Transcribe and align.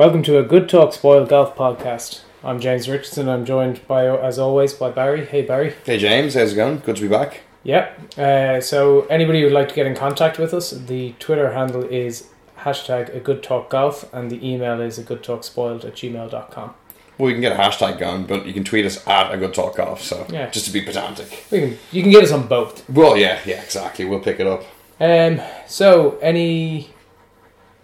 Welcome 0.00 0.22
to 0.22 0.38
a 0.38 0.42
Good 0.42 0.66
Talk 0.66 0.94
Spoiled 0.94 1.28
Golf 1.28 1.54
podcast. 1.54 2.22
I'm 2.42 2.58
James 2.58 2.88
Richardson. 2.88 3.28
I'm 3.28 3.44
joined 3.44 3.86
by, 3.86 4.06
as 4.06 4.38
always, 4.38 4.72
by 4.72 4.90
Barry. 4.90 5.26
Hey, 5.26 5.42
Barry. 5.42 5.74
Hey 5.84 5.98
James, 5.98 6.32
how's 6.32 6.54
it 6.54 6.56
going? 6.56 6.78
Good 6.78 6.96
to 6.96 7.02
be 7.02 7.08
back. 7.08 7.42
Yep. 7.64 8.16
Uh, 8.18 8.60
so, 8.62 9.02
anybody 9.08 9.42
who'd 9.42 9.52
like 9.52 9.68
to 9.68 9.74
get 9.74 9.84
in 9.86 9.94
contact 9.94 10.38
with 10.38 10.54
us, 10.54 10.70
the 10.70 11.12
Twitter 11.18 11.52
handle 11.52 11.84
is 11.84 12.30
hashtag 12.60 13.14
a 13.14 13.20
good 13.20 13.42
talk 13.42 13.68
golf, 13.68 14.10
and 14.14 14.30
the 14.30 14.42
email 14.42 14.80
is 14.80 14.96
a 14.96 15.02
good 15.02 15.22
talk 15.22 15.44
spoiled 15.44 15.84
at 15.84 15.96
gmail.com. 15.96 16.74
Well, 17.18 17.28
you 17.28 17.34
can 17.34 17.42
get 17.42 17.52
a 17.52 17.56
hashtag 17.62 17.98
going, 17.98 18.24
but 18.24 18.46
you 18.46 18.54
can 18.54 18.64
tweet 18.64 18.86
us 18.86 19.06
at 19.06 19.30
a 19.30 19.36
good 19.36 19.52
talk 19.52 19.76
golf. 19.76 20.02
So 20.02 20.26
Yeah. 20.30 20.48
just 20.48 20.64
to 20.64 20.72
be 20.72 20.80
pedantic. 20.80 21.44
We 21.50 21.60
can, 21.60 21.78
you 21.92 22.02
can 22.02 22.10
get 22.10 22.24
us 22.24 22.32
on 22.32 22.46
both. 22.46 22.88
Well, 22.88 23.18
yeah, 23.18 23.38
yeah, 23.44 23.60
exactly. 23.62 24.06
We'll 24.06 24.20
pick 24.20 24.40
it 24.40 24.46
up. 24.46 24.64
Um. 24.98 25.42
So, 25.66 26.16
any 26.22 26.88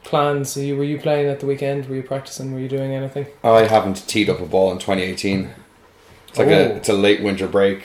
plans? 0.06 0.56
Were 0.56 0.62
you, 0.62 0.76
were 0.76 0.84
you 0.84 0.98
playing 0.98 1.28
at 1.28 1.40
the 1.40 1.46
weekend? 1.46 1.86
Were 1.86 1.96
you 1.96 2.02
practicing? 2.02 2.52
Were 2.52 2.60
you 2.60 2.68
doing 2.68 2.92
anything? 2.94 3.26
I 3.44 3.62
haven't 3.66 4.06
teed 4.08 4.30
up 4.30 4.40
a 4.40 4.46
ball 4.46 4.72
in 4.72 4.78
2018. 4.78 5.50
It's 6.28 6.38
like 6.38 6.48
Oh. 6.48 6.52
a 6.52 6.62
it's 6.76 6.88
a 6.88 6.92
late 6.94 7.22
winter 7.22 7.46
break. 7.46 7.82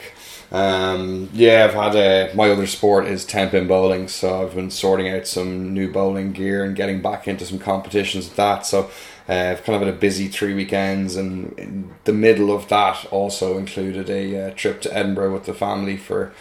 Um, 0.50 1.30
yeah, 1.32 1.64
I've 1.64 1.72
had 1.74 1.94
a, 1.96 2.34
my 2.34 2.50
other 2.50 2.66
sport 2.66 3.06
is 3.06 3.24
ten 3.24 3.48
pin 3.48 3.66
bowling, 3.66 4.06
so 4.08 4.42
I've 4.42 4.54
been 4.54 4.70
sorting 4.70 5.08
out 5.08 5.26
some 5.26 5.72
new 5.72 5.90
bowling 5.90 6.32
gear 6.32 6.62
and 6.62 6.76
getting 6.76 7.00
back 7.00 7.26
into 7.26 7.46
some 7.46 7.58
competitions 7.58 8.26
with 8.26 8.36
that. 8.36 8.66
So 8.66 8.90
uh, 9.30 9.32
I've 9.32 9.64
kind 9.64 9.76
of 9.76 9.86
had 9.86 9.94
a 9.94 9.98
busy 9.98 10.28
three 10.28 10.52
weekends, 10.52 11.16
and 11.16 11.58
in 11.58 11.94
the 12.04 12.12
middle 12.12 12.54
of 12.54 12.68
that 12.68 13.06
also 13.10 13.56
included 13.56 14.10
a 14.10 14.48
uh, 14.48 14.50
trip 14.54 14.82
to 14.82 14.94
Edinburgh 14.94 15.32
with 15.32 15.46
the 15.46 15.54
family 15.54 15.96
for 15.96 16.32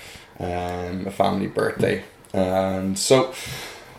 um, 0.41 1.08
a 1.08 1.11
family 1.11 1.47
birthday, 1.47 2.03
and 2.34 3.00
so. 3.00 3.34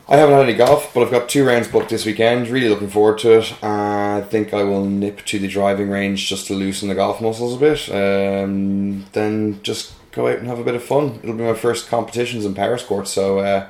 I 0.08 0.16
haven't 0.16 0.34
had 0.34 0.44
any 0.44 0.54
golf, 0.54 0.92
but 0.92 1.02
I've 1.02 1.10
got 1.10 1.28
two 1.28 1.46
rounds 1.46 1.68
booked 1.68 1.90
this 1.90 2.04
weekend. 2.04 2.48
Really 2.48 2.68
looking 2.68 2.90
forward 2.90 3.18
to 3.20 3.38
it. 3.38 3.52
Uh, 3.62 4.18
I 4.18 4.26
think 4.28 4.52
I 4.52 4.62
will 4.64 4.84
nip 4.84 5.24
to 5.26 5.38
the 5.38 5.48
driving 5.48 5.88
range 5.90 6.28
just 6.28 6.48
to 6.48 6.54
loosen 6.54 6.88
the 6.88 6.94
golf 6.94 7.20
muscles 7.20 7.54
a 7.54 7.58
bit. 7.58 7.88
Um, 7.88 9.06
then 9.12 9.62
just 9.62 9.94
go 10.10 10.28
out 10.28 10.38
and 10.38 10.48
have 10.48 10.58
a 10.58 10.64
bit 10.64 10.74
of 10.74 10.82
fun. 10.82 11.20
It'll 11.22 11.36
be 11.36 11.44
my 11.44 11.54
first 11.54 11.88
competitions 11.88 12.44
in 12.44 12.54
Powerscourt, 12.54 13.06
so 13.06 13.38
uh, 13.38 13.68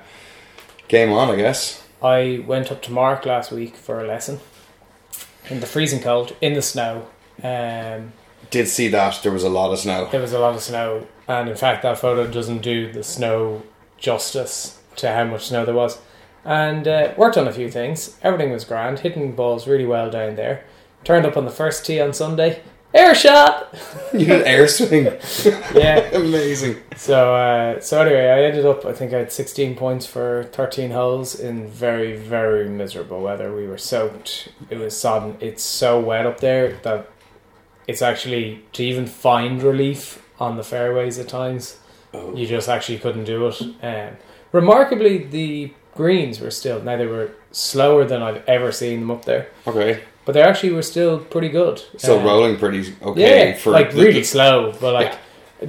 game 0.88 1.12
on, 1.12 1.30
I 1.30 1.36
guess. 1.36 1.86
I 2.02 2.42
went 2.46 2.72
up 2.72 2.82
to 2.82 2.92
Mark 2.92 3.26
last 3.26 3.52
week 3.52 3.76
for 3.76 4.02
a 4.02 4.06
lesson 4.06 4.40
in 5.50 5.60
the 5.60 5.66
freezing 5.66 6.00
cold, 6.00 6.34
in 6.40 6.54
the 6.54 6.62
snow. 6.62 7.08
Um, 7.42 8.12
Did 8.50 8.68
see 8.68 8.88
that 8.88 9.20
there 9.22 9.32
was 9.32 9.44
a 9.44 9.48
lot 9.48 9.72
of 9.72 9.78
snow. 9.78 10.08
there 10.10 10.20
was 10.20 10.32
a 10.32 10.38
lot 10.38 10.54
of 10.54 10.62
snow, 10.62 11.06
and 11.28 11.48
in 11.48 11.56
fact, 11.56 11.82
that 11.82 11.98
photo 11.98 12.26
doesn't 12.26 12.62
do 12.62 12.90
the 12.90 13.04
snow 13.04 13.62
justice 13.98 14.80
to 14.96 15.12
how 15.12 15.24
much 15.24 15.46
snow 15.46 15.64
there 15.64 15.74
was. 15.74 15.98
And 16.44 16.88
uh, 16.88 17.14
worked 17.16 17.36
on 17.36 17.46
a 17.46 17.52
few 17.52 17.70
things. 17.70 18.16
Everything 18.22 18.50
was 18.52 18.64
grand, 18.64 19.00
hitting 19.00 19.32
balls 19.36 19.66
really 19.68 19.86
well 19.86 20.10
down 20.10 20.34
there. 20.36 20.64
Turned 21.04 21.24
up 21.26 21.36
on 21.36 21.44
the 21.44 21.50
first 21.50 21.86
tee 21.86 22.00
on 22.00 22.12
Sunday. 22.12 22.62
Air 22.94 23.14
shot! 23.14 23.74
you 24.12 24.26
did 24.26 24.46
air 24.46 24.68
swing, 24.68 25.04
Yeah. 25.74 26.00
amazing. 26.12 26.76
So 26.96 27.34
uh, 27.34 27.80
so 27.80 28.02
anyway, 28.02 28.26
I 28.28 28.42
ended 28.44 28.66
up. 28.66 28.84
I 28.84 28.92
think 28.92 29.14
I 29.14 29.18
had 29.18 29.32
sixteen 29.32 29.74
points 29.74 30.04
for 30.04 30.44
thirteen 30.52 30.90
holes 30.90 31.34
in 31.38 31.68
very 31.68 32.14
very 32.16 32.68
miserable 32.68 33.22
weather. 33.22 33.54
We 33.56 33.66
were 33.66 33.78
soaked. 33.78 34.48
It 34.68 34.76
was 34.76 34.94
sodden. 34.94 35.38
It's 35.40 35.62
so 35.62 35.98
wet 36.00 36.26
up 36.26 36.40
there 36.40 36.74
that 36.82 37.08
it's 37.88 38.02
actually 38.02 38.62
to 38.74 38.82
even 38.84 39.06
find 39.06 39.62
relief 39.62 40.22
on 40.38 40.56
the 40.58 40.62
fairways 40.64 41.18
at 41.18 41.28
times. 41.28 41.78
Oh. 42.12 42.34
You 42.36 42.46
just 42.46 42.68
actually 42.68 42.98
couldn't 42.98 43.24
do 43.24 43.46
it. 43.46 43.62
Um, 43.82 44.16
remarkably, 44.52 45.16
the 45.24 45.72
greens 45.94 46.40
were 46.40 46.50
still 46.50 46.82
now 46.82 46.96
they 46.96 47.06
were 47.06 47.30
slower 47.50 48.04
than 48.04 48.22
I've 48.22 48.42
ever 48.48 48.72
seen 48.72 49.00
them 49.00 49.10
up 49.10 49.24
there, 49.24 49.48
Okay, 49.66 50.00
but 50.24 50.32
they 50.32 50.42
actually 50.42 50.72
were 50.72 50.82
still 50.82 51.18
pretty 51.18 51.48
good. 51.48 51.82
still 51.98 52.18
Um, 52.18 52.24
rolling 52.24 52.56
pretty 52.58 52.94
okay 53.02 53.50
yeah, 53.50 53.56
for 53.56 53.70
like 53.70 53.92
the- 53.92 54.02
really 54.02 54.24
slow, 54.24 54.72
but 54.80 54.94
like 54.94 55.12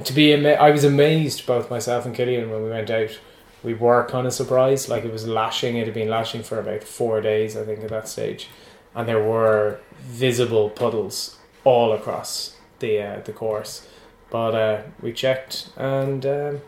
to 0.04 0.12
be 0.12 0.32
ama- 0.32 0.54
I 0.60 0.70
was 0.70 0.84
amazed 0.84 1.46
both 1.46 1.70
myself 1.70 2.04
and 2.06 2.14
Killian 2.14 2.50
when 2.50 2.64
we 2.64 2.70
went 2.70 2.90
out. 2.90 3.18
We 3.62 3.72
were 3.74 4.04
kind 4.10 4.26
of 4.26 4.32
surprised, 4.34 4.88
like 4.90 5.04
it 5.06 5.12
was 5.12 5.26
lashing. 5.26 5.76
It 5.76 5.86
had 5.86 5.94
been 5.94 6.08
lashing 6.10 6.42
for 6.42 6.58
about 6.58 6.82
four 6.84 7.20
days, 7.22 7.56
I 7.56 7.64
think, 7.64 7.82
at 7.82 7.88
that 7.90 8.08
stage, 8.08 8.48
and 8.94 9.08
there 9.08 9.22
were 9.22 9.78
visible 10.00 10.68
puddles 10.68 11.38
all 11.64 11.92
across 11.92 12.56
the 12.80 13.00
uh, 13.00 13.20
the 13.24 13.32
course. 13.32 13.86
But 14.30 14.54
uh, 14.54 14.82
we 15.00 15.12
checked, 15.12 15.68
and 15.76 16.26
um, 16.26 16.60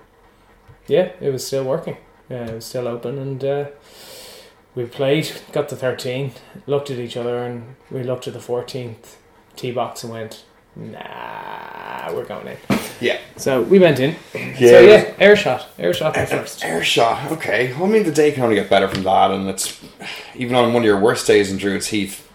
yeah, 0.86 1.10
it 1.20 1.30
was 1.32 1.46
still 1.46 1.64
working. 1.64 1.96
Was 2.28 2.64
still 2.64 2.88
open, 2.88 3.18
and 3.18 3.44
uh, 3.44 3.64
we 4.74 4.84
played. 4.84 5.30
Got 5.52 5.68
to 5.70 5.76
thirteen, 5.76 6.32
looked 6.66 6.90
at 6.90 6.98
each 6.98 7.16
other, 7.16 7.38
and 7.38 7.76
we 7.90 8.02
looked 8.02 8.26
at 8.26 8.34
the 8.34 8.40
fourteenth 8.40 9.16
tee 9.54 9.70
box 9.70 10.02
and 10.02 10.12
went, 10.12 10.44
"Nah, 10.74 12.12
we're 12.12 12.24
going 12.24 12.48
in." 12.48 12.56
Yeah. 13.00 13.18
So 13.36 13.62
we 13.62 13.78
went 13.78 14.00
in. 14.00 14.16
Yeah. 14.34 14.56
So 14.58 14.80
yeah, 14.80 15.14
air 15.18 15.36
shot, 15.36 15.68
air 15.78 15.92
shot 15.92 16.14
the 16.14 16.26
first. 16.26 16.64
Air 16.64 16.82
shot, 16.82 17.30
okay. 17.32 17.72
Well, 17.74 17.84
I 17.84 17.88
mean, 17.88 18.04
the 18.04 18.10
day 18.12 18.32
can 18.32 18.42
only 18.42 18.56
get 18.56 18.68
better 18.70 18.88
from 18.88 19.02
that, 19.04 19.30
and 19.30 19.48
it's 19.48 19.80
even 20.34 20.56
on 20.56 20.72
one 20.72 20.82
of 20.82 20.86
your 20.86 20.98
worst 20.98 21.26
days 21.26 21.50
in 21.52 21.58
Druids 21.58 21.88
Heath, 21.88 22.26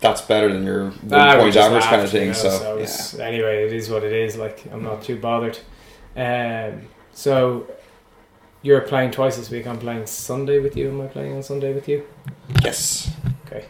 that's 0.00 0.20
better 0.20 0.52
than 0.52 0.64
your 0.64 0.90
one 0.90 1.12
Ah, 1.12 1.36
point 1.38 1.56
average 1.56 1.84
kind 1.84 2.02
of 2.02 2.12
laughed, 2.12 2.14
you 2.14 2.18
thing. 2.18 2.28
know, 2.28 2.84
so, 2.84 3.16
yeah. 3.18 3.24
anyway, 3.24 3.64
it 3.64 3.72
is 3.72 3.88
what 3.88 4.02
it 4.04 4.12
is. 4.12 4.36
Like 4.36 4.64
I'm 4.72 4.82
not 4.82 5.02
too 5.02 5.16
bothered. 5.16 5.58
Um, 6.16 6.82
so 7.12 7.66
you're 8.64 8.80
playing 8.80 9.12
twice 9.12 9.36
this 9.36 9.50
week. 9.50 9.66
I'm 9.66 9.78
playing 9.78 10.06
Sunday 10.06 10.58
with 10.58 10.76
you. 10.76 10.88
Am 10.88 11.00
I 11.00 11.06
playing 11.06 11.36
on 11.36 11.42
Sunday 11.44 11.72
with 11.72 11.86
you? 11.88 12.04
yes, 12.64 13.12
Okay. 13.46 13.66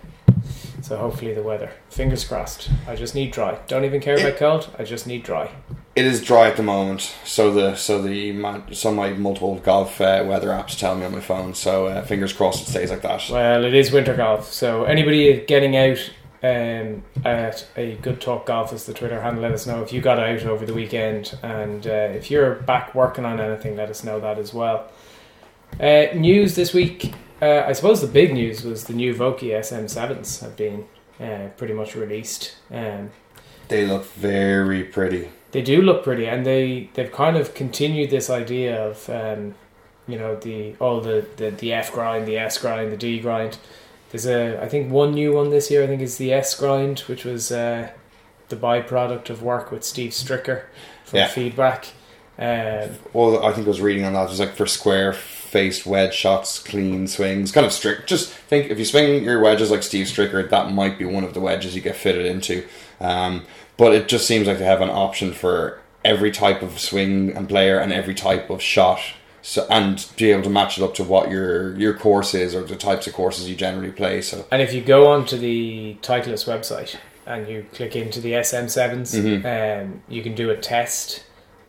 So 0.81 0.97
hopefully 0.99 1.33
the 1.35 1.43
weather. 1.43 1.71
Fingers 1.89 2.25
crossed. 2.25 2.71
I 2.87 2.95
just 2.95 3.15
need 3.15 3.33
dry. 3.33 3.59
Don't 3.69 3.85
even 3.85 4.01
care 4.01 4.17
about 4.19 4.37
cold. 4.39 4.71
I 4.79 4.85
just 4.85 5.07
need 5.07 5.23
dry. 5.23 5.51
it 5.97 6.05
is 6.05 6.23
dry 6.23 6.49
at 6.49 6.57
the 6.57 6.63
moment. 6.63 7.15
So 7.25 7.51
the 7.53 7.75
so 7.75 8.01
the 8.03 8.63
some 8.73 8.97
my 8.97 9.11
multiple 9.15 9.57
golf 9.57 10.01
uh, 10.01 10.25
weather 10.27 10.49
apps 10.49 10.79
tell 10.79 10.95
me 10.95 11.05
on 11.07 11.13
my 11.13 11.21
phone. 11.21 11.55
So 11.55 11.87
uh, 11.87 12.03
fingers 12.03 12.33
crossed 12.35 12.69
it 12.69 12.71
stays 12.71 12.91
like 12.91 13.03
that. 13.03 13.29
Well, 13.31 13.65
it 13.65 13.75
is 13.75 13.93
winter 13.93 14.15
golf, 14.15 14.53
so 14.53 14.85
anybody 14.85 15.41
getting 15.47 15.75
out 15.77 15.99
um, 16.45 17.03
at 17.25 17.67
a 17.77 17.97
good 18.03 18.21
talk 18.21 18.47
golf 18.47 18.73
is 18.73 18.85
the 18.85 18.93
Twitter 18.93 19.21
handle. 19.23 19.43
Let 19.43 19.53
us 19.53 19.67
know 19.67 19.83
if 19.83 19.93
you 19.93 20.01
got 20.03 20.19
out 20.19 20.43
over 20.45 20.67
the 20.67 20.75
weekend, 20.75 21.39
and 21.43 21.87
uh, 21.87 21.91
if 21.91 22.31
you're 22.31 22.57
back 22.57 22.95
working 22.95 23.25
on 23.25 23.41
anything, 23.41 23.77
let 23.77 23.89
us 23.89 24.05
know 24.05 24.21
that 24.21 24.39
as 24.39 24.53
well. 24.53 24.91
Uh, 25.81 26.07
news 26.15 26.55
this 26.55 26.73
week. 26.75 27.15
Uh, 27.43 27.65
I 27.67 27.73
suppose 27.73 28.01
the 28.01 28.07
big 28.07 28.33
news 28.35 28.63
was 28.63 28.85
the 28.85 28.93
new 28.95 29.15
Vokey 29.15 29.51
SM7s 29.59 30.41
have 30.41 30.57
been 30.57 30.85
uh, 31.21 31.49
pretty 31.57 31.75
much 31.75 31.95
released. 31.97 32.55
Um, 32.71 33.11
They 33.69 33.87
look 33.87 34.05
very 34.05 34.85
pretty. 34.85 35.31
they 35.53 35.63
do 35.63 35.81
look 35.83 36.05
pretty, 36.05 36.27
and 36.27 36.45
they 36.45 36.91
they've 36.95 37.11
kind 37.13 37.37
of 37.37 37.55
continued 37.55 38.11
this 38.11 38.29
idea 38.29 38.87
of 38.87 39.09
um, 39.09 39.55
you 40.07 40.19
know 40.19 40.37
the 40.37 40.77
all 40.79 41.01
the, 41.01 41.27
the 41.37 41.51
the 41.51 41.73
F 41.73 41.91
grind, 41.93 42.27
the 42.29 42.37
S 42.39 42.59
grind, 42.59 42.93
the 42.93 42.97
D 42.97 43.19
grind. 43.21 43.57
There's 44.15 44.27
a 44.27 44.63
I 44.63 44.69
think 44.69 44.93
one 44.93 45.11
new 45.11 45.33
one 45.33 45.51
this 45.51 45.73
year. 45.73 45.83
I 45.83 45.89
think 45.89 46.01
is 46.01 46.19
the 46.19 46.33
S 46.33 46.55
grind, 46.55 47.01
which 47.01 47.25
was 47.25 47.51
uh, 47.51 47.91
the 48.49 48.55
byproduct 48.55 49.29
of 49.29 49.43
work 49.43 49.73
with 49.73 49.83
Steve 49.83 50.13
Stricker 50.13 50.63
from 51.05 51.19
Yeah. 51.19 51.27
Feedback. 51.27 51.89
Um, 52.39 52.91
Well, 53.13 53.45
I 53.45 53.53
think 53.53 53.67
I 53.67 53.71
was 53.71 53.81
reading 53.81 54.05
on 54.05 54.13
that. 54.13 54.27
It 54.27 54.31
was 54.31 54.39
like 54.39 54.55
for 54.55 54.67
square 54.67 55.13
faced 55.13 55.85
wedge 55.85 56.15
shots, 56.15 56.61
clean 56.61 57.09
swings, 57.09 57.51
kind 57.51 57.67
of 57.67 57.73
strict. 57.73 58.09
Just 58.09 58.31
think 58.31 58.71
if 58.71 58.79
you 58.79 58.85
swing 58.85 59.25
your 59.25 59.41
wedges 59.41 59.73
like 59.73 59.83
Steve 59.83 60.07
Stricker, 60.07 60.49
that 60.49 60.71
might 60.71 60.97
be 60.97 61.05
one 61.05 61.25
of 61.25 61.35
the 61.35 61.41
wedges 61.41 61.75
you 61.75 61.83
get 61.83 61.97
fitted 61.97 62.25
into. 62.25 62.65
Um, 63.01 63.45
but 63.77 63.97
it 63.97 64.07
just 64.07 64.29
seems 64.29 64.47
like 64.47 64.59
they 64.59 64.65
have 64.65 64.81
an 64.81 64.91
option 64.91 65.33
for 65.33 65.81
every 66.05 66.31
type 66.31 66.63
of 66.63 66.79
swing 66.79 67.37
and 67.37 67.49
player 67.49 67.81
and 67.81 67.93
every 67.93 68.15
type 68.15 68.49
of 68.49 68.63
shot. 68.63 69.01
So 69.47 69.67
and 69.69 70.03
be 70.17 70.33
able 70.33 70.43
to 70.45 70.49
match 70.49 70.79
it 70.79 70.83
up 70.85 70.95
to 70.95 71.05
what 71.05 71.31
your 71.31 71.77
your 71.77 71.93
course 71.93 72.33
is 72.33 72.55
or 72.55 72.63
the 72.65 72.77
types 72.77 73.07
of 73.07 73.13
courses 73.13 73.47
you 73.49 73.55
generally 73.55 73.93
play. 73.93 74.23
So 74.23 74.47
And 74.51 74.63
if 74.63 74.73
you 74.73 74.81
go 74.81 75.07
onto 75.09 75.37
the 75.37 75.99
Titleist 76.01 76.47
website 76.49 76.97
and 77.27 77.47
you 77.47 77.67
click 77.75 77.95
into 77.95 78.23
the 78.23 78.33
SM7s, 78.37 79.15
Mhm. 79.15 79.45
um, 79.45 80.03
you 80.09 80.23
can 80.23 80.35
do 80.35 80.49
a 80.49 80.57
test 80.57 81.25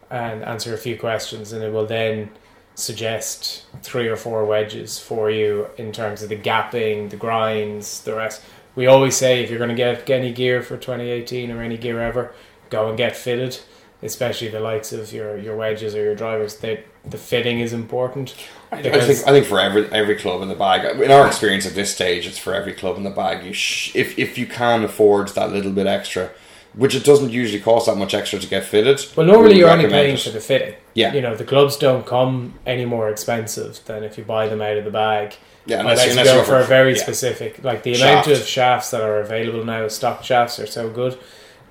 and 0.10 0.42
answer 0.46 0.74
a 0.74 0.78
few 0.78 0.98
questions, 0.98 1.52
and 1.52 1.62
it 1.62 1.74
will 1.74 1.86
then 1.86 2.30
suggest 2.76 3.64
three 3.84 4.08
or 4.08 4.16
four 4.16 4.46
wedges 4.46 4.98
for 5.00 5.30
you 5.30 5.68
in 5.78 5.92
terms 5.92 6.24
of 6.24 6.30
the 6.30 6.36
gapping, 6.38 7.10
the 7.10 7.18
grinds, 7.18 8.02
the 8.02 8.14
rest. 8.16 8.42
We 8.76 8.88
always 8.88 9.16
say 9.18 9.44
if 9.44 9.50
you're 9.50 9.58
going 9.60 9.70
to 9.70 9.76
get, 9.76 10.06
get 10.06 10.20
any 10.20 10.32
gear 10.32 10.62
for 10.62 10.78
2018 10.78 11.52
or 11.52 11.62
any 11.62 11.78
gear 11.78 12.02
ever, 12.02 12.34
go 12.70 12.88
and 12.88 12.98
get 12.98 13.16
fitted, 13.18 13.60
especially 14.04 14.48
the 14.50 14.60
likes 14.60 14.92
of 14.94 15.12
your, 15.14 15.38
your 15.38 15.56
wedges 15.58 15.94
or 15.96 16.04
your 16.04 16.16
drivers. 16.16 16.56
They, 16.58 16.84
the 17.10 17.18
fitting 17.18 17.60
is 17.60 17.74
important. 17.74 18.36
I 18.72 18.82
think 18.82 18.96
I 18.96 19.32
think 19.32 19.46
for 19.46 19.60
every 19.60 19.88
every 19.92 20.16
club 20.16 20.42
in 20.42 20.50
the 20.50 20.56
bag. 20.56 21.00
In 21.00 21.12
our 21.12 21.28
experience 21.28 21.66
at 21.66 21.76
this 21.76 21.94
stage, 21.94 22.28
it's 22.28 22.38
for 22.38 22.54
every 22.54 22.74
club 22.74 22.98
in 22.98 23.04
the 23.04 23.10
bag. 23.10 23.46
You 23.46 23.54
sh- 23.54 23.96
if 23.96 24.18
if 24.18 24.38
you 24.38 24.48
can 24.48 24.84
afford 24.84 25.30
that 25.30 25.52
little 25.52 25.72
bit 25.72 25.88
extra, 25.88 26.32
which 26.74 26.96
it 26.96 27.04
doesn't 27.04 27.32
usually 27.32 27.62
cost 27.62 27.86
that 27.86 27.96
much 27.98 28.14
extra 28.14 28.40
to 28.40 28.48
get 28.48 28.64
fitted. 28.64 29.06
Well, 29.16 29.26
normally 29.26 29.58
you're 29.58 29.70
only 29.70 29.88
paying 29.88 30.16
it. 30.16 30.20
for 30.20 30.30
the 30.30 30.40
fitting. 30.42 30.76
Yeah. 30.94 31.14
You 31.14 31.22
know, 31.22 31.36
the 31.36 31.44
gloves 31.44 31.78
don't 31.78 32.06
come 32.06 32.56
any 32.66 32.86
more 32.86 33.10
expensive 33.10 33.84
than 33.86 34.04
if 34.04 34.18
you 34.18 34.24
buy 34.24 34.48
them 34.48 34.62
out 34.62 34.78
of 34.78 34.86
the 34.86 34.92
bag. 34.92 35.36
Yeah, 35.68 35.80
Unless, 35.80 36.02
unless, 36.02 36.06
you 36.06 36.12
unless 36.12 36.28
go 36.28 36.36
you're 36.36 36.46
for 36.46 36.60
a 36.60 36.64
very 36.64 36.94
yeah. 36.96 37.02
specific, 37.02 37.64
like 37.64 37.82
the 37.82 37.96
Shaft. 37.96 38.28
amount 38.28 38.40
of 38.40 38.48
shafts 38.48 38.92
that 38.92 39.02
are 39.02 39.20
available 39.20 39.64
now, 39.66 39.88
stock 39.88 40.24
shafts 40.24 40.60
are 40.60 40.68
so 40.68 40.90
good 40.90 41.18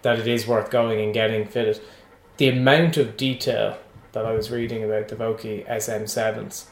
that 0.02 0.18
it 0.18 0.26
is 0.26 0.48
worth 0.48 0.68
going 0.70 1.00
and 1.00 1.14
getting 1.14 1.46
fitted. 1.46 1.80
The 2.38 2.48
amount 2.48 2.96
of 2.96 3.16
detail 3.16 3.78
that 4.14 4.24
I 4.24 4.32
was 4.32 4.50
reading 4.50 4.82
about 4.82 5.08
the 5.08 5.16
Vokey 5.16 5.66
SM7s 5.68 6.64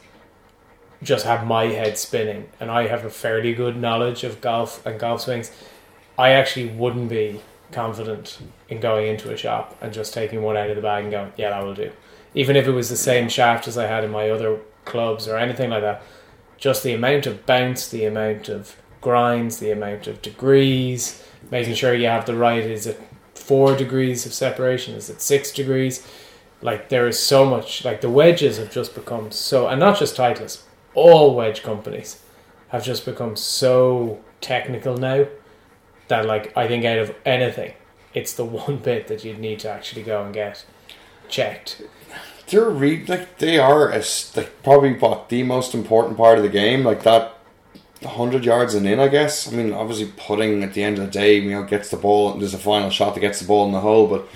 just 1.03 1.25
had 1.25 1.45
my 1.45 1.65
head 1.65 1.97
spinning, 1.97 2.49
and 2.59 2.71
I 2.71 2.87
have 2.87 3.05
a 3.05 3.09
fairly 3.09 3.53
good 3.53 3.75
knowledge 3.77 4.23
of 4.23 4.41
golf 4.41 4.83
and 4.85 4.99
golf 4.99 5.21
swings. 5.21 5.51
I 6.17 6.29
actually 6.29 6.69
wouldn't 6.69 7.09
be 7.09 7.41
confident 7.71 8.39
in 8.69 8.79
going 8.79 9.07
into 9.07 9.31
a 9.31 9.37
shop 9.37 9.77
and 9.81 9.93
just 9.93 10.13
taking 10.13 10.41
one 10.41 10.55
out 10.55 10.69
of 10.69 10.75
the 10.77 10.81
bag 10.81 11.03
and 11.03 11.11
going, 11.11 11.33
yeah, 11.35 11.49
that 11.49 11.63
will 11.63 11.73
do. 11.73 11.91
Even 12.33 12.55
if 12.55 12.67
it 12.67 12.71
was 12.71 12.89
the 12.89 12.95
same 12.95 13.27
shaft 13.27 13.67
as 13.67 13.77
I 13.77 13.87
had 13.87 14.03
in 14.03 14.11
my 14.11 14.29
other 14.29 14.59
clubs 14.85 15.27
or 15.27 15.37
anything 15.37 15.69
like 15.69 15.81
that, 15.81 16.01
just 16.57 16.83
the 16.83 16.93
amount 16.93 17.25
of 17.25 17.45
bounce, 17.45 17.89
the 17.89 18.05
amount 18.05 18.47
of 18.47 18.77
grinds, 19.01 19.57
the 19.57 19.71
amount 19.71 20.07
of 20.07 20.21
degrees, 20.21 21.21
making 21.51 21.75
sure 21.75 21.93
you 21.93 22.07
have 22.07 22.25
the 22.25 22.35
right, 22.35 22.63
is 22.63 22.87
it 22.87 23.01
four 23.35 23.75
degrees 23.75 24.25
of 24.25 24.33
separation, 24.33 24.95
is 24.95 25.09
it 25.09 25.21
six 25.21 25.51
degrees? 25.51 26.07
Like 26.63 26.87
there 26.87 27.07
is 27.07 27.19
so 27.19 27.45
much, 27.45 27.83
like 27.83 27.99
the 27.99 28.09
wedges 28.09 28.57
have 28.57 28.71
just 28.71 28.95
become 28.95 29.31
so, 29.31 29.67
and 29.67 29.81
not 29.81 29.99
just 29.99 30.15
Titleist, 30.15 30.63
all 30.95 31.35
wedge 31.35 31.61
companies 31.61 32.21
have 32.69 32.85
just 32.85 33.05
become 33.05 33.35
so 33.35 34.21
technical 34.39 34.95
now 34.95 35.25
that 36.07 36.25
like 36.25 36.55
I 36.55 36.67
think 36.67 36.85
out 36.85 36.99
of 36.99 37.13
anything, 37.25 37.73
it's 38.13 38.33
the 38.33 38.45
one 38.61 38.77
bit 38.77 39.07
that 39.07 39.25
you'd 39.25 39.39
need 39.39 39.59
to 39.59 39.69
actually 39.69 40.03
go 40.03 40.23
and 40.23 40.33
get 40.33 40.65
checked. 41.27 41.81
They're 42.47 42.69
re- 42.69 43.05
like 43.05 43.39
they 43.39 43.59
are 43.59 43.89
a 43.89 43.97
s 43.97 44.35
like 44.37 44.63
probably 44.63 44.93
what 44.93 45.27
the 45.27 45.43
most 45.43 45.73
important 45.73 46.15
part 46.15 46.37
of 46.37 46.43
the 46.43 46.49
game. 46.49 46.85
Like 46.85 47.03
that, 47.03 47.33
hundred 48.05 48.45
yards 48.45 48.73
and 48.73 48.87
in. 48.87 49.01
I 49.01 49.09
guess. 49.09 49.51
I 49.51 49.55
mean, 49.55 49.73
obviously, 49.73 50.13
putting 50.15 50.63
at 50.63 50.73
the 50.73 50.83
end 50.83 50.97
of 50.97 51.05
the 51.05 51.11
day, 51.11 51.39
you 51.39 51.51
know, 51.51 51.63
gets 51.63 51.89
the 51.89 51.97
ball. 51.97 52.35
There's 52.35 52.53
a 52.53 52.57
final 52.57 52.89
shot 52.89 53.15
that 53.15 53.21
gets 53.21 53.39
the 53.41 53.47
ball 53.47 53.65
in 53.65 53.73
the 53.73 53.81
hole, 53.81 54.07
but 54.07 54.27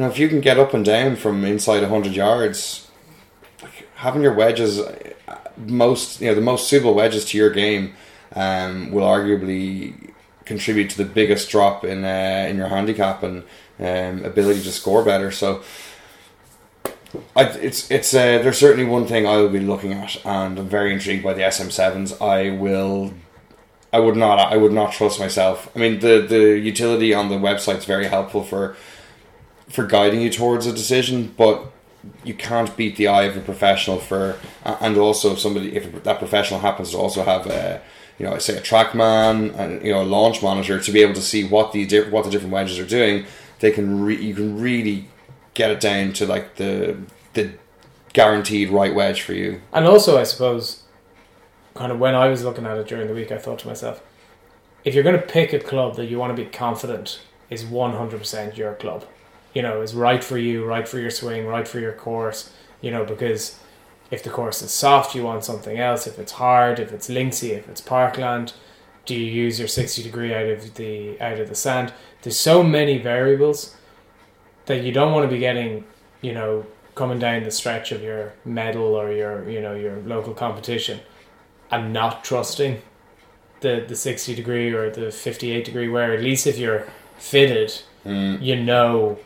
you 0.00 0.06
know, 0.06 0.10
if 0.10 0.18
you 0.18 0.30
can 0.30 0.40
get 0.40 0.58
up 0.58 0.72
and 0.72 0.82
down 0.82 1.14
from 1.14 1.44
inside 1.44 1.82
hundred 1.82 2.14
yards, 2.14 2.88
like 3.62 3.86
having 3.96 4.22
your 4.22 4.32
wedges, 4.32 4.80
uh, 4.80 5.04
most 5.58 6.22
you 6.22 6.28
know, 6.28 6.34
the 6.34 6.40
most 6.40 6.68
suitable 6.68 6.94
wedges 6.94 7.26
to 7.26 7.36
your 7.36 7.50
game, 7.50 7.92
um, 8.34 8.92
will 8.92 9.04
arguably 9.04 10.10
contribute 10.46 10.88
to 10.88 10.96
the 10.96 11.04
biggest 11.04 11.50
drop 11.50 11.84
in 11.84 12.02
uh, 12.02 12.46
in 12.48 12.56
your 12.56 12.68
handicap 12.68 13.22
and 13.22 13.42
um, 13.78 14.24
ability 14.24 14.62
to 14.62 14.72
score 14.72 15.04
better. 15.04 15.30
So. 15.30 15.62
I, 17.34 17.42
it's 17.42 17.90
it's 17.90 18.14
uh, 18.14 18.38
there's 18.38 18.56
certainly 18.56 18.88
one 18.88 19.04
thing 19.04 19.26
I 19.26 19.36
will 19.36 19.48
be 19.48 19.58
looking 19.60 19.92
at, 19.92 20.16
and 20.24 20.58
I'm 20.60 20.68
very 20.68 20.92
intrigued 20.94 21.24
by 21.24 21.34
the 21.34 21.50
SM 21.50 21.68
sevens. 21.68 22.12
I 22.20 22.50
will, 22.50 23.12
I 23.92 23.98
would 23.98 24.16
not 24.16 24.38
I 24.38 24.56
would 24.56 24.72
not 24.72 24.92
trust 24.92 25.18
myself. 25.18 25.68
I 25.74 25.80
mean 25.80 25.98
the 25.98 26.20
the 26.20 26.56
utility 26.56 27.12
on 27.12 27.28
the 27.28 27.34
website's 27.34 27.84
very 27.84 28.06
helpful 28.06 28.44
for 28.44 28.76
for 29.70 29.86
guiding 29.86 30.20
you 30.20 30.30
towards 30.30 30.66
a 30.66 30.72
decision, 30.72 31.34
but 31.36 31.72
you 32.24 32.34
can't 32.34 32.76
beat 32.76 32.96
the 32.96 33.08
eye 33.08 33.24
of 33.24 33.36
a 33.36 33.40
professional 33.40 33.98
for, 33.98 34.36
and 34.64 34.96
also 34.96 35.32
if 35.32 35.38
somebody 35.38 35.74
if 35.76 36.02
that 36.02 36.18
professional 36.18 36.60
happens 36.60 36.90
to 36.90 36.98
also 36.98 37.22
have 37.22 37.46
a 37.46 37.80
you 38.18 38.26
know 38.26 38.38
say 38.38 38.56
a 38.56 38.60
trackman 38.60 39.54
and 39.58 39.84
you 39.84 39.92
know 39.92 40.02
a 40.02 40.04
launch 40.04 40.42
monitor 40.42 40.80
to 40.80 40.92
be 40.92 41.00
able 41.00 41.14
to 41.14 41.22
see 41.22 41.44
what 41.44 41.72
the 41.72 41.86
what 42.10 42.24
the 42.24 42.30
different 42.30 42.52
wedges 42.52 42.78
are 42.78 42.86
doing, 42.86 43.24
they 43.60 43.70
can 43.70 44.02
re- 44.04 44.20
you 44.20 44.34
can 44.34 44.60
really 44.60 45.08
get 45.54 45.70
it 45.70 45.80
down 45.80 46.12
to 46.12 46.26
like 46.26 46.56
the 46.56 46.96
the 47.34 47.52
guaranteed 48.12 48.70
right 48.70 48.94
wedge 48.94 49.22
for 49.22 49.32
you. 49.32 49.60
And 49.72 49.86
also, 49.86 50.18
I 50.18 50.24
suppose, 50.24 50.82
kind 51.74 51.92
of 51.92 51.98
when 51.98 52.14
I 52.14 52.28
was 52.28 52.44
looking 52.44 52.66
at 52.66 52.76
it 52.76 52.88
during 52.88 53.06
the 53.06 53.14
week, 53.14 53.30
I 53.30 53.38
thought 53.38 53.60
to 53.60 53.68
myself, 53.68 54.02
if 54.84 54.94
you're 54.94 55.04
going 55.04 55.20
to 55.20 55.26
pick 55.26 55.52
a 55.52 55.60
club 55.60 55.96
that 55.96 56.06
you 56.06 56.18
want 56.18 56.36
to 56.36 56.42
be 56.42 56.48
confident 56.48 57.20
is 57.48 57.64
100% 57.64 58.56
your 58.56 58.74
club, 58.74 59.04
you 59.54 59.62
know, 59.62 59.80
is 59.82 59.94
right 59.94 60.22
for 60.22 60.38
you, 60.38 60.64
right 60.64 60.86
for 60.86 60.98
your 60.98 61.10
swing, 61.10 61.46
right 61.46 61.66
for 61.66 61.80
your 61.80 61.92
course, 61.92 62.52
you 62.80 62.90
know, 62.90 63.04
because 63.04 63.58
if 64.10 64.22
the 64.22 64.30
course 64.30 64.62
is 64.62 64.70
soft, 64.70 65.14
you 65.14 65.22
want 65.22 65.44
something 65.44 65.78
else. 65.78 66.06
If 66.06 66.18
it's 66.18 66.32
hard, 66.32 66.78
if 66.78 66.92
it's 66.92 67.08
linksy, 67.08 67.50
if 67.50 67.68
it's 67.68 67.80
parkland, 67.80 68.52
do 69.06 69.14
you 69.14 69.30
use 69.30 69.58
your 69.58 69.68
60 69.68 70.02
degree 70.02 70.34
out 70.34 70.46
of 70.46 70.74
the 70.74 71.20
out 71.20 71.38
of 71.40 71.48
the 71.48 71.54
sand? 71.54 71.92
There's 72.22 72.38
so 72.38 72.62
many 72.62 72.98
variables 72.98 73.76
that 74.66 74.82
you 74.82 74.92
don't 74.92 75.12
want 75.12 75.28
to 75.28 75.34
be 75.34 75.40
getting, 75.40 75.84
you 76.20 76.32
know, 76.32 76.66
coming 76.94 77.18
down 77.18 77.42
the 77.44 77.50
stretch 77.50 77.92
of 77.92 78.02
your 78.02 78.32
medal 78.44 78.94
or 78.94 79.10
your 79.12 79.48
you 79.48 79.60
know 79.60 79.74
your 79.74 79.96
local 80.00 80.34
competition 80.34 81.00
and 81.70 81.92
not 81.92 82.24
trusting 82.24 82.82
the 83.60 83.84
the 83.88 83.96
60 83.96 84.34
degree 84.34 84.72
or 84.72 84.90
the 84.90 85.10
58 85.10 85.64
degree 85.64 85.88
where 85.88 86.12
at 86.12 86.20
least 86.22 86.46
if 86.46 86.58
you're 86.58 86.86
fitted 87.16 87.82
Mm. 88.04 88.40
you 88.40 88.56
know 88.56 89.18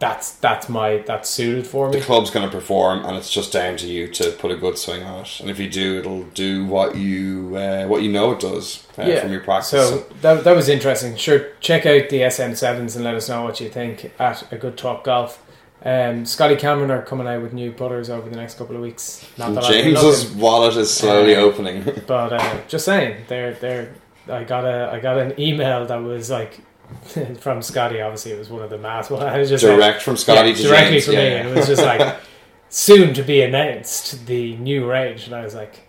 that's 0.00 0.32
that's 0.32 0.68
my 0.68 0.98
that's 1.06 1.28
suited 1.30 1.66
for 1.66 1.88
me. 1.90 1.98
The 2.00 2.04
club's 2.04 2.30
going 2.30 2.44
to 2.48 2.50
perform, 2.50 3.04
and 3.04 3.16
it's 3.16 3.30
just 3.30 3.52
down 3.52 3.76
to 3.76 3.86
you 3.86 4.08
to 4.08 4.32
put 4.32 4.50
a 4.50 4.56
good 4.56 4.76
swing 4.78 5.02
on 5.04 5.20
it. 5.20 5.40
And 5.40 5.48
if 5.50 5.58
you 5.60 5.68
do, 5.70 5.98
it'll 6.00 6.24
do 6.24 6.64
what 6.64 6.96
you 6.96 7.54
uh, 7.56 7.86
what 7.86 8.02
you 8.02 8.10
know 8.10 8.32
it 8.32 8.40
does 8.40 8.86
uh, 8.98 9.02
Yeah, 9.04 9.20
from 9.20 9.30
your 9.30 9.42
practice. 9.42 9.70
so 9.70 9.98
that, 10.22 10.42
that 10.44 10.56
was 10.56 10.68
interesting 10.68 11.16
sure 11.16 11.48
check 11.60 11.86
out 11.86 12.08
the 12.08 12.22
SM7s 12.22 12.96
and 12.96 13.04
let 13.04 13.14
us 13.14 13.28
know 13.28 13.44
what 13.44 13.60
you 13.60 13.68
think 13.68 14.10
at 14.18 14.50
a 14.52 14.56
good 14.56 14.76
talk 14.76 15.04
golf 15.04 15.42
um, 15.84 16.26
Scotty 16.26 16.56
Cameron 16.56 16.90
are 16.90 17.02
coming 17.02 17.26
out 17.26 17.40
with 17.42 17.52
new 17.54 17.72
putters 17.72 18.10
over 18.10 18.28
the 18.28 18.36
next 18.36 18.58
couple 18.58 18.76
of 18.76 18.82
weeks 18.82 19.26
not 19.38 19.54
that 19.54 19.64
I've 19.64 19.70
James's 19.84 20.30
wallet 20.32 20.76
is 20.76 20.92
slowly 20.92 21.34
Uh, 21.36 21.40
opening. 21.40 21.84
But 22.06 22.32
uh, 22.34 22.60
just 22.68 22.84
saying, 22.84 23.24
they're 23.28 23.54
they're. 23.54 23.94
I 24.28 24.44
got 24.44 24.64
a 24.64 24.90
I 24.92 25.00
got 25.00 25.16
an 25.18 25.38
email 25.40 25.86
that 25.86 25.96
was 25.96 26.28
like 26.30 26.60
from 27.40 27.62
Scotty. 27.62 28.00
Obviously, 28.00 28.32
it 28.32 28.38
was 28.38 28.48
one 28.50 28.62
of 28.62 28.70
the 28.70 28.78
mass. 28.78 29.10
Well, 29.10 29.22
I 29.22 29.38
was 29.38 29.48
just 29.48 29.64
like- 29.64 29.76
Direct 29.76 30.02
from 30.02 30.16
Scotty 30.16 30.50
yeah, 30.50 30.54
to 30.56 30.62
directly 30.62 30.90
James. 30.92 31.04
from 31.06 31.14
me, 31.14 31.20
yeah, 31.20 31.28
and 31.36 31.48
yeah. 31.48 31.54
it 31.54 31.56
was 31.56 31.66
just 31.66 31.82
like 31.82 32.16
soon 32.68 33.14
to 33.14 33.22
be 33.22 33.42
announced 33.42 34.26
the 34.26 34.56
new 34.56 34.88
range, 34.90 35.26
and 35.26 35.34
I 35.34 35.42
was 35.44 35.54
like, 35.54 35.86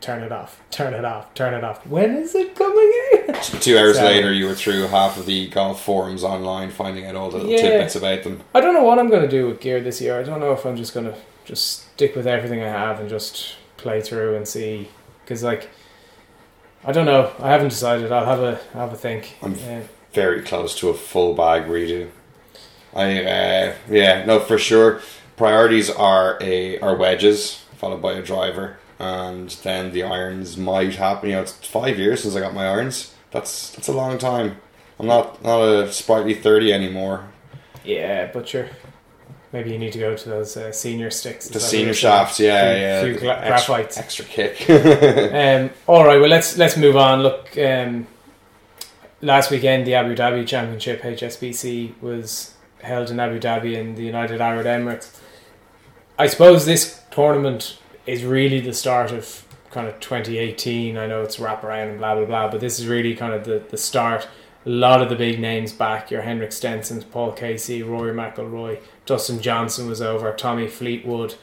turn 0.00 0.22
it 0.22 0.32
off, 0.32 0.60
turn 0.70 0.94
it 0.94 1.04
off, 1.04 1.32
turn 1.34 1.54
it 1.54 1.62
off. 1.62 1.86
When 1.86 2.16
is 2.16 2.34
it 2.34 2.56
coming 2.56 2.92
in? 3.28 3.34
Two 3.60 3.78
hours 3.78 3.96
So- 3.98 4.04
later, 4.04 4.32
you 4.32 4.46
were 4.46 4.54
through 4.54 4.86
half 4.88 5.16
of 5.18 5.26
the 5.26 5.48
golf 5.48 5.82
forums 5.82 6.24
online, 6.24 6.70
finding 6.70 7.06
out 7.06 7.14
all 7.16 7.30
the 7.30 7.36
little 7.38 7.52
Yeah. 7.52 7.58
tidbits 7.62 7.96
about 7.96 8.22
them. 8.24 8.42
I 8.54 8.60
don't 8.60 8.74
know 8.74 8.82
what 8.84 8.98
I'm 8.98 9.08
going 9.10 9.22
to 9.22 9.28
do 9.28 9.46
with 9.48 9.60
gear 9.60 9.80
this 9.80 10.00
year. 10.00 10.18
I 10.18 10.22
don't 10.22 10.40
know 10.40 10.52
if 10.52 10.64
I'm 10.64 10.76
just 10.76 10.92
going 10.94 11.06
to 11.06 11.16
just 11.44 11.90
stick 11.92 12.14
with 12.16 12.26
everything 12.26 12.62
I 12.62 12.68
have 12.68 12.98
and 13.00 13.08
just 13.08 13.56
play 13.76 14.00
through 14.00 14.36
and 14.36 14.46
see. 14.46 14.88
Because 15.24 15.42
like, 15.42 15.68
I 16.84 16.90
don't 16.90 17.06
know. 17.06 17.32
I 17.38 17.50
haven't 17.50 17.68
decided. 17.68 18.10
I'll 18.10 18.24
have 18.26 18.40
a 18.40 18.60
I'll 18.74 18.88
have 18.88 18.92
a 18.92 18.96
think. 18.96 19.36
I'm- 19.42 19.54
Very 20.12 20.42
close 20.42 20.78
to 20.80 20.88
a 20.90 20.94
full 20.94 21.34
bag 21.34 21.64
redo. 21.64 22.08
I 22.94 23.24
uh, 23.24 23.74
yeah 23.88 24.24
no 24.26 24.38
for 24.40 24.58
sure. 24.58 25.00
Priorities 25.36 25.88
are 25.90 26.38
a 26.42 26.78
are 26.80 26.94
wedges 26.94 27.64
followed 27.78 28.02
by 28.02 28.12
a 28.12 28.22
driver, 28.22 28.76
and 28.98 29.48
then 29.62 29.92
the 29.92 30.02
irons 30.02 30.56
might 30.56 30.94
happen. 30.96 31.30
You 31.30 31.36
know, 31.36 31.42
it's 31.42 31.52
five 31.66 31.98
years 31.98 32.22
since 32.22 32.36
I 32.36 32.40
got 32.40 32.52
my 32.54 32.66
irons. 32.68 33.14
That's 33.30 33.70
that's 33.70 33.88
a 33.88 33.92
long 33.92 34.18
time. 34.18 34.56
I'm 35.00 35.06
not 35.06 35.42
not 35.42 35.62
a 35.62 35.92
sprightly 35.92 36.34
thirty 36.34 36.72
anymore. 36.72 37.28
yeah, 37.84 38.30
but 38.32 38.52
you're. 38.52 38.68
Maybe 39.52 39.70
you 39.72 39.78
need 39.78 39.92
to 39.92 39.98
go 39.98 40.16
to 40.16 40.28
those 40.30 40.56
uh, 40.56 40.72
senior 40.72 41.10
sticks. 41.10 41.46
The 41.48 41.60
senior 41.60 41.92
saying? 41.92 41.94
shafts, 41.94 42.40
yeah, 42.40 42.72
Few- 42.72 42.80
yeah. 42.80 43.02
few 43.02 43.18
gra- 43.20 43.40
extra, 43.42 43.74
graphites. 43.74 43.98
extra 43.98 44.24
kick. 44.24 44.66
Um, 45.32 45.70
all 45.86 46.04
right, 46.06 46.18
well 46.20 46.30
let's 46.30 46.56
let's 46.56 46.76
move 46.76 46.96
on. 46.96 47.22
Look, 47.22 47.56
um, 47.58 48.06
last 49.22 49.50
weekend 49.50 49.86
the 49.86 49.94
Abu 49.94 50.14
Dhabi 50.14 50.46
Championship 50.46 51.00
HSBC 51.00 52.00
was 52.02 52.54
held 52.82 53.10
in 53.10 53.20
Abu 53.20 53.40
Dhabi 53.40 53.74
in 53.74 53.94
the 53.94 54.02
United 54.02 54.40
Arab 54.40 54.66
Emirates. 54.66 55.18
I 56.18 56.26
suppose 56.26 56.66
this 56.66 57.00
tournament 57.10 57.78
is 58.04 58.24
really 58.24 58.60
the 58.60 58.74
start 58.74 59.12
of 59.12 59.46
kind 59.70 59.88
of 59.88 59.98
2018. 60.00 60.98
I 60.98 61.06
know 61.06 61.22
it's 61.22 61.36
wraparound 61.36 61.90
and 61.90 61.98
blah 61.98 62.16
blah 62.16 62.26
blah, 62.26 62.48
but 62.50 62.60
this 62.60 62.78
is 62.78 62.86
really 62.86 63.14
kind 63.14 63.32
of 63.32 63.44
the 63.44 63.62
the 63.70 63.78
start. 63.78 64.28
A 64.64 64.70
lot 64.70 65.02
of 65.02 65.08
the 65.08 65.16
big 65.16 65.40
names 65.40 65.72
back. 65.72 66.10
Your 66.10 66.22
Henrik 66.22 66.52
Stensons, 66.52 67.02
Paul 67.02 67.32
Casey, 67.32 67.82
Rory 67.82 68.12
McIlroy, 68.12 68.80
Dustin 69.06 69.40
Johnson 69.40 69.88
was 69.88 70.00
over, 70.00 70.32
Tommy 70.32 70.68
Fleetwood 70.68 71.34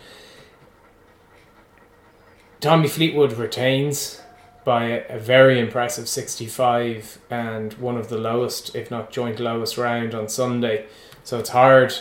Tommy 2.60 2.90
Fleetwood 2.90 3.34
retains 3.34 4.22
by 4.70 4.84
a, 4.84 5.18
very 5.18 5.60
impressive 5.60 6.08
65 6.08 7.18
and 7.32 7.74
one 7.74 7.98
of 7.98 8.10
the 8.10 8.20
lowest, 8.20 8.76
if 8.76 8.92
not 8.92 9.10
joint 9.10 9.40
lowest 9.40 9.80
round 9.80 10.14
on 10.14 10.30
Sunday. 10.30 10.86
So 11.24 11.40
it's 11.40 11.50
hard 11.50 11.92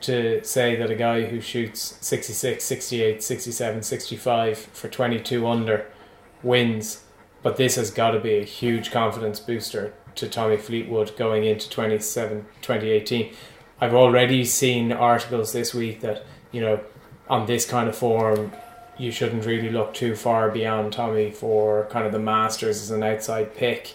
to 0.00 0.42
say 0.42 0.74
that 0.74 0.90
a 0.90 0.96
guy 0.96 1.26
who 1.26 1.40
shoots 1.40 1.96
66, 2.00 2.64
68, 2.64 3.22
67, 3.22 3.82
65 3.84 4.58
for 4.58 4.88
22 4.88 5.46
under 5.46 5.86
wins. 6.42 7.04
But 7.44 7.56
this 7.56 7.76
has 7.76 7.92
got 7.92 8.10
to 8.10 8.18
be 8.18 8.38
a 8.38 8.44
huge 8.44 8.90
confidence 8.90 9.38
booster 9.38 9.94
to 10.16 10.28
Tommy 10.28 10.56
Fleetwood 10.56 11.16
going 11.16 11.44
into 11.44 11.70
27, 11.70 12.46
2018. 12.62 13.32
I've 13.80 13.94
already 13.94 14.44
seen 14.44 14.90
articles 14.90 15.52
this 15.52 15.72
week 15.72 16.00
that, 16.00 16.26
you 16.50 16.62
know, 16.62 16.80
on 17.28 17.46
this 17.46 17.64
kind 17.64 17.88
of 17.88 17.94
form, 17.94 18.50
you 18.98 19.10
shouldn't 19.10 19.44
really 19.44 19.70
look 19.70 19.92
too 19.94 20.16
far 20.16 20.50
beyond 20.50 20.92
Tommy 20.92 21.30
for 21.30 21.86
kind 21.90 22.06
of 22.06 22.12
the 22.12 22.18
Masters 22.18 22.80
as 22.82 22.90
an 22.90 23.02
outside 23.02 23.54
pick. 23.54 23.94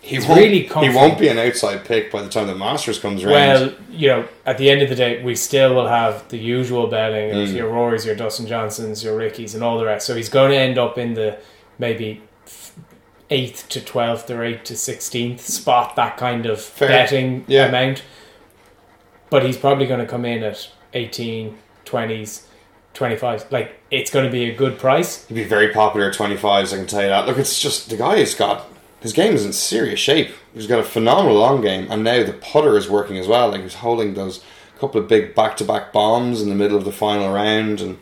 He 0.00 0.14
It's 0.16 0.26
won't, 0.28 0.38
really 0.40 0.62
he 0.62 0.88
won't 0.94 1.18
be 1.18 1.26
an 1.26 1.38
outside 1.38 1.84
pick 1.84 2.12
by 2.12 2.22
the 2.22 2.28
time 2.28 2.46
the 2.46 2.54
Masters 2.54 3.00
comes 3.00 3.24
around. 3.24 3.32
Well, 3.32 3.72
you 3.90 4.08
know, 4.08 4.28
at 4.46 4.56
the 4.56 4.70
end 4.70 4.80
of 4.82 4.88
the 4.88 4.94
day, 4.94 5.20
we 5.24 5.34
still 5.34 5.74
will 5.74 5.88
have 5.88 6.28
the 6.28 6.38
usual 6.38 6.86
betting 6.86 7.32
of 7.32 7.48
Mm. 7.48 7.56
your 7.56 7.70
Rorys, 7.72 8.06
your 8.06 8.14
Dustin 8.14 8.46
Johnsons, 8.46 9.02
your 9.02 9.16
Rickies, 9.16 9.54
and 9.56 9.64
all 9.64 9.76
the 9.76 9.84
rest. 9.84 10.06
So 10.06 10.14
he's 10.14 10.28
going 10.28 10.52
to 10.52 10.56
end 10.56 10.78
up 10.78 10.98
in 10.98 11.14
the 11.14 11.38
maybe 11.80 12.22
eighth 13.30 13.68
to 13.70 13.80
twelfth 13.84 14.30
or 14.30 14.44
eighth 14.44 14.62
to 14.64 14.76
sixteenth 14.76 15.40
spot, 15.40 15.96
that 15.96 16.16
kind 16.16 16.46
of 16.46 16.60
Fair. 16.60 16.88
betting 16.88 17.44
Yeah. 17.48 17.66
amount. 17.66 18.02
But 19.30 19.44
he's 19.44 19.56
probably 19.58 19.86
going 19.86 20.00
to 20.00 20.06
come 20.06 20.24
in 20.24 20.42
at 20.44 20.68
18, 20.94 21.58
20s, 21.84 22.42
25. 22.98 23.50
Like, 23.50 23.76
it's 23.90 24.10
going 24.10 24.26
to 24.26 24.30
be 24.30 24.50
a 24.50 24.54
good 24.54 24.78
price. 24.78 25.26
He'd 25.26 25.34
be 25.34 25.44
very 25.44 25.72
popular 25.72 26.10
at 26.10 26.14
25s, 26.14 26.74
I 26.74 26.76
can 26.76 26.86
tell 26.86 27.02
you 27.02 27.08
that. 27.08 27.26
Look, 27.26 27.38
it's 27.38 27.58
just 27.60 27.88
the 27.88 27.96
guy 27.96 28.18
has 28.18 28.34
got 28.34 28.66
his 29.00 29.12
game 29.12 29.34
is 29.34 29.46
in 29.46 29.52
serious 29.52 30.00
shape. 30.00 30.30
He's 30.52 30.66
got 30.66 30.80
a 30.80 30.84
phenomenal 30.84 31.38
long 31.38 31.60
game, 31.60 31.86
and 31.90 32.02
now 32.02 32.24
the 32.24 32.32
putter 32.32 32.76
is 32.76 32.90
working 32.90 33.16
as 33.16 33.28
well. 33.28 33.50
Like 33.50 33.62
he's 33.62 33.76
holding 33.76 34.14
those 34.14 34.42
couple 34.78 35.00
of 35.00 35.08
big 35.08 35.34
back-to-back 35.34 35.92
bombs 35.92 36.40
in 36.40 36.48
the 36.48 36.54
middle 36.54 36.76
of 36.76 36.84
the 36.84 36.92
final 36.92 37.32
round, 37.32 37.80
and 37.80 37.98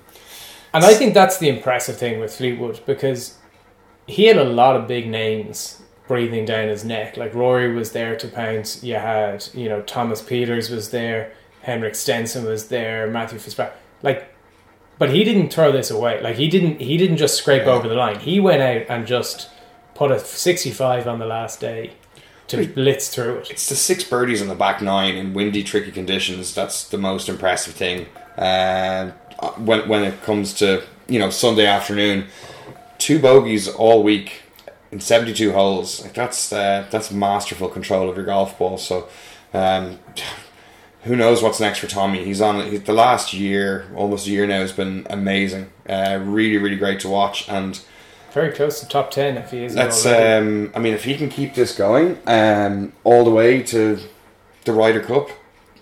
And 0.77 0.85
I 0.85 0.93
think 0.93 1.15
that's 1.15 1.39
the 1.39 1.49
impressive 1.49 1.97
thing 1.97 2.21
with 2.21 2.37
Fleetwood 2.37 2.81
because 2.85 3.39
he 4.07 4.27
had 4.27 4.37
a 4.37 4.45
lot 4.45 4.77
of 4.77 4.87
big 4.87 5.09
names 5.09 5.81
breathing 6.07 6.45
down 6.45 6.69
his 6.69 6.85
neck. 6.85 7.17
Like 7.17 7.35
Rory 7.35 7.73
was 7.75 7.93
there 7.93 8.15
to 8.17 8.29
pounce. 8.29 8.85
You 8.85 8.97
had, 8.97 9.47
you 9.55 9.71
know, 9.71 9.81
Thomas 9.83 10.21
Pieters 10.21 10.71
was 10.71 10.91
there, 10.91 11.33
Henrik 11.63 11.95
Stenson 11.95 12.45
was 12.45 12.69
there, 12.69 13.07
Matthew 13.07 13.39
Fitzpatrick. 13.39 13.79
Like, 14.03 14.36
but 14.99 15.11
he 15.11 15.25
didn't 15.25 15.53
throw 15.53 15.73
this 15.73 15.91
away. 15.91 16.21
Like 16.23 16.37
he 16.37 16.49
didn't. 16.49 16.81
He 16.81 16.97
didn't 16.97 17.17
just 17.19 17.37
scrape 17.37 17.65
Yeah. 17.67 17.73
over 17.73 17.89
the 17.89 17.95
line. 17.95 18.19
He 18.21 18.41
went 18.41 18.63
out 18.63 18.83
and 18.89 19.07
just 19.07 19.49
put 19.95 20.11
a 20.11 20.19
sixty-five 20.19 21.07
on 21.07 21.19
the 21.19 21.27
last 21.27 21.61
day 21.61 21.93
to 22.49 22.59
Wait. 22.59 22.75
blitz 22.75 23.09
through 23.09 23.39
it. 23.39 23.51
it's 23.51 23.69
the 23.69 23.75
six 23.75 24.05
birdies 24.05 24.41
on 24.41 24.49
the 24.49 24.55
back 24.55 24.81
nine 24.81 25.17
in 25.17 25.35
windy, 25.35 25.63
tricky 25.65 25.91
conditions. 25.91 26.55
That's 26.55 26.89
the 26.89 26.99
most 26.99 27.29
impressive 27.29 27.75
thing. 27.75 28.07
Um, 28.39 29.13
when 29.65 29.89
when 29.89 30.05
it 30.05 30.23
comes 30.23 30.55
to 30.55 30.83
you 31.09 31.19
know 31.19 31.31
Sunday 31.31 31.67
afternoon, 31.67 32.27
two 32.99 33.19
bogeys 33.19 33.69
all 33.69 34.03
week 34.03 34.43
in 34.93 35.01
seventy 35.01 35.35
two 35.35 35.53
holes. 35.53 36.03
Like 36.03 36.15
that's 36.15 36.53
uh, 36.53 36.87
that's 36.91 37.11
masterful 37.11 37.69
control 37.69 38.09
of 38.09 38.17
your 38.17 38.25
golf 38.27 38.59
ball. 38.59 38.79
So. 38.79 39.09
Um, 39.55 39.99
who 41.07 41.17
knows 41.17 41.43
what's 41.43 41.61
next 41.61 41.79
for 41.79 41.87
Tommy? 41.87 42.25
He's 42.25 42.41
on 42.41 42.71
he, 42.71 42.77
the 42.79 42.93
last 42.93 43.33
year, 43.33 43.87
almost 43.95 44.27
a 44.27 44.31
year 44.31 44.47
now, 44.47 44.61
has 44.61 44.73
been 44.73 45.07
amazing. 45.09 45.71
Uh, 45.89 46.21
really, 46.23 46.59
really 46.59 46.77
great 46.77 47.01
to 47.01 47.09
watch, 47.09 47.49
and 47.49 47.81
Very 48.33 48.53
close 48.53 48.81
to 48.81 48.89
top 48.89 49.11
ten 49.11 49.37
if 49.37 49.51
he 49.51 49.65
is. 49.65 49.75
that's. 49.75 50.05
Um, 50.05 50.73
I 50.75 50.79
mean, 50.79 50.95
if 50.95 51.05
he 51.05 51.17
can 51.17 51.29
keep 51.29 51.55
this 51.55 51.77
going 51.77 52.19
um, 52.27 52.93
all 53.05 53.25
the 53.25 53.31
way 53.31 53.63
to 53.65 53.99
the 54.65 54.73
Ryder 54.73 55.01
Cup, 55.01 55.31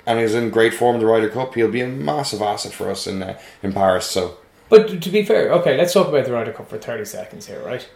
and 0.06 0.20
he's 0.20 0.34
in 0.34 0.50
great 0.50 0.74
form 0.74 0.98
the 0.98 1.06
Ryder 1.06 1.30
Cup, 1.30 1.54
he'll 1.54 1.70
be 1.70 1.80
a 1.80 1.88
massive 1.88 2.42
asset 2.42 2.72
for 2.72 2.90
us 2.90 3.06
in 3.06 3.22
uh, 3.22 3.38
in 3.62 3.72
Paris. 3.72 4.06
So 4.06 4.38
But 4.68 5.02
to 5.02 5.10
be 5.10 5.24
fair, 5.24 5.50
okay, 5.52 5.76
let's 5.76 5.92
talk 5.92 6.08
about 6.08 6.26
the 6.26 6.32
Ryder 6.32 6.52
Cup 6.52 6.68
for 6.68 6.78
30 6.78 7.04
seconds 7.06 7.46
here, 7.46 7.62
right? 7.64 7.88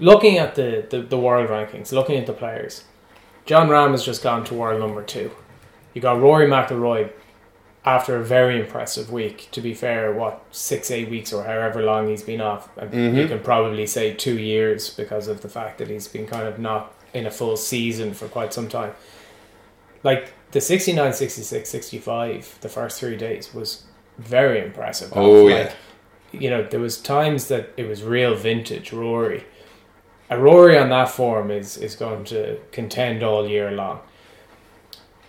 Looking 0.00 0.38
at 0.38 0.56
the, 0.56 0.84
the, 0.90 1.02
the 1.02 1.18
world 1.18 1.48
rankings, 1.48 1.92
looking 1.92 2.16
at 2.16 2.26
the 2.26 2.32
players, 2.32 2.82
John 3.46 3.68
Rahm 3.68 3.92
has 3.92 4.04
just 4.04 4.24
gone 4.24 4.42
to 4.46 4.54
world 4.54 4.80
number 4.80 5.04
two. 5.04 5.30
You 5.94 6.00
got 6.02 6.20
Rory 6.20 6.46
McIlroy 6.46 7.10
after 7.84 8.16
a 8.16 8.24
very 8.24 8.58
impressive 8.60 9.10
week. 9.12 9.48
To 9.52 9.60
be 9.60 9.74
fair, 9.74 10.12
what, 10.12 10.42
six, 10.50 10.90
eight 10.90 11.08
weeks 11.08 11.32
or 11.32 11.44
however 11.44 11.82
long 11.82 12.08
he's 12.08 12.22
been 12.22 12.40
off. 12.40 12.68
And 12.76 12.90
Mhm. 12.92 13.16
You 13.16 13.28
can 13.28 13.40
probably 13.40 13.86
say 13.86 14.12
two 14.12 14.38
years 14.38 14.90
because 14.90 15.28
of 15.28 15.40
the 15.42 15.48
fact 15.48 15.78
that 15.78 15.88
he's 15.88 16.08
been 16.08 16.26
kind 16.26 16.46
of 16.48 16.58
not 16.58 16.92
in 17.12 17.26
a 17.26 17.30
full 17.30 17.56
season 17.56 18.12
for 18.12 18.26
quite 18.26 18.52
some 18.52 18.68
time. 18.68 18.92
Like 20.02 20.32
the 20.50 20.60
69, 20.60 21.12
66, 21.12 21.68
65, 21.68 22.58
the 22.60 22.68
first 22.68 23.00
three 23.00 23.16
days 23.16 23.54
was 23.54 23.84
very 24.18 24.60
impressive. 24.60 25.12
Oh, 25.14 25.44
Like, 25.44 25.72
yeah. 26.32 26.40
you 26.40 26.50
know, 26.50 26.62
there 26.62 26.80
was 26.80 26.98
times 27.00 27.48
that 27.48 27.70
it 27.76 27.86
was 27.88 28.02
real 28.02 28.34
vintage 28.34 28.92
Rory. 28.92 29.44
A 30.30 30.38
Rory 30.38 30.76
on 30.78 30.88
that 30.88 31.10
form 31.10 31.50
is 31.50 31.76
is 31.76 31.94
going 31.96 32.24
to 32.24 32.58
contend 32.72 33.22
all 33.22 33.46
year 33.48 33.70
long. 33.70 34.00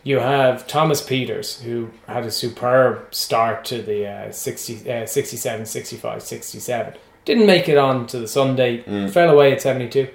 You 0.06 0.20
have 0.20 0.68
Thomas 0.68 1.02
Pieters, 1.02 1.62
who 1.64 1.90
had 2.08 2.26
a 2.26 2.32
superb 2.32 3.14
start 3.14 3.66
to 3.66 3.82
the 3.82 4.08
uh, 4.08 4.32
60, 4.32 4.90
uh, 4.92 5.06
67, 5.08 5.66
65, 5.66 6.22
67. 6.22 6.94
Didn't 7.26 7.48
make 7.48 7.68
it 7.68 7.78
on 7.80 8.06
to 8.08 8.20
the 8.20 8.28
Sunday, 8.28 8.84
Mm. 8.84 9.10
fell 9.10 9.32
away 9.32 9.52
at 9.52 9.62
72. 9.64 10.08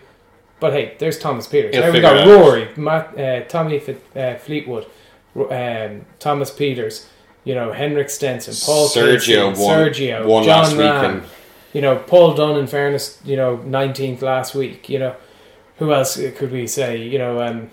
But 0.60 0.74
hey, 0.74 0.94
there's 1.00 1.18
Thomas 1.18 1.48
Pieters. 1.48 1.72
He'll 1.74 1.82
now 1.82 1.90
we 1.90 2.00
got. 2.00 2.24
Rory, 2.26 2.68
Matt, 2.76 3.18
uh, 3.18 3.40
Tommy 3.48 3.80
Fit, 3.80 4.00
uh, 4.14 4.36
Fleetwood, 4.36 4.86
um, 5.34 6.06
Thomas 6.20 6.52
Pieters, 6.52 7.06
you 7.42 7.56
know, 7.56 7.72
Henrik 7.72 8.10
Stenson, 8.10 8.54
Paul 8.64 8.86
Sergio 8.88 9.48
Casey, 9.50 9.62
won, 9.64 9.76
Sergio, 9.76 10.24
won 10.26 10.44
John 10.44 10.58
last 10.58 10.72
week, 10.76 10.80
Rahm, 10.86 11.24
you 11.72 11.80
know, 11.80 11.96
Paul 11.96 12.34
Dunne, 12.34 12.58
in 12.58 12.66
fairness, 12.68 13.18
you 13.24 13.34
know, 13.36 13.56
19th 13.58 14.22
last 14.22 14.54
week, 14.54 14.88
you 14.88 15.00
know, 15.00 15.16
who 15.78 15.92
else 15.92 16.16
could 16.36 16.52
we 16.52 16.66
say? 16.68 16.96
You 16.98 17.18
know, 17.18 17.40
um, 17.42 17.70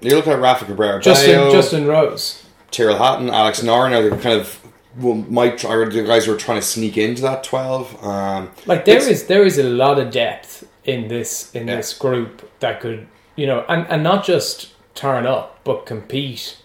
you 0.00 0.16
look 0.16 0.26
at 0.26 0.38
Rafa 0.40 0.64
Cabrera, 0.64 1.00
Justin, 1.00 1.34
Bello, 1.36 1.52
Justin 1.52 1.86
Rose. 1.86 2.44
Tyrrell 2.70 2.98
Hatton, 2.98 3.30
Alex 3.30 3.60
Noren 3.62 3.92
are 3.92 4.08
the 4.08 4.16
kind 4.16 4.40
of 4.40 4.58
well, 4.96 5.14
might 5.14 5.58
try, 5.58 5.72
are 5.74 5.88
the 5.88 6.02
guys 6.02 6.26
who 6.26 6.32
are 6.34 6.36
trying 6.36 6.58
to 6.58 6.66
sneak 6.66 6.96
into 6.96 7.22
that 7.22 7.44
twelve. 7.44 8.02
Um, 8.04 8.50
Like 8.66 8.84
there 8.84 8.98
is 8.98 9.26
there 9.26 9.44
is 9.44 9.58
a 9.58 9.62
lot 9.64 9.98
of 9.98 10.10
depth 10.10 10.66
in 10.84 11.08
this 11.08 11.50
in 11.54 11.68
Yeah. 11.68 11.76
this 11.76 11.92
group 11.96 12.50
that 12.60 12.80
could 12.80 13.06
you 13.36 13.46
know 13.46 13.64
and, 13.68 13.86
and 13.88 14.02
not 14.02 14.24
just 14.24 14.70
turn 14.94 15.26
up 15.26 15.60
but 15.64 15.86
compete 15.86 16.56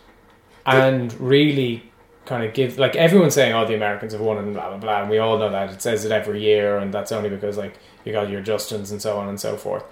and 0.66 1.14
really 1.20 1.84
kind 2.26 2.44
of 2.44 2.54
give 2.54 2.80
like 2.80 2.96
everyone's 2.96 3.36
saying 3.36 3.54
oh 3.54 3.66
the 3.68 3.76
Americans 3.76 4.14
have 4.14 4.22
won 4.22 4.38
and 4.38 4.54
blah 4.54 4.70
blah 4.70 4.78
blah 4.78 5.02
and 5.02 5.10
we 5.10 5.18
all 5.20 5.38
know 5.38 5.50
that 5.52 5.70
it 5.72 5.82
says 5.82 6.06
it 6.06 6.12
every 6.12 6.42
year 6.42 6.78
and 6.78 6.94
that's 6.94 7.12
only 7.12 7.30
because 7.30 7.58
like 7.58 7.78
you 8.04 8.12
got 8.12 8.30
your 8.30 8.42
Justins 8.42 8.92
and 8.92 9.02
so 9.02 9.18
on 9.18 9.28
and 9.30 9.40
so 9.40 9.58
forth. 9.58 9.84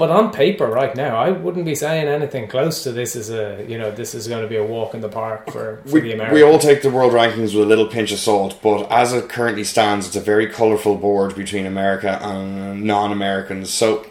But 0.00 0.08
on 0.08 0.32
paper, 0.32 0.66
right 0.66 0.96
now, 0.96 1.18
I 1.18 1.30
wouldn't 1.30 1.66
be 1.66 1.74
saying 1.74 2.08
anything 2.08 2.48
close 2.48 2.82
to 2.84 2.90
this. 2.90 3.14
Is 3.14 3.28
a 3.28 3.62
you 3.68 3.76
know 3.76 3.90
this 3.90 4.14
is 4.14 4.26
going 4.28 4.40
to 4.42 4.48
be 4.48 4.56
a 4.56 4.64
walk 4.64 4.94
in 4.94 5.02
the 5.02 5.10
park 5.10 5.50
for, 5.50 5.82
for 5.84 6.00
the 6.00 6.12
Americans. 6.12 6.34
we 6.34 6.42
all 6.42 6.58
take 6.58 6.80
the 6.80 6.88
world 6.88 7.12
rankings 7.12 7.54
with 7.54 7.64
a 7.64 7.66
little 7.66 7.86
pinch 7.86 8.10
of 8.10 8.18
salt, 8.18 8.58
but 8.62 8.90
as 8.90 9.12
it 9.12 9.28
currently 9.28 9.62
stands, 9.62 10.06
it's 10.06 10.16
a 10.16 10.20
very 10.22 10.46
colourful 10.46 10.96
board 10.96 11.36
between 11.36 11.66
America 11.66 12.18
and 12.22 12.82
non-Americans. 12.82 13.68
So 13.68 14.06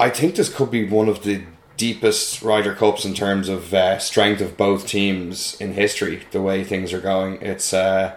I 0.00 0.10
think 0.10 0.34
this 0.34 0.52
could 0.52 0.72
be 0.72 0.88
one 0.88 1.08
of 1.08 1.22
the 1.22 1.44
deepest 1.76 2.42
Ryder 2.42 2.74
Cups 2.74 3.04
in 3.04 3.14
terms 3.14 3.48
of 3.48 3.72
uh, 3.72 4.00
strength 4.00 4.40
of 4.40 4.56
both 4.56 4.88
teams 4.88 5.56
in 5.60 5.74
history. 5.74 6.24
The 6.32 6.42
way 6.42 6.64
things 6.64 6.92
are 6.92 7.00
going, 7.00 7.40
it's 7.40 7.72
uh, 7.72 8.16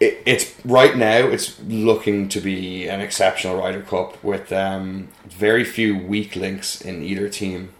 it, 0.00 0.22
it's 0.26 0.54
right 0.64 0.96
now. 0.96 1.26
It's 1.26 1.58
looking 1.62 2.28
to 2.30 2.40
be 2.40 2.88
an 2.88 3.00
exceptional 3.00 3.56
Ryder 3.56 3.82
Cup 3.82 4.22
with 4.22 4.52
um, 4.52 5.08
very 5.24 5.64
few 5.64 5.98
weak 5.98 6.36
links 6.36 6.80
in 6.80 7.02
either 7.02 7.28
team. 7.28 7.70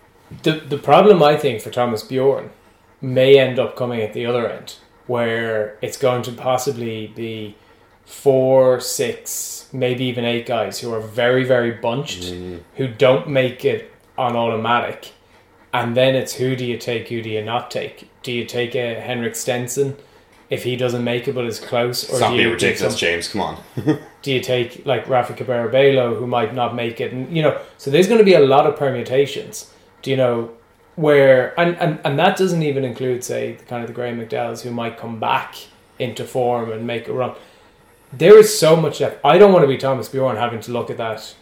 The 0.42 0.52
the 0.52 0.78
problem 0.78 1.22
I 1.22 1.36
think 1.36 1.60
for 1.60 1.70
Thomas 1.70 2.02
Bjorn 2.02 2.50
may 3.00 3.38
end 3.38 3.58
up 3.58 3.76
coming 3.76 4.00
at 4.00 4.12
the 4.12 4.26
other 4.26 4.48
end, 4.48 4.76
where 5.06 5.78
it's 5.82 5.96
going 5.96 6.22
to 6.22 6.32
possibly 6.32 7.08
be 7.08 7.56
four, 8.04 8.80
six, 8.80 9.68
maybe 9.72 10.04
even 10.04 10.24
eight 10.24 10.46
guys 10.46 10.80
who 10.80 10.92
are 10.92 11.00
very, 11.00 11.44
very 11.44 11.72
bunched, 11.72 12.24
who 12.76 12.88
don't 12.88 13.28
make 13.28 13.64
it 13.64 13.92
on 14.16 14.36
automatic. 14.36 15.12
And 15.72 15.96
then 15.96 16.14
it's 16.14 16.34
who 16.34 16.56
do 16.56 16.64
you 16.64 16.78
take, 16.78 17.08
who 17.08 17.20
do 17.20 17.28
you 17.28 17.44
not 17.44 17.70
take? 17.70 18.08
Do 18.22 18.32
you 18.32 18.46
take 18.46 18.74
a 18.74 18.98
Henrik 19.00 19.34
Stenson 19.36 19.96
if 20.48 20.62
he 20.62 20.76
doesn't 20.76 21.02
make 21.02 21.26
it 21.28 21.34
but 21.34 21.44
is 21.44 21.58
close? 21.60 22.04
It's 22.04 22.20
not 22.20 22.30
do 22.30 22.36
you 22.36 22.52
ridiculous, 22.52 22.94
some- 22.94 22.98
James. 22.98 23.28
Come 23.28 23.40
on. 23.40 23.62
do 24.22 24.32
you 24.32 24.40
take 24.40 24.84
like 24.86 25.08
Rafa 25.08 25.34
Cabrera 25.34 25.70
Bello 25.70 26.14
who 26.14 26.26
might 26.26 26.54
not 26.54 26.74
make 26.74 27.00
it 27.00 27.12
and 27.12 27.34
you 27.34 27.42
know 27.42 27.60
so 27.78 27.90
there's 27.90 28.06
going 28.08 28.18
to 28.18 28.24
be 28.24 28.34
a 28.34 28.40
lot 28.40 28.66
of 28.66 28.76
permutations 28.76 29.72
do 30.02 30.10
you 30.10 30.16
know 30.16 30.50
where 30.96 31.58
and, 31.60 31.76
and 31.76 32.00
and 32.04 32.18
that 32.18 32.36
doesn't 32.36 32.62
even 32.62 32.84
include 32.84 33.22
say 33.22 33.52
the 33.52 33.64
kind 33.64 33.82
of 33.82 33.88
the 33.88 33.94
Graham 33.94 34.18
McDowells 34.18 34.62
who 34.62 34.70
might 34.70 34.96
come 34.98 35.20
back 35.20 35.56
into 35.98 36.24
form 36.24 36.72
and 36.72 36.86
make 36.86 37.06
a 37.08 37.12
run 37.12 37.34
there 38.12 38.38
is 38.38 38.56
so 38.56 38.76
much 38.76 38.98
depth. 39.00 39.24
I 39.24 39.38
don't 39.38 39.52
want 39.52 39.64
to 39.64 39.68
be 39.68 39.76
Thomas 39.76 40.08
Bjorn 40.08 40.36
having 40.36 40.60
to 40.60 40.72
look 40.72 40.90
at 40.90 40.96
that 40.96 41.34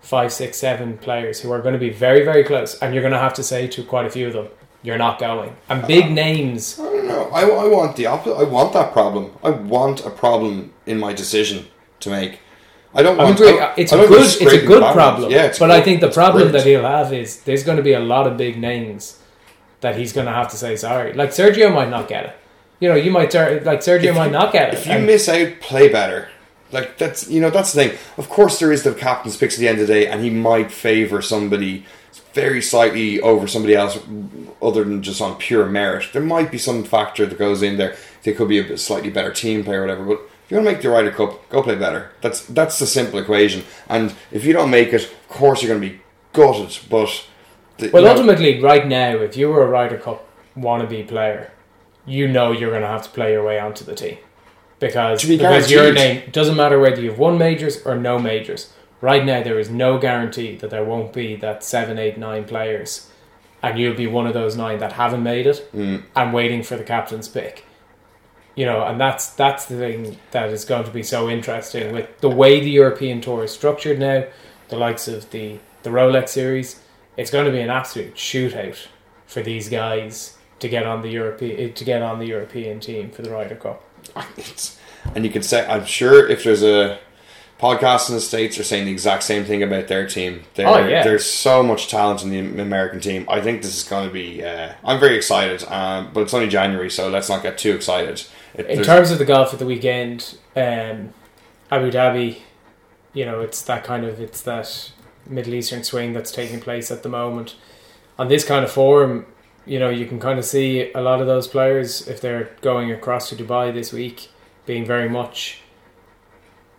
five, 0.00 0.32
six, 0.32 0.58
seven 0.58 0.98
players 0.98 1.40
who 1.40 1.50
are 1.50 1.60
going 1.60 1.72
to 1.72 1.78
be 1.78 1.90
very, 1.90 2.24
very 2.24 2.44
close, 2.44 2.78
and 2.78 2.94
you're 2.94 3.02
going 3.02 3.12
to 3.12 3.18
have 3.18 3.34
to 3.34 3.42
say 3.42 3.66
to 3.68 3.82
quite 3.82 4.06
a 4.06 4.10
few 4.10 4.28
of 4.28 4.32
them, 4.34 4.48
"You're 4.84 4.98
not 4.98 5.18
going." 5.18 5.56
And 5.68 5.84
big 5.86 6.04
uh, 6.04 6.08
names. 6.10 6.78
I 6.78 6.84
don't 6.84 7.08
know. 7.08 7.24
I, 7.30 7.42
I 7.42 7.66
want 7.68 7.96
the 7.96 8.06
opposite. 8.06 8.36
I 8.36 8.44
want 8.44 8.72
that 8.74 8.92
problem. 8.92 9.32
I 9.42 9.50
want 9.50 10.04
a 10.06 10.10
problem 10.10 10.72
in 10.86 11.00
my 11.00 11.12
decision 11.12 11.66
to 12.00 12.10
make. 12.10 12.38
I 12.96 13.02
don't 13.02 13.18
oh, 13.18 13.22
I 13.22 13.24
uh, 13.24 13.26
want. 13.26 13.40
agree. 13.40 13.58
I- 13.58 13.74
It's 13.76 13.92
I 13.92 13.96
a 13.96 14.00
don't 14.02 14.08
good. 14.10 14.20
It's 14.42 14.52
a 14.62 14.66
good 14.66 14.82
problem. 14.92 15.30
Yeah, 15.32 15.48
but 15.48 15.58
good. 15.58 15.70
I 15.70 15.80
think 15.80 16.00
the 16.00 16.10
problem 16.10 16.52
that 16.52 16.64
he'll 16.64 16.82
have 16.98 17.12
is 17.12 17.42
there's 17.42 17.64
going 17.64 17.78
to 17.78 17.82
be 17.82 17.94
a 17.94 18.00
lot 18.14 18.26
of 18.28 18.36
big 18.36 18.56
names 18.58 19.18
that 19.80 19.96
he's 19.96 20.12
going 20.12 20.26
to 20.26 20.32
have 20.32 20.48
to 20.50 20.56
say 20.56 20.76
sorry. 20.76 21.12
Like 21.12 21.30
Sergio 21.30 21.74
might 21.74 21.90
not 21.90 22.06
get 22.08 22.24
it. 22.26 22.36
You 22.80 22.88
know, 22.90 22.94
you 22.96 23.10
might 23.10 23.32
like 23.34 23.80
Sergio 23.80 24.04
If 24.10 24.14
might 24.14 24.26
you- 24.26 24.30
not 24.32 24.52
get 24.52 24.68
it. 24.68 24.74
If 24.74 24.86
you 24.86 24.92
And- 24.92 25.06
miss 25.06 25.28
out, 25.28 25.60
play 25.60 25.88
better. 25.88 26.28
Like 26.72 26.98
that's 26.98 27.28
you 27.28 27.40
know 27.40 27.50
that's 27.50 27.72
the 27.72 27.84
thing. 27.88 27.98
Of 28.16 28.28
course, 28.28 28.58
there 28.58 28.72
is 28.72 28.82
the 28.82 28.94
captain's 28.94 29.36
picks 29.36 29.54
at 29.54 29.60
the 29.60 29.68
end 29.68 29.80
of 29.80 29.86
the 29.86 29.92
day, 29.94 30.06
and 30.08 30.22
he 30.22 30.30
might 30.30 30.70
favor 30.72 31.22
somebody 31.22 31.84
very 32.34 32.60
slightly 32.60 33.20
over 33.20 33.46
somebody 33.46 33.74
else, 33.74 33.98
other 34.60 34.84
than 34.84 35.02
just 35.02 35.20
on 35.20 35.36
pure 35.36 35.66
merit. 35.66 36.10
There 36.12 36.22
might 36.22 36.50
be 36.50 36.58
some 36.58 36.84
factor 36.84 37.24
that 37.26 37.38
goes 37.38 37.62
in 37.62 37.78
there. 37.78 37.96
They 38.22 38.32
could 38.32 38.48
be 38.48 38.58
a 38.58 38.76
slightly 38.76 39.10
better 39.10 39.32
team 39.32 39.64
player, 39.64 39.82
or 39.82 39.86
whatever. 39.86 40.04
But 40.04 40.20
if 40.44 40.50
you 40.50 40.56
want 40.56 40.66
to 40.66 40.72
make 40.72 40.82
the 40.82 40.90
Ryder 40.90 41.12
Cup, 41.12 41.48
go 41.48 41.62
play 41.62 41.76
better. 41.76 42.10
That's 42.20 42.44
that's 42.46 42.78
the 42.78 42.86
simple 42.86 43.18
equation. 43.18 43.64
And 43.88 44.14
if 44.30 44.44
you 44.44 44.52
don't 44.52 44.70
make 44.70 44.92
it, 44.92 45.04
of 45.04 45.28
course 45.28 45.62
you're 45.62 45.70
going 45.70 45.80
to 45.80 45.96
be 45.96 46.00
gutted. 46.32 46.78
But 46.90 47.26
the, 47.78 47.90
Well, 47.90 48.02
you 48.02 48.08
know, 48.08 48.14
ultimately, 48.14 48.60
right 48.60 48.86
now, 48.86 49.16
if 49.16 49.36
you 49.36 49.48
were 49.48 49.62
a 49.62 49.68
Ryder 49.68 49.98
Cup 49.98 50.26
wannabe 50.56 51.06
player, 51.08 51.52
you 52.06 52.28
know 52.28 52.52
you're 52.52 52.70
going 52.70 52.82
to 52.82 52.88
have 52.88 53.04
to 53.04 53.10
play 53.10 53.32
your 53.32 53.44
way 53.44 53.58
onto 53.58 53.84
the 53.84 53.94
team 53.94 54.18
because 54.80 55.24
be 55.24 55.36
because 55.36 55.70
your 55.70 55.92
name 55.92 56.30
doesn't 56.30 56.56
matter 56.56 56.78
whether 56.78 57.00
you've 57.00 57.18
won 57.18 57.38
majors 57.38 57.84
or 57.86 57.96
no 57.96 58.18
majors. 58.18 58.72
Right 59.04 59.26
now, 59.26 59.42
there 59.42 59.58
is 59.58 59.68
no 59.68 59.98
guarantee 59.98 60.56
that 60.56 60.70
there 60.70 60.82
won't 60.82 61.12
be 61.12 61.36
that 61.36 61.62
seven, 61.62 61.98
eight, 61.98 62.16
nine 62.16 62.46
players, 62.46 63.10
and 63.62 63.78
you'll 63.78 63.94
be 63.94 64.06
one 64.06 64.26
of 64.26 64.32
those 64.32 64.56
nine 64.56 64.78
that 64.78 64.92
haven't 64.92 65.22
made 65.22 65.46
it 65.46 65.68
Mm. 65.76 66.04
and 66.16 66.32
waiting 66.32 66.62
for 66.62 66.78
the 66.78 66.84
captain's 66.84 67.28
pick. 67.28 67.66
You 68.54 68.64
know, 68.64 68.82
and 68.82 68.98
that's 68.98 69.28
that's 69.28 69.66
the 69.66 69.76
thing 69.76 70.16
that 70.30 70.48
is 70.48 70.64
going 70.64 70.84
to 70.84 70.90
be 70.90 71.02
so 71.02 71.28
interesting 71.28 71.92
with 71.92 72.18
the 72.22 72.30
way 72.30 72.60
the 72.60 72.70
European 72.70 73.20
Tour 73.20 73.44
is 73.44 73.52
structured 73.52 73.98
now, 73.98 74.24
the 74.70 74.78
likes 74.78 75.06
of 75.06 75.30
the 75.32 75.58
the 75.82 75.90
Rolex 75.90 76.30
series. 76.30 76.80
It's 77.18 77.30
going 77.30 77.44
to 77.44 77.52
be 77.52 77.60
an 77.60 77.68
absolute 77.68 78.14
shootout 78.14 78.86
for 79.26 79.42
these 79.42 79.68
guys 79.68 80.38
to 80.60 80.66
get 80.66 80.86
on 80.86 81.02
the 81.02 81.10
European 81.10 81.74
to 81.74 81.84
get 81.84 82.00
on 82.00 82.20
the 82.20 82.26
European 82.26 82.80
team 82.80 83.10
for 83.10 83.20
the 83.20 83.30
Ryder 83.30 83.56
Cup. 83.56 83.84
And 85.14 85.26
you 85.26 85.30
could 85.30 85.44
say, 85.44 85.66
I'm 85.66 85.84
sure 85.84 86.26
if 86.26 86.44
there's 86.44 86.62
a 86.62 86.98
podcast 87.60 88.08
in 88.08 88.14
the 88.14 88.20
States, 88.20 88.58
are 88.58 88.64
saying 88.64 88.86
the 88.86 88.92
exact 88.92 89.22
same 89.22 89.44
thing 89.44 89.62
about 89.62 89.88
their 89.88 90.06
team. 90.06 90.42
There, 90.54 90.68
Oh, 90.68 90.86
yeah. 90.86 91.02
There's 91.02 91.24
so 91.24 91.62
much 91.62 91.88
talent 91.88 92.22
in 92.22 92.30
the 92.30 92.62
American 92.62 93.00
team. 93.00 93.26
I 93.28 93.40
think 93.40 93.62
this 93.62 93.76
is 93.76 93.84
going 93.84 94.06
to 94.06 94.12
be. 94.12 94.42
Uh, 94.44 94.72
I'm 94.84 95.00
very 95.00 95.16
excited, 95.16 95.64
um, 95.68 96.10
but 96.12 96.20
it's 96.22 96.34
only 96.34 96.48
January, 96.48 96.90
so 96.90 97.08
let's 97.08 97.28
not 97.28 97.42
get 97.42 97.56
too 97.58 97.74
excited. 97.74 98.24
It, 98.54 98.66
In 98.66 98.82
terms 98.82 99.10
of 99.10 99.18
the 99.18 99.24
golf 99.24 99.52
at 99.52 99.58
the 99.58 99.66
weekend, 99.66 100.36
um, 100.56 101.14
Abu 101.70 101.90
Dhabi, 101.90 102.38
you 103.12 103.24
know, 103.24 103.40
it's 103.40 103.62
that 103.62 103.84
kind 103.84 104.04
of 104.04 104.20
it's 104.20 104.40
that 104.42 104.90
Middle 105.26 105.54
Eastern 105.54 105.84
swing 105.84 106.12
that's 106.12 106.30
taking 106.32 106.60
place 106.60 106.90
at 106.90 107.02
the 107.02 107.08
moment. 107.08 107.56
On 108.18 108.28
this 108.28 108.44
kind 108.44 108.64
of 108.64 108.70
form, 108.70 109.26
you 109.66 109.78
know, 109.78 109.88
you 109.88 110.06
can 110.06 110.20
kind 110.20 110.38
of 110.38 110.44
see 110.44 110.92
a 110.92 111.00
lot 111.00 111.20
of 111.20 111.26
those 111.26 111.48
players 111.48 112.06
if 112.06 112.20
they're 112.20 112.50
going 112.60 112.92
across 112.92 113.28
to 113.30 113.36
Dubai 113.36 113.72
this 113.72 113.92
week, 113.92 114.28
being 114.66 114.84
very 114.84 115.08
much 115.08 115.60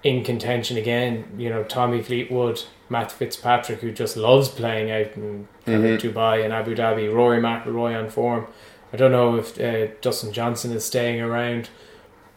in 0.05 0.24
contention 0.24 0.77
again. 0.77 1.25
You 1.38 1.50
know, 1.50 1.63
Tommy 1.63 2.01
Fleetwood, 2.01 2.62
Matt 2.89 3.12
Fitzpatrick, 3.12 3.79
who 3.81 3.91
just 3.91 4.15
loves 4.15 4.47
playing 4.47 4.89
out 4.91 5.07
in 5.17 5.47
Mhm. 5.65 6.00
Dubai 6.00 6.43
and 6.45 6.53
Abu 6.53 6.75
Dhabi, 6.75 7.12
Rory 7.13 7.41
McIlroy 7.41 7.97
on 7.99 8.10
form. 8.10 8.45
I 8.93 8.97
don't 8.97 9.12
know 9.12 9.36
if 9.36 9.60
uh, 9.60 9.88
Dustin 10.01 10.32
Johnson 10.32 10.71
is 10.71 10.86
staying 10.86 11.19
around, 11.19 11.69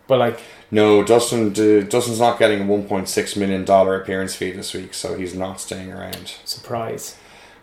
but 0.09 0.19
like 0.19 0.41
no, 0.71 1.03
Dustin. 1.05 1.49
Uh, 1.51 1.85
Dustin's 1.87 2.19
not 2.21 2.39
getting 2.39 2.63
a 2.63 2.65
1.6 2.65 3.37
million 3.37 3.65
dollar 3.65 4.01
appearance 4.01 4.35
fee 4.35 4.51
this 4.53 4.73
week, 4.75 4.95
so 4.95 5.15
he's 5.15 5.35
not 5.35 5.61
staying 5.61 5.93
around. 5.93 6.33
surprise. 6.45 7.17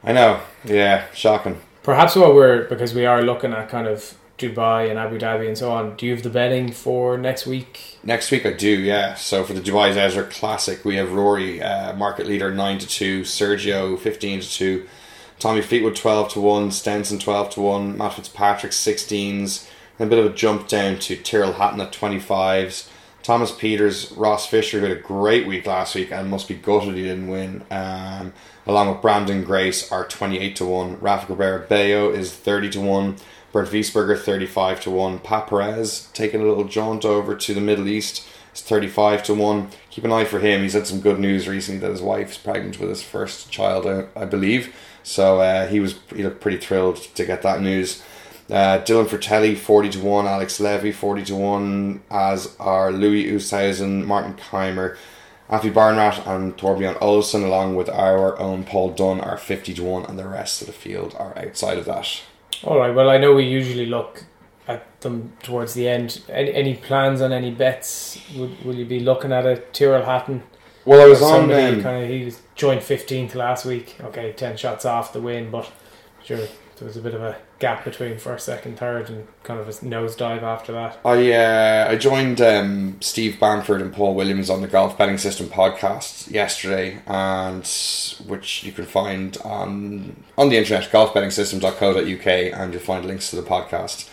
I 0.03 0.13
know. 0.13 0.39
Yeah, 0.63 1.06
shocking. 1.15 1.60
Perhaps 1.82 2.15
what 2.15 2.36
we're 2.36 2.65
because 2.69 2.93
we 2.93 3.06
are 3.08 3.23
looking 3.23 3.53
at 3.53 3.69
kind 3.69 3.88
of 3.88 4.13
Dubai 4.38 4.89
and 4.89 5.00
Abu 5.00 5.17
Dhabi 5.17 5.48
and 5.48 5.58
so 5.58 5.71
on. 5.71 5.95
Do 5.95 6.06
you 6.06 6.13
have 6.13 6.24
the 6.24 6.30
betting 6.30 6.71
for 6.71 7.17
next 7.17 7.45
week? 7.45 7.98
Next 8.04 8.32
week 8.32 8.45
I 8.45 8.54
do, 8.54 8.69
yeah. 8.69 9.15
So 9.15 9.43
for 9.43 9.54
the 9.54 9.62
Dubai 9.62 9.93
Desert 9.93 10.30
Classic, 10.32 10.84
we 10.84 10.95
have 10.98 11.12
Rory, 11.13 11.62
uh, 11.62 11.93
market 11.95 12.28
leader, 12.28 12.54
9 12.54 12.80
to 12.80 12.88
2, 12.88 13.21
Sergio, 13.21 13.98
15 13.98 14.41
to 14.41 14.50
2, 14.50 14.88
Tommy 15.39 15.62
Fleetwood, 15.62 15.95
12 15.95 16.34
to 16.34 16.41
1, 16.41 16.71
Stenson, 16.71 17.19
12 17.19 17.50
to 17.52 17.62
1, 17.62 17.98
Matt 17.98 18.13
Fitzpatrick, 18.13 18.71
16s, 18.71 19.67
and 19.98 20.08
a 20.08 20.10
bit 20.10 20.19
of 20.19 20.32
a 20.32 20.36
jump 20.36 20.67
down 20.67 21.00
to 21.00 21.15
Tyrrell 21.15 21.54
Hatton 21.54 21.82
at 21.82 21.93
25s. 21.93 22.89
Thomas 23.24 23.52
Pieters, 23.52 24.15
Ross 24.15 24.45
Fisher, 24.45 24.80
who 24.80 24.86
had 24.86 24.98
a 24.98 25.02
great 25.02 25.48
week 25.48 25.65
last 25.65 25.95
week 25.95 26.12
and 26.12 26.30
must 26.30 26.48
be 26.48 26.54
gutted 26.54 26.93
he 26.93 27.02
didn't 27.02 27.28
win, 27.28 27.63
um, 27.71 28.34
along 28.67 28.88
with 28.89 28.98
Branden 28.98 29.43
Grace, 29.43 29.91
are 29.91 30.08
28 30.08 30.56
to 30.58 30.65
1. 30.65 31.00
Rafa 31.00 31.26
Cabrera 31.26 31.65
Bello 31.67 32.12
is 32.12 32.32
30 32.32 32.69
to 32.71 32.82
1. 32.82 33.15
Brett 33.56 33.70
Wiesberger 33.70 34.20
35 34.20 34.82
to 34.82 34.91
1. 34.91 35.20
Pat 35.20 35.48
Perez 35.48 36.10
taking 36.12 36.41
a 36.41 36.44
little 36.46 36.65
jaunt 36.65 37.06
over 37.06 37.34
to 37.38 37.54
the 37.54 37.62
Middle 37.62 37.88
East. 37.88 38.28
It's 38.52 38.62
35 38.62 39.24
to 39.24 39.34
1. 39.34 39.70
Keep 39.91 40.04
an 40.04 40.12
eye 40.12 40.26
for 40.26 40.39
him. 40.39 40.62
He's 40.62 40.74
had 40.74 40.86
some 40.86 41.00
good 41.00 41.22
news 41.22 41.48
recently 41.48 41.80
that 41.80 41.91
his 41.91 42.02
wife's 42.02 42.38
pregnant 42.38 42.82
with 42.82 42.89
his 42.89 43.02
first 43.02 43.50
child, 43.50 43.88
I, 43.88 44.08
I 44.13 44.26
believe. 44.26 44.76
So 45.04 45.39
uh, 45.39 45.68
he 45.68 45.80
was 45.80 45.98
he 46.13 46.22
looked 46.22 46.41
pretty 46.41 46.58
thrilled 46.58 46.98
to 46.98 47.24
get 47.24 47.44
that 47.44 47.62
news. 47.62 48.04
Uh, 48.50 48.80
Dylan 48.80 49.08
Frittelli, 49.08 49.56
40 49.56 49.89
to 49.91 50.00
1. 50.00 50.28
Alex 50.28 50.60
Levy, 50.60 50.91
40 50.91 51.24
to 51.24 51.36
1. 51.38 52.02
As 52.12 52.58
are 52.60 52.91
Louis 52.91 53.32
Oosthuizen, 53.32 54.04
Martin 54.04 54.34
Kaymer, 54.34 54.98
Afi 55.50 55.72
Barnrat, 55.72 56.28
and 56.28 56.58
Thorbjørn 56.58 57.00
Olesen, 57.00 57.46
along 57.46 57.78
with 57.78 57.88
our 57.88 58.38
own 58.38 58.65
Paul 58.65 58.89
Dunne, 58.89 59.22
are 59.22 59.38
50 59.38 59.74
to 59.76 59.84
1, 59.86 60.08
and 60.08 60.20
the 60.20 60.28
rest 60.28 60.60
of 60.60 60.68
the 60.68 60.74
field 60.74 61.15
are 61.18 61.38
outside 61.38 61.78
of 61.78 61.86
that. 61.86 62.20
All 62.65 62.80
right. 62.80 62.93
Well, 62.93 63.10
I 63.10 63.17
know 63.17 63.34
we 63.34 63.43
usually 63.43 63.86
look 63.86 64.25
at 64.67 65.01
them 65.01 65.34
towards 65.43 65.75
the 65.75 65.88
end. 65.88 66.23
Any, 66.30 66.54
any 66.54 66.75
plans 66.75 67.21
on 67.21 67.32
any 67.32 67.51
bets? 67.51 68.19
Would, 68.36 68.65
will 68.65 68.75
you 68.75 68.86
be 68.86 68.99
looking 68.99 69.32
at 69.32 69.45
a 69.45 69.58
Tyrrell 69.58 70.04
Hatton? 70.06 70.43
Well, 70.84 71.01
I 71.01 71.06
was 71.06 71.21
on. 71.21 71.51
Um, 71.51 71.82
kind 71.82 72.04
of 72.04 72.10
he 72.10 72.25
was 72.25 72.41
joined 72.56 72.84
fifteenth 72.84 73.36
last 73.36 73.65
week. 73.65 73.97
Okay, 74.01 74.34
ten 74.34 74.58
shots 74.58 74.86
off 74.86 75.13
the 75.13 75.21
win, 75.21 75.51
but 75.51 75.71
sure 76.23 76.47
there 76.77 76.88
was 76.88 76.97
a 76.97 77.01
bit 77.01 77.13
of 77.13 77.21
a 77.21 77.38
gap 77.59 77.85
between 77.85 78.17
first, 78.17 78.45
second, 78.45 78.77
third, 78.77 79.09
and 79.09 79.27
kind 79.43 79.59
of 79.59 79.67
a 79.67 79.71
nosedive 79.71 80.41
after 80.41 80.71
that. 80.73 80.99
I 81.05 81.31
uh, 81.31 81.88
I 81.89 81.95
joined 81.95 82.41
um, 82.41 82.97
Steve 83.01 83.39
Bamford 83.39 83.81
and 83.81 83.93
Paul 83.93 84.13
Williams 84.13 84.49
on 84.49 84.61
the 84.61 84.67
Golf 84.67 84.97
Betting 84.97 85.17
System 85.17 85.47
podcast 85.47 86.29
yesterday, 86.29 87.01
and 87.07 87.65
which 88.27 88.63
you 88.63 88.71
can 88.71 88.85
find 88.85 89.38
on 89.43 90.23
on 90.38 90.49
the 90.49 90.57
internet 90.57 90.89
golfbettingsystem.co.uk, 90.91 92.27
and 92.27 92.73
you'll 92.73 92.81
find 92.81 93.05
links 93.05 93.29
to 93.29 93.35
the 93.38 93.41
podcast. 93.41 94.09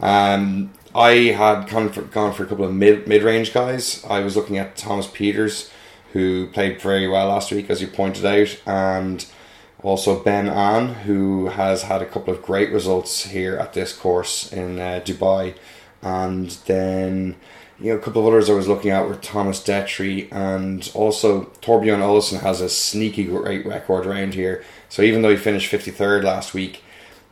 Um, 0.00 0.72
I 0.94 1.32
had 1.36 1.68
gone 1.68 1.90
for, 1.90 2.02
gone 2.02 2.32
for 2.32 2.44
a 2.44 2.46
couple 2.46 2.64
of 2.64 2.72
mid 2.72 3.06
mid 3.06 3.22
range 3.22 3.52
guys. 3.52 4.04
I 4.08 4.20
was 4.20 4.36
looking 4.36 4.56
at 4.56 4.76
Thomas 4.76 5.06
Pieters, 5.06 5.70
who 6.12 6.46
played 6.48 6.80
very 6.80 7.06
well 7.06 7.28
last 7.28 7.52
week, 7.52 7.68
as 7.68 7.82
you 7.82 7.88
pointed 7.88 8.24
out, 8.24 8.58
and 8.66 9.26
also 9.82 10.22
Ben 10.22 10.48
An, 10.48 10.94
who 11.04 11.48
has 11.48 11.82
had 11.82 12.02
a 12.02 12.06
couple 12.06 12.32
of 12.32 12.42
great 12.42 12.72
results 12.72 13.24
here 13.26 13.56
at 13.56 13.72
this 13.72 13.92
course 13.92 14.52
in 14.52 14.78
uh, 14.78 15.00
Dubai, 15.04 15.54
and 16.02 16.50
then 16.66 17.36
you 17.78 17.92
know 17.92 17.98
a 17.98 18.00
couple 18.00 18.22
of 18.22 18.32
others 18.32 18.48
I 18.48 18.54
was 18.54 18.68
looking 18.68 18.90
at 18.90 19.06
were 19.06 19.16
Thomas 19.16 19.62
Detry 19.62 20.32
and 20.32 20.90
also 20.94 21.44
Thorbjørn 21.62 22.00
Olesen 22.00 22.40
has 22.40 22.60
a 22.60 22.68
sneaky 22.68 23.24
great 23.24 23.66
record 23.66 24.06
around 24.06 24.34
here. 24.34 24.64
So 24.88 25.02
even 25.02 25.22
though 25.22 25.30
he 25.30 25.36
finished 25.36 25.70
fifty 25.70 25.90
third 25.90 26.24
last 26.24 26.54
week, 26.54 26.82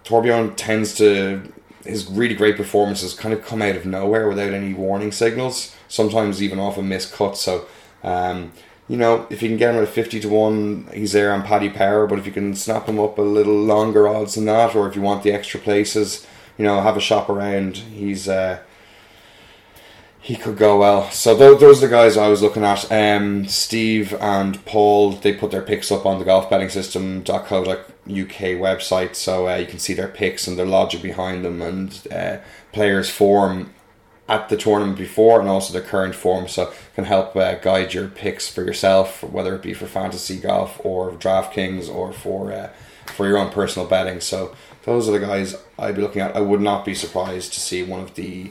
Thorbjørn 0.04 0.54
tends 0.56 0.94
to 0.96 1.52
his 1.84 2.06
really 2.06 2.34
great 2.34 2.56
performances 2.56 3.14
kind 3.14 3.34
of 3.34 3.44
come 3.44 3.62
out 3.62 3.76
of 3.76 3.86
nowhere 3.86 4.28
without 4.28 4.52
any 4.52 4.74
warning 4.74 5.12
signals. 5.12 5.74
Sometimes 5.88 6.42
even 6.42 6.58
off 6.58 6.78
a 6.78 6.82
missed 6.82 7.12
cut. 7.12 7.36
So. 7.36 7.66
Um, 8.02 8.52
you 8.88 8.96
know, 8.96 9.26
if 9.30 9.42
you 9.42 9.48
can 9.48 9.56
get 9.56 9.74
him 9.74 9.82
at 9.82 9.88
50 9.88 10.20
to 10.20 10.28
1, 10.28 10.90
he's 10.92 11.12
there 11.12 11.32
on 11.32 11.42
Paddy 11.42 11.70
Power. 11.70 12.06
But 12.06 12.18
if 12.18 12.26
you 12.26 12.32
can 12.32 12.54
snap 12.54 12.86
him 12.86 13.00
up 13.00 13.18
a 13.18 13.22
little 13.22 13.56
longer 13.56 14.06
odds 14.06 14.34
than 14.34 14.44
that, 14.46 14.74
or 14.74 14.88
if 14.88 14.94
you 14.96 15.02
want 15.02 15.22
the 15.22 15.32
extra 15.32 15.58
places, 15.60 16.26
you 16.58 16.64
know, 16.64 16.80
have 16.80 16.96
a 16.96 17.00
shop 17.00 17.28
around, 17.28 17.76
he's. 17.76 18.28
Uh, 18.28 18.60
he 20.24 20.36
could 20.36 20.56
go 20.56 20.78
well. 20.78 21.10
So 21.10 21.34
those, 21.34 21.60
those 21.60 21.82
are 21.82 21.86
the 21.86 21.90
guys 21.94 22.16
I 22.16 22.28
was 22.28 22.40
looking 22.40 22.64
at. 22.64 22.90
Um, 22.90 23.46
Steve 23.46 24.14
and 24.22 24.64
Paul, 24.64 25.12
they 25.12 25.34
put 25.34 25.50
their 25.50 25.60
picks 25.60 25.92
up 25.92 26.06
on 26.06 26.18
the 26.18 26.24
golfbettingsystem.co.uk 26.24 27.84
website, 28.08 29.16
so 29.16 29.46
uh, 29.50 29.56
you 29.56 29.66
can 29.66 29.78
see 29.78 29.92
their 29.92 30.08
picks 30.08 30.46
and 30.46 30.58
their 30.58 30.64
logic 30.64 31.02
behind 31.02 31.44
them 31.44 31.60
and 31.60 32.08
uh, 32.10 32.38
players' 32.72 33.10
form 33.10 33.73
at 34.28 34.48
the 34.48 34.56
tournament 34.56 34.96
before 34.96 35.38
and 35.40 35.48
also 35.48 35.72
their 35.72 35.82
current 35.82 36.14
form, 36.14 36.48
so 36.48 36.72
can 36.94 37.04
help 37.04 37.36
uh, 37.36 37.54
guide 37.56 37.92
your 37.92 38.08
picks 38.08 38.48
for 38.48 38.62
yourself, 38.64 39.22
whether 39.22 39.54
it 39.54 39.62
be 39.62 39.74
for 39.74 39.86
fantasy 39.86 40.38
golf 40.38 40.80
or 40.82 41.12
DraftKings 41.12 41.94
or 41.94 42.12
for 42.12 42.52
uh, 42.52 42.70
for 43.06 43.28
your 43.28 43.36
own 43.36 43.50
personal 43.50 43.86
betting. 43.86 44.20
So 44.20 44.54
those 44.84 45.08
are 45.08 45.12
the 45.12 45.20
guys 45.20 45.56
I'd 45.78 45.96
be 45.96 46.00
looking 46.02 46.22
at. 46.22 46.34
I 46.34 46.40
would 46.40 46.62
not 46.62 46.84
be 46.86 46.94
surprised 46.94 47.52
to 47.54 47.60
see 47.60 47.82
one 47.82 48.00
of 48.00 48.14
the 48.14 48.50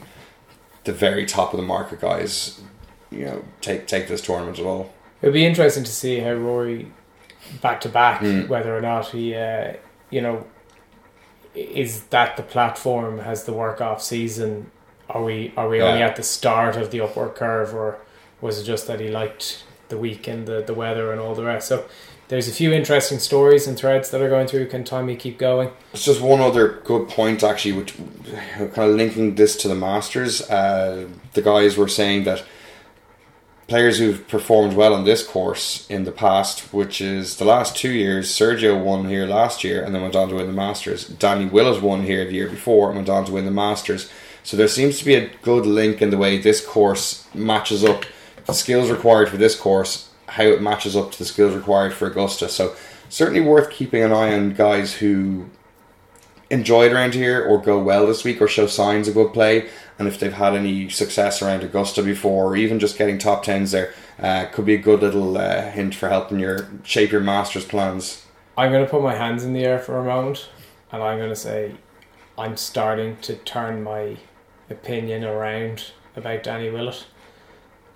the 0.83 0.93
very 0.93 1.25
top 1.25 1.53
of 1.53 1.57
the 1.57 1.65
market 1.65 2.01
guys, 2.01 2.61
you 3.09 3.25
know, 3.25 3.43
take 3.61 3.87
take 3.87 4.07
this 4.07 4.21
tournament 4.21 4.59
at 4.59 4.65
all. 4.65 4.93
It'll 5.21 5.33
be 5.33 5.45
interesting 5.45 5.85
to 5.85 5.91
see 5.91 6.19
how 6.19 6.33
Rory, 6.33 6.91
back 7.61 7.81
to 7.81 7.89
back, 7.89 8.21
Mm. 8.21 8.47
whether 8.47 8.77
or 8.77 8.81
not 8.81 9.07
he, 9.07 9.33
uh, 9.33 9.73
you 10.11 10.21
know, 10.21 10.45
is 11.55 12.03
that 12.05 12.35
the 12.37 12.43
platform 12.43 13.19
has 13.19 13.45
the 13.45 13.53
work 13.53 13.79
off 13.81 14.01
season? 14.03 14.69
Are 15.09 15.23
we 15.23 15.53
are 15.57 15.67
we 15.69 15.81
only 15.81 16.01
at 16.01 16.15
the 16.15 16.23
start 16.23 16.75
of 16.75 16.91
the 16.91 17.01
upward 17.01 17.35
curve, 17.35 17.73
or 17.73 17.99
was 18.41 18.59
it 18.59 18.63
just 18.63 18.87
that 18.87 18.99
he 18.99 19.09
liked 19.09 19.63
the 19.89 19.97
week 19.97 20.27
and 20.27 20.47
the, 20.47 20.61
the 20.61 20.73
weather 20.73 21.11
and 21.11 21.19
all 21.19 21.35
the 21.35 21.43
rest? 21.43 21.67
So 21.67 21.85
there's 22.29 22.47
a 22.47 22.51
few 22.51 22.71
interesting 22.71 23.19
stories 23.19 23.67
and 23.67 23.77
threads 23.77 24.09
that 24.11 24.21
are 24.21 24.29
going 24.29 24.47
through. 24.47 24.67
Can 24.67 24.83
Tommy 24.83 25.15
keep 25.15 25.37
going? 25.37 25.69
It's 25.93 26.05
just 26.05 26.21
one 26.21 26.39
other 26.39 26.81
good 26.83 27.09
point, 27.09 27.43
actually, 27.43 27.73
which 27.73 27.95
kind 28.57 28.89
of 28.89 28.95
linking 28.95 29.35
this 29.35 29.55
to 29.57 29.67
the 29.67 29.75
Masters. 29.75 30.41
Uh, 30.49 31.07
the 31.33 31.41
guys 31.41 31.77
were 31.77 31.89
saying 31.89 32.23
that 32.23 32.43
players 33.67 33.99
who've 33.99 34.27
performed 34.27 34.73
well 34.75 34.93
on 34.93 35.03
this 35.03 35.25
course 35.25 35.85
in 35.89 36.03
the 36.03 36.11
past, 36.11 36.73
which 36.73 37.01
is 37.01 37.37
the 37.37 37.45
last 37.45 37.75
two 37.75 37.91
years, 37.91 38.29
Sergio 38.29 38.81
won 38.81 39.07
here 39.07 39.25
last 39.25 39.63
year 39.63 39.83
and 39.83 39.93
then 39.93 40.01
went 40.01 40.15
on 40.15 40.29
to 40.29 40.35
win 40.35 40.47
the 40.47 40.53
Masters. 40.53 41.07
Danny 41.07 41.45
Willett 41.45 41.81
won 41.81 42.03
here 42.03 42.25
the 42.25 42.33
year 42.33 42.49
before 42.49 42.89
and 42.89 42.97
went 42.97 43.09
on 43.09 43.25
to 43.25 43.31
win 43.31 43.45
the 43.45 43.51
Masters. 43.51 44.09
So 44.43 44.57
there 44.57 44.67
seems 44.67 44.99
to 44.99 45.05
be 45.05 45.15
a 45.15 45.29
good 45.41 45.65
link 45.65 46.01
in 46.01 46.09
the 46.09 46.17
way 46.17 46.37
this 46.37 46.65
course 46.65 47.27
matches 47.33 47.83
up 47.83 48.05
the 48.45 48.53
skills 48.53 48.91
required 48.91 49.29
for 49.29 49.37
this 49.37 49.57
course, 49.57 50.09
how 50.27 50.43
it 50.43 50.61
matches 50.61 50.95
up 50.95 51.11
to 51.11 51.19
the 51.19 51.25
skills 51.25 51.55
required 51.55 51.93
for 51.93 52.07
Augusta. 52.07 52.49
So 52.49 52.75
certainly 53.09 53.41
worth 53.41 53.69
keeping 53.69 54.03
an 54.03 54.11
eye 54.11 54.33
on 54.33 54.53
guys 54.53 54.95
who 54.95 55.49
enjoy 56.49 56.85
it 56.85 56.93
around 56.93 57.13
here 57.13 57.43
or 57.43 57.61
go 57.61 57.81
well 57.81 58.05
this 58.05 58.23
week 58.23 58.41
or 58.41 58.47
show 58.47 58.67
signs 58.67 59.07
of 59.07 59.13
good 59.13 59.33
play 59.33 59.69
and 59.97 60.07
if 60.07 60.19
they've 60.19 60.33
had 60.33 60.53
any 60.53 60.89
success 60.89 61.41
around 61.41 61.63
Augusta 61.63 62.03
before 62.03 62.51
or 62.51 62.55
even 62.55 62.79
just 62.79 62.97
getting 62.97 63.17
top 63.17 63.43
tens 63.43 63.71
there 63.71 63.93
uh, 64.19 64.45
could 64.51 64.65
be 64.65 64.75
a 64.75 64.77
good 64.77 65.01
little 65.01 65.35
uh, 65.35 65.71
hint 65.71 65.95
for 65.95 66.09
helping 66.09 66.37
your 66.37 66.69
shape 66.83 67.11
your 67.11 67.21
masters 67.21 67.65
plans 67.65 68.23
I'm 68.55 68.71
going 68.71 68.85
to 68.85 68.89
put 68.89 69.01
my 69.01 69.15
hands 69.15 69.43
in 69.43 69.53
the 69.53 69.65
air 69.65 69.79
for 69.79 69.97
a 69.97 70.03
moment, 70.03 70.49
and 70.91 71.01
I'm 71.01 71.17
going 71.17 71.29
to 71.29 71.35
say 71.35 71.73
I'm 72.37 72.55
starting 72.55 73.17
to 73.21 73.35
turn 73.35 73.81
my 73.81 74.17
opinion 74.73 75.23
around 75.23 75.91
about 76.15 76.43
Danny 76.43 76.69
Willett. 76.69 77.05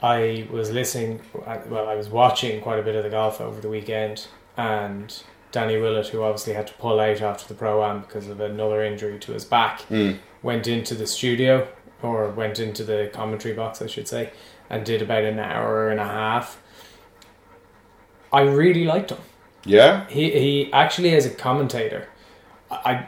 I 0.02 0.48
was 0.52 0.72
listening, 0.72 1.22
well, 1.68 1.88
I 1.90 1.96
was 1.96 2.08
watching 2.10 2.62
quite 2.62 2.80
a 2.80 2.84
bit 2.84 2.96
of 2.96 3.04
the 3.04 3.10
golf 3.10 3.42
over 3.42 3.60
the 3.60 3.70
weekend, 3.70 4.28
and 4.56 5.24
Danny 5.52 5.78
Willett, 5.78 6.08
who 6.08 6.22
obviously 6.24 6.54
had 6.54 6.68
to 6.68 6.74
pull 6.74 7.00
out 7.00 7.22
after 7.22 7.48
the 7.48 7.56
pro 7.56 7.84
am 7.84 8.02
because 8.02 8.28
of 8.28 8.40
another 8.40 8.84
injury 8.84 9.18
to 9.20 9.32
his 9.34 9.44
back, 9.46 9.82
Mm. 9.90 10.20
went 10.44 10.68
into 10.68 10.94
the 10.96 11.08
studio 11.08 11.68
or 12.04 12.30
went 12.30 12.60
into 12.60 12.84
the 12.84 13.10
commentary 13.12 13.56
box, 13.56 13.82
I 13.82 13.88
should 13.88 14.08
say, 14.08 14.32
and 14.70 14.86
did 14.86 15.02
about 15.02 15.24
an 15.24 15.40
hour 15.40 15.90
and 15.90 16.00
a 16.00 16.06
half. 16.06 16.62
I 18.32 18.42
really 18.42 18.84
liked 18.86 19.12
him 19.12 19.20
yeah 19.66 20.08
he 20.08 20.32
he 20.32 20.72
actually 20.72 21.14
as 21.16 21.26
a 21.26 21.30
commentator 21.30 22.08
I 22.72 22.76
I 22.76 23.08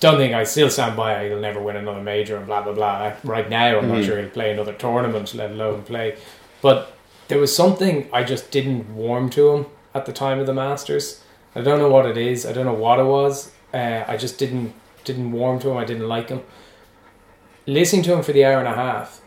don't 0.00 0.16
think 0.18 0.34
I 0.34 0.44
still 0.44 0.70
stand 0.70 0.96
by 0.96 1.28
he'll 1.28 1.40
never 1.40 1.60
win 1.60 1.76
another 1.76 2.00
major 2.00 2.36
and 2.36 2.46
blah 2.46 2.62
blah 2.62 2.72
blah. 2.72 3.12
Right 3.22 3.48
now 3.48 3.78
I'm 3.78 3.88
not 3.88 3.98
Mhm. 3.98 4.04
sure 4.06 4.18
he'll 4.20 4.30
play 4.30 4.50
another 4.52 4.72
tournament 4.72 5.34
let 5.34 5.50
alone 5.52 5.82
play. 5.82 6.16
But 6.62 6.92
there 7.28 7.38
was 7.38 7.54
something 7.54 8.08
I 8.12 8.24
just 8.24 8.50
didn't 8.50 8.94
warm 8.94 9.30
to 9.30 9.50
him 9.52 9.66
at 9.94 10.06
the 10.06 10.12
time 10.12 10.40
of 10.40 10.46
the 10.46 10.52
Masters. 10.54 11.20
I 11.54 11.60
don't 11.60 11.78
know 11.78 11.88
what 11.88 12.06
it 12.06 12.16
is. 12.16 12.44
I 12.44 12.52
don't 12.52 12.66
know 12.66 12.74
what 12.74 12.98
it 12.98 13.04
was. 13.04 13.52
Uh, 13.72 14.02
I 14.08 14.16
just 14.16 14.38
didn't 14.38 14.72
didn't 15.04 15.32
warm 15.32 15.58
to 15.60 15.70
him. 15.70 15.76
I 15.76 15.84
didn't 15.84 16.08
like 16.08 16.28
him. 16.30 16.42
Listening 17.66 18.02
to 18.04 18.14
him 18.14 18.22
for 18.22 18.32
the 18.32 18.44
hour 18.44 18.58
and 18.58 18.68
a 18.68 18.74
half 18.74 19.20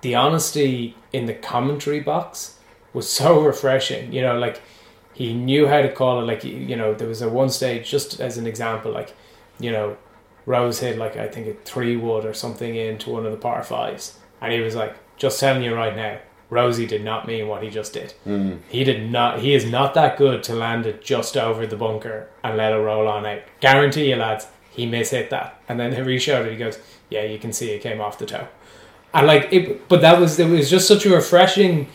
the 0.00 0.14
honesty 0.14 0.94
in 1.12 1.26
the 1.26 1.34
commentary 1.34 1.98
box 2.00 2.54
was 2.92 3.08
so 3.20 3.40
refreshing. 3.40 4.12
You 4.12 4.22
know 4.22 4.38
like 4.38 4.60
he 5.12 5.32
knew 5.34 5.66
how 5.66 5.82
to 5.82 5.92
call 5.92 6.20
it. 6.20 6.26
Like 6.26 6.44
you 6.44 6.76
know 6.76 6.94
there 6.94 7.08
was 7.08 7.20
a 7.22 7.28
one 7.28 7.50
stage 7.50 7.90
just 7.90 8.20
as 8.20 8.38
an 8.38 8.46
example 8.46 8.92
like 8.92 9.14
you 9.58 9.70
know 9.70 9.96
Rose 10.46 10.80
hit 10.80 10.98
like 10.98 11.16
I 11.16 11.28
think 11.28 11.46
a 11.46 11.54
three 11.64 11.96
wood 11.96 12.24
or 12.24 12.34
something 12.34 12.74
into 12.74 13.10
one 13.10 13.26
of 13.26 13.32
the 13.32 13.38
par 13.38 13.62
fives 13.62 14.18
and 14.40 14.52
he 14.52 14.60
was 14.60 14.74
like 14.74 14.96
just 15.16 15.40
telling 15.40 15.62
you 15.62 15.74
right 15.74 15.94
now 15.94 16.18
Rosie 16.50 16.86
did 16.86 17.04
not 17.04 17.26
mean 17.26 17.46
what 17.46 17.62
he 17.62 17.68
just 17.68 17.92
did. 17.92 18.14
Mm. 18.26 18.60
he 18.68 18.82
did 18.84 19.10
not 19.10 19.40
he 19.40 19.54
is 19.54 19.70
not 19.70 19.94
that 19.94 20.16
good 20.16 20.42
to 20.44 20.54
land 20.54 20.86
it 20.86 21.02
just 21.02 21.36
over 21.36 21.66
the 21.66 21.76
bunker 21.76 22.28
and 22.42 22.56
let 22.56 22.72
it 22.72 22.76
roll 22.76 23.06
on 23.08 23.26
out. 23.26 23.42
Guarantee 23.60 24.10
you 24.10 24.16
lads 24.16 24.46
he 24.70 24.86
mishit 24.86 25.30
that. 25.30 25.60
And 25.68 25.78
then 25.78 25.92
he 25.92 26.00
reshowed 26.00 26.46
it. 26.46 26.52
He 26.52 26.58
goes 26.58 26.78
yeah 27.10 27.24
you 27.24 27.38
can 27.38 27.52
see 27.52 27.70
it 27.70 27.82
came 27.82 28.00
off 28.00 28.18
the 28.18 28.26
toe. 28.26 28.48
And 29.12 29.26
like 29.26 29.52
it 29.52 29.88
but 29.88 30.00
that 30.00 30.18
was 30.20 30.38
it 30.38 30.48
was 30.48 30.70
just 30.70 30.88
such 30.88 31.04
a 31.04 31.10
refreshing 31.10 31.88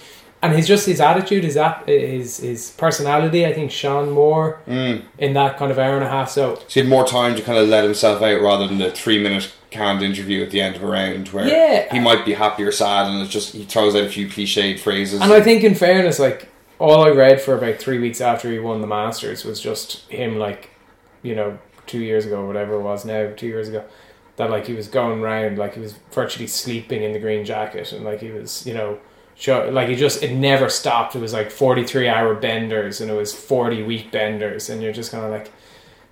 and 0.43 0.53
his 0.53 0.67
just 0.67 0.85
his 0.85 1.01
attitude 1.01 1.43
his 1.43 1.57
ap- 1.57 1.87
his 1.87 2.37
his 2.37 2.71
personality 2.77 3.45
I 3.45 3.53
think 3.53 3.71
shone 3.71 4.11
more 4.11 4.59
Mm. 4.67 5.01
in 5.17 5.33
that 5.33 5.57
kind 5.57 5.71
of 5.71 5.79
hour 5.79 5.95
and 5.95 6.03
a 6.03 6.09
half 6.09 6.29
so 6.29 6.55
so 6.55 6.61
he 6.67 6.79
had 6.81 6.89
more 6.89 7.05
time 7.07 7.35
to 7.35 7.41
kind 7.41 7.57
of 7.57 7.67
let 7.69 7.83
himself 7.83 8.21
out 8.21 8.41
rather 8.41 8.67
than 8.67 8.77
the 8.77 8.91
three 8.91 9.21
minute 9.23 9.51
canned 9.71 10.03
interview 10.03 10.43
at 10.43 10.51
the 10.51 10.61
end 10.61 10.75
of 10.75 10.83
a 10.83 10.87
round 10.87 11.29
where 11.29 11.47
Yeah. 11.47 11.91
he 11.91 11.99
might 11.99 12.25
be 12.25 12.33
happy 12.33 12.61
or 12.63 12.71
sad 12.71 13.07
and 13.09 13.21
it's 13.23 13.31
just 13.31 13.53
he 13.53 13.63
throws 13.63 13.95
out 13.95 14.03
a 14.03 14.09
few 14.09 14.27
cliched 14.27 14.79
phrases 14.79 15.19
And 15.21 15.33
I 15.33 15.41
think, 15.41 15.63
in 15.63 15.73
fairness, 15.73 16.19
like 16.19 16.47
all 16.77 17.03
I 17.03 17.09
read 17.09 17.41
for 17.41 17.55
about 17.57 17.77
three 17.79 17.97
weeks 17.97 18.21
after 18.21 18.51
he 18.51 18.59
won 18.59 18.81
the 18.81 18.87
Masters 18.87 19.43
was 19.45 19.59
just 19.59 20.07
him, 20.11 20.37
like 20.37 20.69
you 21.23 21.33
know, 21.35 21.57
two 21.87 21.99
years 21.99 22.25
ago, 22.25 22.45
whatever 22.45 22.73
it 22.75 22.81
was 22.81 23.03
now, 23.05 23.31
two 23.35 23.47
years 23.47 23.67
ago, 23.69 23.83
that 24.35 24.49
like 24.51 24.67
he 24.67 24.73
was 24.73 24.87
going 24.87 25.21
round, 25.21 25.57
like 25.57 25.73
he 25.75 25.79
was 25.79 25.93
virtually 26.11 26.47
sleeping 26.47 27.01
in 27.03 27.13
the 27.13 27.19
green 27.19 27.43
jacket, 27.45 27.93
and 27.93 28.03
like 28.03 28.19
he 28.19 28.29
was, 28.31 28.67
you 28.67 28.73
know, 28.73 28.97
show 29.35 29.69
like 29.69 29.89
it 29.89 29.95
just 29.95 30.23
it 30.23 30.33
never 30.35 30.69
stopped. 30.69 31.15
It 31.15 31.19
was 31.19 31.33
like 31.33 31.51
forty 31.51 31.83
three 31.83 32.07
hour 32.07 32.33
benders, 32.35 33.01
and 33.01 33.09
it 33.09 33.15
was 33.15 33.33
forty 33.33 33.83
week 33.83 34.11
benders, 34.11 34.69
and 34.69 34.81
you're 34.81 34.93
just 34.93 35.11
kind 35.11 35.25
of 35.25 35.31
like, 35.31 35.51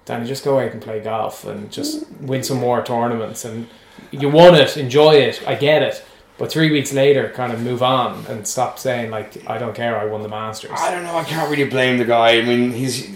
Danny, 0.05 0.27
just 0.27 0.43
go 0.43 0.59
out 0.59 0.71
and 0.71 0.81
play 0.81 0.99
golf 0.99 1.45
and 1.45 1.71
just 1.71 2.09
win 2.21 2.43
some 2.43 2.57
more 2.57 2.83
tournaments, 2.83 3.45
and 3.45 3.67
you 4.11 4.29
won 4.29 4.55
it, 4.55 4.77
enjoy 4.77 5.15
it, 5.15 5.45
I 5.47 5.55
get 5.55 5.81
it. 5.81 6.03
But 6.37 6.51
three 6.51 6.71
weeks 6.71 6.91
later, 6.91 7.29
kind 7.29 7.53
of 7.53 7.61
move 7.61 7.83
on 7.83 8.25
and 8.25 8.47
stop 8.47 8.79
saying 8.79 9.11
like, 9.11 9.47
"I 9.47 9.59
don't 9.59 9.75
care, 9.75 9.97
I 9.97 10.05
won 10.05 10.23
the 10.23 10.29
Masters." 10.29 10.71
I 10.73 10.89
don't 10.89 11.03
know. 11.03 11.15
I 11.15 11.23
can't 11.23 11.51
really 11.51 11.69
blame 11.69 11.99
the 11.99 12.05
guy. 12.05 12.37
I 12.37 12.41
mean, 12.41 12.71
he's 12.71 13.07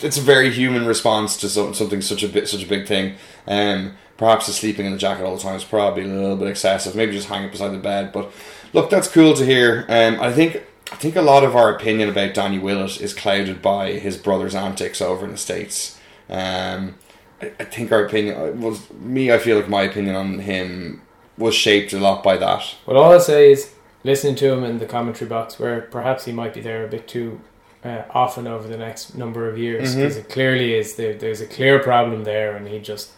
it's 0.00 0.16
a 0.16 0.22
very 0.22 0.50
human 0.50 0.86
response 0.86 1.36
to 1.38 1.48
something 1.48 2.00
such 2.00 2.22
a 2.22 2.28
bit 2.28 2.48
such 2.48 2.62
a 2.62 2.66
big 2.66 2.86
thing. 2.86 3.16
Um, 3.46 3.96
perhaps 4.18 4.46
the 4.46 4.52
sleeping 4.52 4.84
in 4.84 4.92
the 4.92 4.98
jacket 4.98 5.24
all 5.24 5.36
the 5.36 5.42
time 5.42 5.56
is 5.56 5.64
probably 5.64 6.02
a 6.02 6.06
little 6.06 6.36
bit 6.36 6.48
excessive. 6.48 6.94
Maybe 6.94 7.12
just 7.12 7.28
hang 7.28 7.44
it 7.44 7.52
beside 7.52 7.70
the 7.70 7.78
bed. 7.78 8.12
But 8.12 8.30
look, 8.74 8.90
that's 8.90 9.08
cool 9.08 9.32
to 9.34 9.46
hear. 9.46 9.86
Um, 9.88 10.20
I 10.20 10.30
think 10.32 10.62
I 10.92 10.96
think 10.96 11.16
a 11.16 11.22
lot 11.22 11.44
of 11.44 11.56
our 11.56 11.74
opinion 11.74 12.10
about 12.10 12.34
Danny 12.34 12.58
Willett 12.58 13.00
is 13.00 13.14
clouded 13.14 13.62
by 13.62 13.92
his 13.92 14.18
brother's 14.18 14.54
antics 14.54 15.00
over 15.00 15.24
in 15.24 15.32
the 15.32 15.38
states. 15.38 15.98
Um, 16.28 16.96
I, 17.40 17.52
I 17.60 17.64
think 17.64 17.92
our 17.92 18.04
opinion 18.04 18.60
was 18.60 18.90
me. 18.92 19.32
I 19.32 19.38
feel 19.38 19.56
like 19.56 19.68
my 19.68 19.82
opinion 19.82 20.16
on 20.16 20.40
him 20.40 21.02
was 21.38 21.54
shaped 21.54 21.92
a 21.92 21.98
lot 21.98 22.22
by 22.22 22.36
that. 22.36 22.74
But 22.84 22.96
all 22.96 23.14
I 23.14 23.18
say 23.18 23.52
is 23.52 23.74
listening 24.02 24.34
to 24.36 24.52
him 24.52 24.64
in 24.64 24.78
the 24.78 24.86
commentary 24.86 25.28
box, 25.28 25.58
where 25.58 25.82
perhaps 25.82 26.24
he 26.24 26.32
might 26.32 26.54
be 26.54 26.60
there 26.60 26.84
a 26.84 26.88
bit 26.88 27.06
too 27.06 27.40
uh, 27.84 28.02
often 28.10 28.48
over 28.48 28.66
the 28.66 28.76
next 28.76 29.14
number 29.14 29.48
of 29.48 29.56
years, 29.56 29.94
because 29.94 30.16
it 30.16 30.28
clearly 30.28 30.74
is 30.74 30.96
there. 30.96 31.14
There's 31.14 31.40
a 31.40 31.46
clear 31.46 31.78
problem 31.78 32.24
there, 32.24 32.56
and 32.56 32.66
he 32.66 32.80
just 32.80 33.12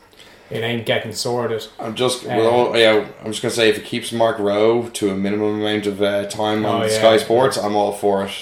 it 0.50 0.62
ain't 0.62 0.84
getting 0.86 1.12
sorted. 1.12 1.66
I'm 1.78 1.94
just 1.94 2.26
Um, 2.26 2.40
all, 2.46 2.76
yeah. 2.76 3.06
I'm 3.20 3.30
just 3.32 3.42
gonna 3.42 3.54
say 3.54 3.68
if 3.68 3.78
it 3.78 3.84
keeps 3.84 4.12
Mark 4.12 4.38
Roe 4.38 4.88
to 4.88 5.10
a 5.10 5.14
minimum 5.14 5.60
amount 5.60 5.86
of 5.86 6.02
uh, 6.02 6.26
time 6.26 6.66
on 6.66 6.82
Oh, 6.82 6.84
yeah. 6.86 6.90
Sky 6.98 7.16
Sports, 7.18 7.56
I'm 7.56 7.76
all 7.76 7.92
for 7.92 8.24
it. 8.24 8.32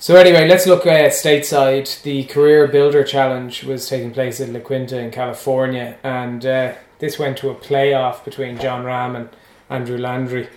So 0.00 0.16
anyway, 0.16 0.48
let's 0.48 0.66
look 0.66 0.84
at 0.86 1.12
stateside. 1.12 2.02
The 2.02 2.24
Career 2.24 2.66
Builder 2.66 3.04
Challenge 3.04 3.62
was 3.64 3.88
taking 3.88 4.10
place 4.12 4.40
in 4.40 4.52
La 4.52 4.60
Quinta 4.60 4.98
in 4.98 5.10
California, 5.12 5.96
and 6.02 6.44
uh, 6.44 6.72
this 6.98 7.18
went 7.18 7.38
to 7.38 7.50
a 7.50 7.54
playoff 7.54 8.24
between 8.24 8.58
John 8.58 8.84
Rahm 8.84 9.14
and 9.16 9.28
Andrew 9.70 9.96
Landry, 9.96 10.48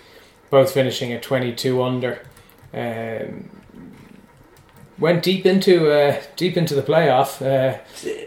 both 0.50 0.72
finishing 0.72 1.12
at 1.12 1.22
22 1.22 1.80
under. 1.82 2.22
Um, 2.74 3.50
went 5.00 5.22
deep 5.22 5.46
into 5.46 5.90
uh, 5.90 6.20
deep 6.36 6.56
into 6.56 6.74
the 6.74 6.82
playoff. 6.82 7.40
Uh, 7.40 7.78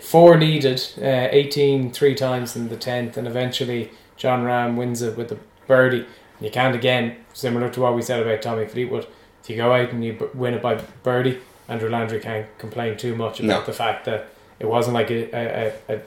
four 0.01 0.38
needed, 0.38 0.81
uh, 1.01 1.27
18 1.31 1.91
three 1.91 2.15
times 2.15 2.55
in 2.55 2.69
the 2.69 2.75
tenth, 2.77 3.15
and 3.17 3.27
eventually 3.27 3.91
John 4.17 4.43
Rahm 4.43 4.75
wins 4.75 5.01
it 5.01 5.17
with 5.17 5.31
a 5.31 5.38
birdie. 5.67 6.05
You 6.41 6.49
can't 6.51 6.75
again, 6.75 7.15
similar 7.33 7.69
to 7.69 7.79
what 7.81 7.95
we 7.95 8.01
said 8.01 8.21
about 8.21 8.41
Tommy 8.41 8.65
Fleetwood. 8.65 9.07
If 9.43 9.49
you 9.49 9.55
go 9.57 9.73
out 9.73 9.91
and 9.91 10.03
you 10.03 10.13
b- 10.13 10.25
win 10.33 10.53
it 10.53 10.62
by 10.62 10.75
birdie, 11.03 11.39
Andrew 11.69 11.89
Landry 11.89 12.19
can't 12.19 12.47
complain 12.57 12.97
too 12.97 13.15
much 13.15 13.39
about 13.39 13.59
No. 13.62 13.65
the 13.65 13.73
fact 13.73 14.05
that 14.05 14.27
it 14.59 14.65
wasn't 14.65 14.95
like 14.95 15.09
a 15.12 15.29
a 15.33 15.73
a 15.95 16.01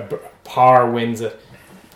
a 0.00 0.18
par 0.44 0.90
wins 0.90 1.20
it. 1.20 1.38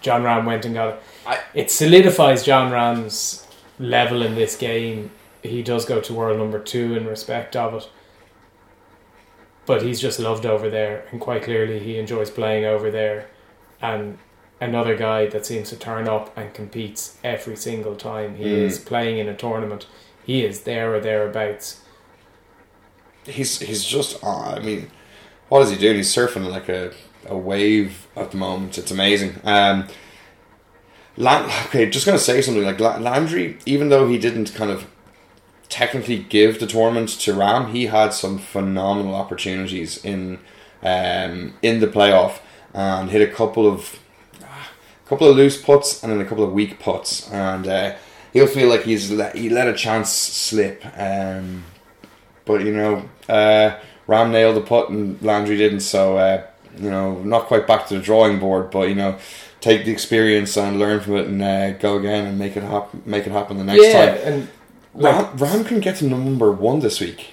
John 0.03 0.23
Rahm 0.23 0.47
went 0.47 0.65
and 0.65 0.75
got 0.75 0.89
it. 0.95 1.03
I- 1.27 1.41
it 1.55 1.71
solidifies 1.71 2.43
John 2.45 2.71
Rahm's 2.73 3.47
level 3.79 4.23
in 4.23 4.35
this 4.35 4.57
game. 4.57 5.11
He 5.43 5.63
does 5.63 5.85
go 5.85 6.01
to 6.01 6.15
world 6.15 6.39
number 6.39 6.59
two 6.59 6.95
in 6.95 7.07
respect 7.07 7.57
of 7.57 7.75
it. 7.75 7.89
But 9.71 9.83
he's 9.83 10.01
just 10.01 10.19
loved 10.19 10.47
over 10.47 10.69
there, 10.69 11.05
and 11.13 11.21
quite 11.21 11.45
clearly 11.45 11.79
he 11.79 11.97
enjoys 11.97 12.29
playing 12.29 12.65
over 12.65 12.91
there. 12.91 13.29
And 13.81 14.19
another 14.61 14.97
guy 14.97 15.27
that 15.29 15.47
seems 15.47 15.69
to 15.71 15.77
turn 15.77 16.09
up 16.09 16.37
and 16.37 16.53
competes 16.53 17.17
every 17.23 17.55
single 17.55 17.95
time 17.95 18.35
he 18.35 18.47
Mm. 18.47 18.65
is 18.67 18.79
playing 18.81 19.19
in 19.19 19.29
a 19.29 19.37
tournament. 19.37 19.87
He 20.27 20.45
is 20.45 20.63
there 20.63 20.93
or 20.93 20.99
thereabouts. 21.01 21.83
he's 23.27 23.61
he's 23.61 23.85
just 23.85 24.25
uh, 24.25 24.55
I 24.57 24.59
mean, 24.59 24.91
what 25.49 25.63
is 25.63 25.71
he 25.71 25.77
doing? 25.77 25.99
He's 25.99 26.13
surfing 26.13 26.51
like 26.51 26.69
a, 26.69 26.93
a 27.27 27.37
wave 27.37 28.09
at 28.17 28.33
the 28.33 28.39
moment. 28.39 28.77
It's 28.77 28.91
amazing. 28.91 29.33
Um, 29.45 29.87
Lan- 31.17 31.45
okay, 31.67 31.89
just 31.89 32.07
gonna 32.07 32.19
say 32.19 32.43
something 32.43 32.65
like 32.65 32.81
Landry, 32.81 33.57
even 33.67 33.89
though 33.89 34.09
he 34.09 34.19
didn't 34.19 34.53
kind 34.53 34.73
of 34.73 34.87
technically 35.71 36.19
give 36.19 36.61
the 36.61 36.67
tournament 36.67 37.09
to 37.09 37.33
Rahm, 37.33 37.73
he 37.73 37.87
had 37.87 38.13
some 38.13 38.39
phenomenal 38.39 39.15
opportunities 39.15 40.05
in 40.05 40.39
um, 40.83 41.55
in 41.63 41.81
the 41.81 41.87
playoff 41.87 42.41
and 42.75 43.11
hit 43.11 43.27
a 43.27 43.33
couple 43.33 43.67
of 43.67 43.99
a 44.43 45.09
couple 45.09 45.29
of 45.29 45.37
loose 45.37 45.61
putts 45.61 46.03
and 46.03 46.13
then 46.13 46.21
a 46.21 46.25
couple 46.25 46.45
of 46.45 46.53
weak 46.53 46.79
putts, 46.79 47.31
and 47.31 47.67
uh, 47.67 47.95
he'll 48.33 48.47
feel 48.47 48.69
like 48.69 48.83
he's 48.83 49.11
let, 49.11 49.35
he 49.35 49.49
let 49.49 49.69
a 49.69 49.75
chance 49.75 50.11
slip. 50.11 50.85
Um, 50.97 51.65
but 52.45 52.63
you 52.63 52.73
know, 52.73 53.09
uh, 53.29 53.79
Rahm 54.09 54.33
nailed 54.33 54.57
the 54.57 54.61
putt 54.61 54.91
and 54.91 55.21
Landry 55.23 55.57
didn't. 55.57 55.81
So 55.81 56.19
uh, 56.19 56.47
you 56.77 56.91
know, 56.91 57.23
not 57.23 57.47
quite 57.47 57.67
back 57.67 57.87
to 57.89 57.95
the 57.95 58.03
drawing 58.03 58.39
board, 58.39 58.71
but 58.71 58.89
you 58.89 58.95
know, 58.95 59.19
take 59.61 59.85
the 59.85 59.93
experience 59.93 60.57
and 60.57 60.79
learn 60.79 61.01
from 61.01 61.17
it 61.17 61.27
and 61.27 61.43
uh, 61.43 61.71
go 61.73 61.97
again 61.97 62.27
and 62.27 62.39
make 62.39 62.57
it 62.57 62.63
happen. 62.63 63.03
Make 63.07 63.27
it 63.27 63.33
happen 63.33 63.59
the 63.59 63.65
next 63.65 63.85
yeah, 63.85 64.15
time. 64.15 64.21
and 64.25 64.49
like, 64.95 65.15
Rahm, 65.15 65.39
Rahm 65.39 65.67
can 65.67 65.81
get 65.81 65.97
to 65.97 66.07
number 66.07 66.51
one 66.51 66.81
this 66.81 67.01
week. 67.01 67.33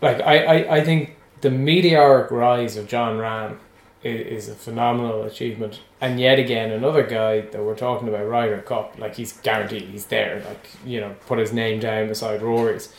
like 0.00 0.20
I, 0.20 0.38
I, 0.38 0.76
I 0.76 0.84
think 0.84 1.16
the 1.40 1.50
meteoric 1.50 2.30
rise 2.30 2.76
of 2.76 2.88
John 2.88 3.18
Rahm 3.18 3.58
is, 4.02 4.44
is 4.44 4.48
a 4.48 4.54
phenomenal 4.54 5.22
achievement. 5.24 5.80
And 6.00 6.20
yet 6.20 6.38
again, 6.38 6.70
another 6.70 7.04
guy 7.04 7.40
that 7.40 7.62
we're 7.62 7.76
talking 7.76 8.08
about, 8.08 8.26
Ryder 8.28 8.62
Cup, 8.62 8.98
like 8.98 9.16
he's 9.16 9.32
guaranteed 9.32 9.82
he's 9.82 10.06
there. 10.06 10.42
Like 10.46 10.68
you 10.84 11.00
know, 11.00 11.16
put 11.26 11.38
his 11.38 11.52
name 11.52 11.80
down 11.80 12.08
beside 12.08 12.42
Rory's, 12.42 12.92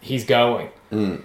he's 0.00 0.24
going. 0.24 0.70
Mm. 0.90 1.22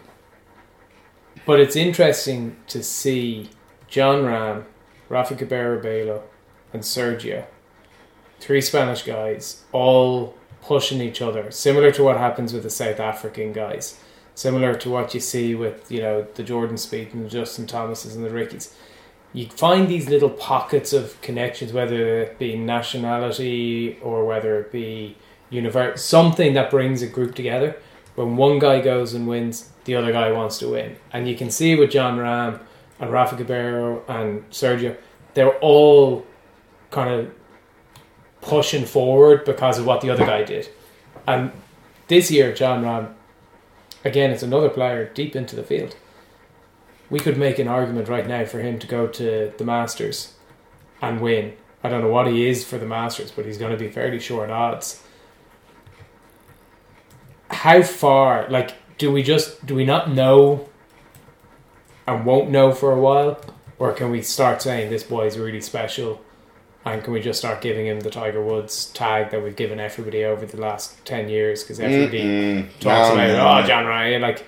But 1.45 1.59
it's 1.59 1.75
interesting 1.75 2.57
to 2.67 2.83
see 2.83 3.49
John 3.87 4.23
Rahm, 4.23 4.65
Rafa 5.09 5.35
Cabrera 5.35 5.81
Bello, 5.81 6.23
and 6.73 6.83
Sergio, 6.83 7.45
three 8.39 8.61
Spanish 8.61 9.03
guys, 9.03 9.63
all 9.71 10.35
pushing 10.67 10.99
each 10.99 11.21
other, 11.21 11.49
similar 11.49 11.91
to 11.91 12.03
what 12.03 12.17
happens 12.17 12.51
with 12.51 12.61
the 12.61 12.69
South 12.69 12.99
African 12.99 13.53
guys, 13.53 13.97
similar 14.35 14.75
to 14.75 14.89
what 14.89 15.13
you 15.13 15.19
see 15.21 15.55
with 15.55 15.89
you 15.89 16.01
know 16.01 16.27
the 16.35 16.43
Jordan 16.43 16.75
Spieth 16.75 17.13
and 17.13 17.25
the 17.25 17.29
Justin 17.29 17.65
Thomases 17.65 18.15
and 18.15 18.25
the 18.25 18.29
Rickies. 18.29 18.75
You 19.31 19.47
find 19.47 19.87
these 19.87 20.09
little 20.09 20.29
pockets 20.29 20.91
of 20.91 21.19
connections, 21.21 21.71
whether 21.71 22.21
it 22.21 22.37
be 22.37 22.57
nationality 22.57 23.97
or 24.01 24.25
whether 24.25 24.59
it 24.59 24.71
be 24.71 25.15
universe, 25.49 26.03
something 26.03 26.53
that 26.53 26.69
brings 26.69 27.01
a 27.01 27.07
group 27.07 27.33
together. 27.33 27.77
When 28.15 28.35
one 28.35 28.59
guy 28.59 28.81
goes 28.81 29.13
and 29.13 29.27
wins, 29.27 29.69
the 29.85 29.95
other 29.95 30.11
guy 30.11 30.31
wants 30.31 30.57
to 30.59 30.69
win, 30.69 30.97
and 31.13 31.29
you 31.29 31.37
can 31.37 31.49
see 31.49 31.75
with 31.75 31.91
John 31.91 32.17
Rahm 32.17 32.59
and 32.99 33.11
Rafa 33.11 33.37
Cabrera 33.37 34.01
and 34.09 34.49
Sergio, 34.49 34.97
they're 35.33 35.57
all 35.59 36.25
kind 36.91 37.09
of 37.13 37.31
pushing 38.41 38.85
forward 38.85 39.45
because 39.45 39.77
of 39.77 39.85
what 39.85 40.01
the 40.01 40.09
other 40.09 40.25
guy 40.25 40.43
did. 40.43 40.69
And 41.27 41.51
this 42.07 42.31
year, 42.31 42.53
John 42.53 42.83
Rahm, 42.83 43.13
again, 44.05 44.31
it's 44.31 44.43
another 44.43 44.69
player 44.69 45.11
deep 45.13 45.35
into 45.35 45.55
the 45.55 45.63
field. 45.63 45.95
We 47.09 47.19
could 47.19 47.37
make 47.37 47.59
an 47.59 47.67
argument 47.67 48.07
right 48.07 48.27
now 48.27 48.45
for 48.45 48.59
him 48.59 48.79
to 48.79 48.87
go 48.87 49.07
to 49.07 49.53
the 49.57 49.63
Masters 49.65 50.33
and 51.01 51.21
win. 51.21 51.53
I 51.83 51.89
don't 51.89 52.01
know 52.01 52.09
what 52.09 52.27
he 52.27 52.47
is 52.47 52.63
for 52.63 52.77
the 52.77 52.85
Masters, 52.85 53.31
but 53.31 53.45
he's 53.45 53.57
going 53.57 53.71
to 53.71 53.77
be 53.77 53.89
fairly 53.89 54.19
short 54.19 54.49
odds. 54.49 55.03
How 57.49 57.81
far, 57.81 58.47
like, 58.49 58.73
do 58.97 59.11
we 59.11 59.23
just, 59.23 59.65
do 59.65 59.75
we 59.75 59.85
not 59.85 60.11
know 60.11 60.67
and 62.05 62.25
won't 62.25 62.49
know 62.49 62.71
for 62.71 62.91
a 62.91 62.99
while? 62.99 63.39
Or 63.79 63.93
can 63.93 64.09
we 64.09 64.21
start 64.21 64.61
saying 64.61 64.89
this 64.89 65.03
boy 65.03 65.27
is 65.27 65.37
really 65.37 65.61
special 65.61 66.21
and 66.93 67.03
can 67.03 67.13
we 67.13 67.19
just 67.21 67.39
start 67.39 67.61
giving 67.61 67.87
him 67.87 67.99
the 68.01 68.09
Tiger 68.09 68.43
Woods 68.43 68.87
tag 68.87 69.31
that 69.31 69.41
we've 69.43 69.55
given 69.55 69.79
everybody 69.79 70.23
over 70.25 70.45
the 70.45 70.57
last 70.57 71.03
10 71.05 71.29
years? 71.29 71.63
Because 71.63 71.79
everybody 71.79 72.21
Mm-mm. 72.23 72.69
talks 72.79 73.09
No, 73.09 73.13
about, 73.13 73.27
no, 73.59 73.63
oh. 73.63 73.67
John 73.67 73.85
Ryan, 73.85 74.21
like, 74.21 74.45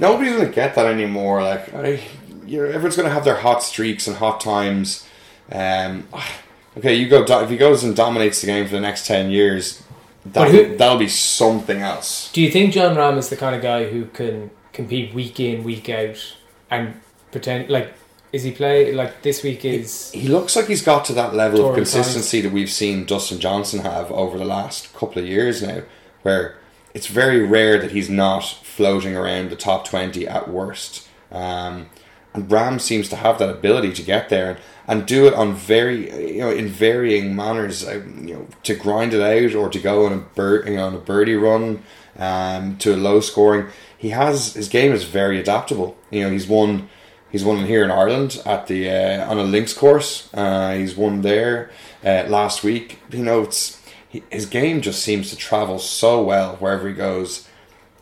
Nobody's 0.00 0.32
gonna 0.36 0.48
get 0.50 0.74
that 0.76 0.86
anymore. 0.86 1.42
Like, 1.42 1.74
I, 1.74 2.00
you 2.46 2.58
know, 2.58 2.64
everyone's 2.66 2.96
gonna 2.96 3.10
have 3.10 3.24
their 3.24 3.36
hot 3.36 3.62
streaks 3.64 4.06
and 4.06 4.16
hot 4.16 4.40
times. 4.40 5.04
Um, 5.50 6.06
okay, 6.78 6.94
you 6.94 7.08
go. 7.08 7.24
If 7.42 7.50
he 7.50 7.56
goes 7.56 7.82
and 7.82 7.96
dominates 7.96 8.40
the 8.40 8.46
game 8.46 8.64
for 8.66 8.72
the 8.72 8.80
next 8.80 9.06
ten 9.06 9.30
years, 9.30 9.82
that 10.26 10.50
who- 10.50 10.76
that'll 10.76 10.98
be 10.98 11.08
something 11.08 11.80
else. 11.82 12.30
do 12.32 12.40
you 12.40 12.50
think 12.50 12.72
John 12.74 12.94
Rahm 12.94 13.16
is 13.18 13.28
the 13.28 13.36
kind 13.36 13.56
of 13.56 13.62
guy 13.62 13.88
who 13.90 14.04
can 14.06 14.50
compete 14.72 15.12
week 15.14 15.40
in, 15.40 15.64
week 15.64 15.88
out 15.88 16.36
and 16.70 17.00
pretend, 17.32 17.68
like, 17.68 17.92
is 18.32 18.42
he 18.42 18.52
play, 18.52 18.92
like, 18.92 19.22
this 19.22 19.42
week 19.42 19.64
is, 19.64 20.10
He 20.12 20.28
looks 20.28 20.54
like 20.54 20.66
he's 20.66 20.82
got 20.82 21.04
to 21.06 21.12
that 21.14 21.34
level 21.34 21.68
of 21.68 21.74
consistency 21.74 22.40
that 22.40 22.52
we've 22.52 22.70
seen 22.70 23.04
Dustin 23.04 23.40
Johnson 23.40 23.80
have 23.80 24.10
over 24.12 24.38
the 24.38 24.44
last 24.44 24.92
couple 24.94 25.22
of 25.22 25.28
years 25.28 25.62
now, 25.62 25.82
where 26.22 26.56
it's 26.94 27.06
very 27.06 27.44
rare 27.44 27.78
that 27.78 27.92
he's 27.92 28.10
not 28.10 28.44
floating 28.44 29.16
around 29.16 29.50
the 29.50 29.56
top 29.56 29.86
20 29.86 30.26
at 30.26 30.48
worst. 30.48 31.08
Um, 31.30 31.88
and 32.34 32.48
Rahm 32.48 32.80
seems 32.80 33.08
to 33.08 33.16
have 33.16 33.38
that 33.38 33.50
ability 33.50 33.92
to 33.94 34.02
get 34.02 34.28
there 34.28 34.50
and, 34.50 34.58
and 34.86 35.06
do 35.06 35.26
it 35.26 35.34
on 35.34 35.54
very, 35.54 36.34
you 36.34 36.40
know, 36.40 36.50
in 36.50 36.68
varying 36.68 37.34
manners, 37.34 37.86
uh, 37.86 38.02
you 38.20 38.34
know, 38.34 38.46
to 38.64 38.74
grind 38.74 39.14
it 39.14 39.22
out 39.22 39.54
or 39.54 39.68
to 39.68 39.78
go 39.78 40.06
on 40.06 40.12
a 40.12 40.18
bird, 40.18 40.68
you 40.68 40.76
know, 40.76 40.86
on 40.86 40.94
a 40.94 40.98
birdie 40.98 41.36
run, 41.36 41.82
um, 42.18 42.76
to 42.78 42.94
a 42.94 42.96
low 42.96 43.20
scoring. 43.20 43.66
He 43.96 44.10
has 44.10 44.54
his 44.54 44.68
game 44.68 44.92
is 44.92 45.04
very 45.04 45.40
adaptable. 45.40 45.96
You 46.10 46.24
know, 46.24 46.30
he's 46.30 46.46
won 46.46 46.88
He's 47.30 47.44
won 47.44 47.66
here 47.66 47.84
in 47.84 47.90
Ireland 47.90 48.40
at 48.46 48.66
the 48.68 48.88
uh, 48.88 49.30
on 49.30 49.38
a 49.38 49.42
links 49.42 49.72
course. 49.74 50.28
Uh, 50.32 50.74
he's 50.74 50.96
won 50.96 51.22
there 51.22 51.70
uh, 52.04 52.24
last 52.28 52.64
week. 52.64 52.98
You 53.10 53.22
know, 53.22 53.42
it's 53.42 53.80
he, 54.08 54.22
his 54.30 54.46
game 54.46 54.80
just 54.80 55.02
seems 55.02 55.30
to 55.30 55.36
travel 55.36 55.78
so 55.78 56.22
well 56.22 56.56
wherever 56.56 56.88
he 56.88 56.94
goes. 56.94 57.46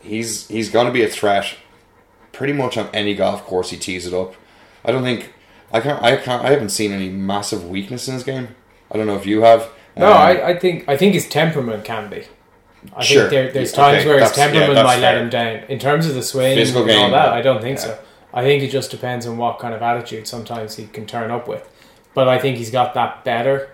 He's 0.01 0.47
he's 0.47 0.69
going 0.69 0.85
to 0.87 0.93
be 0.93 1.03
a 1.03 1.09
threat 1.09 1.55
pretty 2.31 2.53
much 2.53 2.77
on 2.77 2.87
any 2.93 3.15
golf 3.15 3.43
course 3.43 3.71
he 3.71 3.77
tees 3.77 4.05
it 4.07 4.13
up. 4.13 4.35
I 4.85 4.91
don't 4.91 5.03
think 5.03 5.33
I 5.73 5.81
can't 5.81 6.01
I 6.01 6.15
can't 6.15 6.45
I 6.45 6.51
haven't 6.51 6.69
seen 6.69 6.91
any 6.93 7.09
massive 7.09 7.67
weakness 7.67 8.07
in 8.07 8.13
his 8.13 8.23
game. 8.23 8.49
I 8.89 8.97
don't 8.97 9.07
know 9.07 9.17
if 9.17 9.25
you 9.25 9.41
have. 9.41 9.69
no, 9.97 10.07
Um, 10.07 10.13
I, 10.13 10.43
I 10.43 10.59
think, 10.59 10.87
I 10.87 10.95
think 10.95 11.13
his 11.13 11.27
temperament 11.27 11.83
can 11.83 12.09
be. 12.09 12.23
I 12.95 13.03
Sure. 13.03 13.21
think 13.23 13.31
there, 13.31 13.51
there's 13.51 13.73
times 13.73 13.99
okay, 13.99 14.07
where 14.07 14.19
his 14.21 14.29
yeah, 14.29 14.45
temperament 14.45 14.75
that's 14.75 14.85
might 14.87 14.99
let 15.01 15.17
him 15.17 15.29
down. 15.29 15.63
In 15.67 15.79
terms 15.79 16.07
of 16.07 16.15
the 16.15 16.23
swing 16.23 16.55
Physical 16.55 16.83
and 16.83 16.91
all 16.91 17.11
that, 17.11 17.33
I 17.33 17.41
don't 17.41 17.61
think 17.61 17.79
yeah. 17.79 17.83
so. 17.83 17.99
I 18.37 18.43
think 18.43 18.61
it 18.63 18.69
just 18.69 18.91
depends 18.91 19.25
on 19.25 19.37
what 19.37 19.57
kind 19.59 19.73
of 19.73 19.81
attitude 19.81 20.27
sometimes 20.27 20.75
he 20.75 20.85
can 20.87 21.05
turn 21.05 21.31
up 21.31 21.47
with. 21.47 21.67
But 22.13 22.27
I 22.27 22.37
think 22.39 22.57
he's 22.57 22.69
got 22.71 22.93
that 22.93 23.23
better 23.23 23.69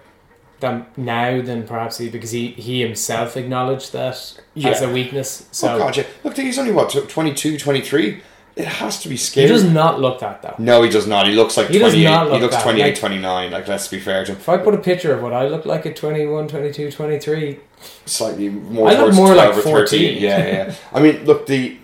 than 0.60 0.86
now 0.96 1.42
than 1.42 1.68
perhaps 1.68 1.98
he 1.98 2.10
because 2.10 2.32
he, 2.32 2.48
he 2.52 2.82
himself 2.82 3.36
acknowledged 3.36 3.92
that 3.92 4.14
as 4.14 4.40
Yeah. 4.56 4.84
a 4.84 4.94
weakness. 4.94 5.44
Oh, 5.44 5.48
so 5.52 5.76
oh 5.76 5.78
God, 5.80 5.98
yeah. 5.98 6.06
Look, 6.24 6.38
he's 6.38 6.58
only 6.58 6.72
what 6.72 6.90
22, 7.10 7.58
23? 7.58 8.22
It 8.56 8.66
has 8.66 9.02
to 9.02 9.10
be 9.10 9.18
scary. 9.18 9.48
he 9.48 9.54
does 9.54 9.64
not 9.64 10.00
look 10.00 10.20
that 10.20 10.42
though. 10.44 10.56
No, 10.60 10.84
he 10.84 10.90
does 10.90 11.08
not. 11.08 11.28
He 11.28 11.34
looks 11.34 11.58
like 11.58 11.68
He 11.70 11.80
does 11.80 11.94
28. 11.94 12.06
not 12.06 12.26
look 12.28 12.36
he 12.36 12.42
looks 12.44 12.56
that. 12.56 12.64
28, 12.64 12.84
Like- 12.86 12.96
29. 13.00 13.52
Like, 13.52 13.68
let's 13.68 13.88
be 13.88 14.00
fair 14.00 14.24
to 14.26 14.32
him. 14.32 14.38
If 14.38 14.48
I 14.48 14.58
put 14.58 14.76
a 14.76 14.78
picture 14.78 15.12
of 15.14 15.24
what 15.24 15.34
I 15.34 15.48
look 15.48 15.66
like 15.66 15.86
at 15.88 15.96
21, 15.96 16.48
22, 16.48 16.92
23, 16.92 17.60
Slightly 18.06 18.50
more 18.50 18.88
I 18.90 18.94
look 18.96 19.14
more 19.16 19.34
like 19.36 19.50
or 19.50 19.62
13. 19.62 19.72
14. 19.74 20.22
Yeah, 20.22 20.46
yeah. 20.48 20.76
I 20.94 21.00
mean, 21.02 21.26
look, 21.26 21.48
the 21.48 21.78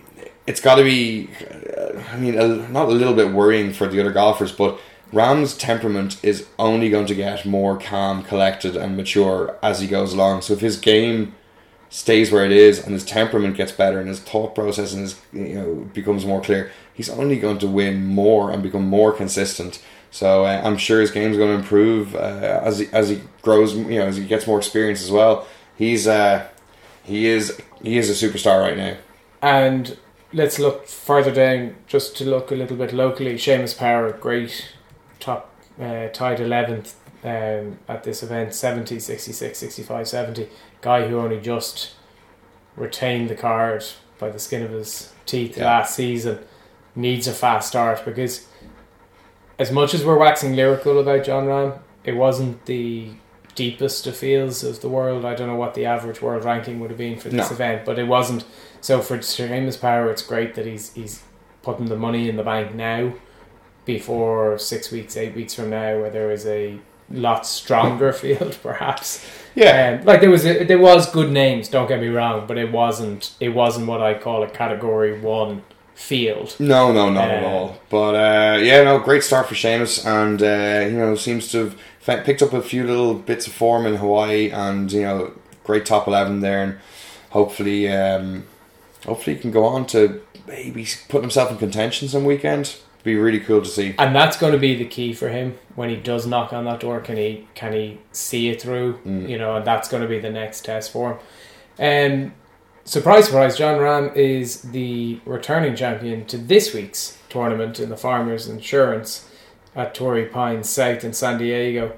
it's 0.49 0.59
got 0.59 0.75
to 0.75 0.83
be, 0.83 1.29
uh, 1.77 2.01
I 2.12 2.17
mean, 2.17 2.35
a, 2.35 2.47
not 2.69 2.89
a 2.89 2.91
little 2.91 3.13
bit 3.13 3.31
worrying 3.31 3.71
for 3.71 3.88
the 3.88 3.99
other 3.99 4.12
golfers, 4.12 4.51
but 4.51 4.79
Rahm's 5.13 5.55
temperament 5.55 6.17
is 6.23 6.47
only 6.57 6.89
going 6.89 7.05
to 7.05 7.13
get 7.13 7.45
more 7.45 7.77
calm, 7.77 8.23
collected, 8.23 8.75
and 8.75 8.97
mature 8.97 9.55
as 9.62 9.79
he 9.79 9.88
goes 9.88 10.12
along. 10.12 10.41
So 10.41 10.53
if 10.53 10.59
his 10.59 10.77
game 10.77 11.35
stays 11.91 12.31
where 12.31 12.45
it 12.45 12.51
is 12.51 12.83
and 12.83 12.93
his 12.93 13.05
temperament 13.05 13.57
gets 13.57 13.71
better 13.71 13.99
and 13.99 14.09
his 14.09 14.19
thought 14.19 14.55
process 14.55 14.91
and 14.93 15.03
his 15.03 15.19
you 15.31 15.53
know 15.53 15.75
becomes 15.93 16.25
more 16.25 16.41
clear, 16.41 16.71
he's 16.95 17.12
only 17.12 17.39
going 17.39 17.59
to 17.59 17.67
win 17.67 18.07
more 18.07 18.49
and 18.51 18.63
become 18.63 18.88
more 18.88 19.12
consistent. 19.12 19.79
So 20.09 20.45
uh, 20.45 20.62
I'm 20.63 20.77
sure 20.77 20.99
his 20.99 21.12
game's 21.12 21.38
going 21.38 21.51
to 21.51 21.59
improve 21.59 22.15
uh, 22.15 22.62
as 22.63 22.79
he 22.79 22.88
as 22.91 23.09
he 23.09 23.21
grows. 23.43 23.75
You 23.75 23.99
know, 23.99 24.07
as 24.07 24.17
he 24.17 24.25
gets 24.25 24.47
more 24.47 24.57
experience 24.57 25.03
as 25.03 25.12
well. 25.12 25.47
He's 25.77 26.07
uh, 26.07 26.47
he 27.03 27.27
is 27.27 27.62
he 27.83 27.99
is 27.99 28.09
a 28.09 28.27
superstar 28.27 28.59
right 28.62 28.77
now. 28.77 28.97
And 29.41 29.97
let's 30.33 30.59
look 30.59 30.87
further 30.87 31.31
down, 31.33 31.75
just 31.87 32.15
to 32.17 32.25
look 32.25 32.51
a 32.51 32.55
little 32.55 32.77
bit 32.77 32.93
locally. 32.93 33.35
Seamus 33.35 33.77
Power, 33.77 34.11
great 34.13 34.73
top, 35.19 35.53
uh, 35.81 36.07
tied 36.09 36.39
eleventh 36.39 36.95
um, 37.23 37.79
at 37.87 38.03
this 38.03 38.23
event 38.23 38.53
70, 38.53 38.99
66, 38.99 39.57
65, 39.57 40.07
70. 40.07 40.49
Guy 40.81 41.07
who 41.07 41.17
only 41.19 41.39
just 41.39 41.91
retained 42.75 43.29
the 43.29 43.35
card 43.35 43.83
by 44.17 44.29
the 44.29 44.39
skin 44.39 44.63
of 44.63 44.71
his 44.71 45.11
teeth 45.25 45.57
Yeah. 45.57 45.65
last 45.65 45.95
season 45.95 46.39
needs 46.95 47.27
a 47.27 47.33
fast 47.33 47.67
start 47.69 48.03
because 48.05 48.45
as 49.57 49.71
much 49.71 49.93
as 49.93 50.05
we're 50.05 50.17
waxing 50.17 50.55
lyrical 50.55 50.99
about 50.99 51.25
John 51.25 51.45
Rahm, 51.47 51.79
it 52.05 52.13
wasn't 52.13 52.65
the 52.65 53.09
deepest 53.55 54.07
of 54.07 54.15
fields 54.15 54.63
of 54.63 54.79
the 54.81 54.87
world. 54.87 55.25
I 55.25 55.35
don't 55.35 55.47
know 55.47 55.55
what 55.55 55.73
the 55.73 55.85
average 55.85 56.21
world 56.21 56.45
ranking 56.45 56.79
would 56.79 56.89
have 56.89 56.97
been 56.97 57.19
for 57.19 57.27
this 57.27 57.49
No. 57.49 57.55
event, 57.55 57.83
but 57.85 57.99
it 57.99 58.05
wasn't. 58.07 58.45
So 58.81 59.01
for 59.01 59.17
Seamus 59.19 59.79
Power, 59.79 60.09
it's 60.09 60.21
great 60.21 60.55
that 60.55 60.65
he's 60.65 60.93
he's 60.93 61.23
putting 61.61 61.85
the 61.87 61.95
money 61.97 62.29
in 62.29 62.37
the 62.37 62.43
bank 62.43 62.73
now, 62.73 63.13
before 63.85 64.57
six 64.57 64.91
weeks, 64.91 65.17
eight 65.17 65.35
weeks 65.35 65.53
from 65.53 65.69
now, 65.69 65.99
where 65.99 66.09
there 66.09 66.31
is 66.31 66.45
a 66.45 66.79
lot 67.11 67.45
stronger 67.45 68.13
field, 68.21 68.57
perhaps. 68.61 69.25
Yeah. 69.55 69.97
Um, 69.99 70.05
like 70.05 70.21
there 70.21 70.29
was 70.29 70.45
a, 70.45 70.63
there 70.63 70.77
was 70.79 71.11
good 71.11 71.31
names. 71.31 71.67
Don't 71.67 71.87
get 71.87 71.99
me 71.99 72.07
wrong, 72.07 72.45
but 72.47 72.57
it 72.57 72.71
wasn't 72.71 73.33
it 73.39 73.49
wasn't 73.49 73.87
what 73.87 74.01
I 74.01 74.13
call 74.13 74.43
a 74.43 74.49
category 74.49 75.19
one 75.19 75.63
field. 75.95 76.55
No, 76.59 76.93
no, 76.93 77.09
not 77.09 77.29
at 77.29 77.43
Uh, 77.43 77.47
all. 77.47 77.79
But 77.89 78.15
uh, 78.15 78.57
yeah, 78.59 78.83
no, 78.83 78.99
great 78.99 79.23
start 79.23 79.47
for 79.47 79.55
Seamus, 79.55 80.05
and 80.05 80.41
uh, 80.41 80.87
you 80.89 80.97
know 80.97 81.15
seems 81.15 81.51
to 81.51 81.71
have 82.05 82.23
picked 82.25 82.41
up 82.41 82.53
a 82.53 82.61
few 82.61 82.83
little 82.85 83.13
bits 83.15 83.47
of 83.47 83.53
form 83.53 83.85
in 83.85 83.95
Hawaii, 83.97 84.49
and 84.51 84.91
you 84.91 85.01
know 85.01 85.33
great 85.63 85.85
top 85.85 86.07
eleven 86.07 86.39
there, 86.39 86.63
and 86.63 86.77
hopefully, 87.31 87.89
um, 87.91 88.45
hopefully 89.05 89.35
he 89.35 89.41
can 89.41 89.51
go 89.51 89.65
on 89.65 89.85
to 89.88 90.21
maybe 90.47 90.88
put 91.07 91.21
himself 91.21 91.51
in 91.51 91.57
contention 91.57 92.07
some 92.07 92.25
weekend. 92.25 92.77
Be 93.03 93.15
really 93.15 93.39
cool 93.39 93.62
to 93.62 93.67
see. 93.67 93.95
and 93.97 94.13
that's 94.13 94.38
going 94.38 94.51
to 94.51 94.59
be 94.59 94.75
the 94.75 94.85
key 94.85 95.13
for 95.13 95.29
him 95.29 95.57
when 95.75 95.89
he 95.89 95.95
does 95.95 96.27
knock 96.27 96.51
on 96.51 96.65
that 96.65 96.81
door. 96.81 96.99
Can 96.99 97.15
he 97.15 97.47
can 97.55 97.71
he 97.71 97.99
see 98.12 98.49
it 98.49 98.62
through? 98.62 98.99
Mm. 99.05 99.29
You 99.29 99.38
know, 99.38 99.55
and 99.55 99.65
that's 99.65 99.88
going 99.88 100.03
to 100.03 100.09
be 100.09 100.19
the 100.19 100.29
next 100.29 100.65
test 100.65 100.91
for 100.91 101.17
him. 101.77 102.23
Um, 102.27 102.33
surprise, 102.83 103.25
surprise! 103.25 103.57
John 103.57 103.79
Rahm 103.79 104.13
is 104.17 104.63
the 104.63 105.21
returning 105.23 105.77
champion 105.77 106.25
to 106.25 106.38
this 106.38 106.73
week's 106.73 107.17
tournament 107.29 107.79
in 107.79 107.88
the 107.88 107.95
Farmers 107.95 108.49
Insurance 108.49 109.29
at 109.75 109.95
Torrey 109.95 110.25
Pines 110.25 110.67
South 110.67 111.05
in 111.05 111.13
San 111.13 111.38
Diego. 111.38 111.95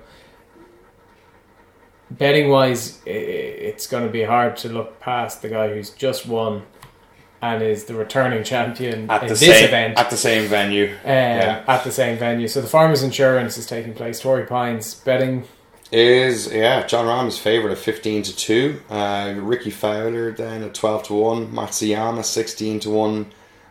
Betting 2.11 2.49
wise, 2.49 3.01
it's 3.05 3.87
going 3.87 4.05
to 4.05 4.11
be 4.11 4.23
hard 4.23 4.55
to 4.57 4.69
look 4.69 4.99
past 4.99 5.41
the 5.41 5.49
guy 5.49 5.73
who's 5.73 5.89
just 5.89 6.27
won 6.27 6.63
and 7.41 7.63
is 7.63 7.85
the 7.85 7.93
returning 7.95 8.43
champion 8.43 9.09
At 9.09 9.23
in 9.23 9.27
the 9.29 9.33
this 9.35 9.39
same 9.39 9.65
event 9.65 9.97
at 9.97 10.09
the 10.09 10.17
same 10.17 10.47
venue. 10.47 10.85
um, 10.87 10.99
Yeah. 11.05 11.63
at 11.67 11.83
the 11.83 11.91
same 11.91 12.17
venue. 12.17 12.47
So 12.47 12.61
the 12.61 12.67
Farmers 12.67 13.01
Insurance 13.03 13.57
is 13.57 13.65
taking 13.65 13.93
place. 13.93 14.19
Torrey 14.19 14.45
Pines 14.45 14.93
betting. 14.95 15.43
is 15.91 16.51
yeah 16.53 16.85
John 16.87 17.05
Rahm 17.05 17.27
is 17.27 17.37
favourite 17.37 17.73
at 17.73 17.77
fifteen 17.79 18.23
to 18.23 18.35
two. 18.35 18.81
Uh, 18.89 19.33
Rickie 19.37 19.71
Fowler 19.71 20.31
then 20.31 20.63
at 20.63 20.73
twelve 20.73 21.03
to 21.03 21.13
one. 21.13 21.47
Matsuyama 21.51 22.23
sixteen 22.23 22.79
to 22.81 22.89
one. 22.89 23.25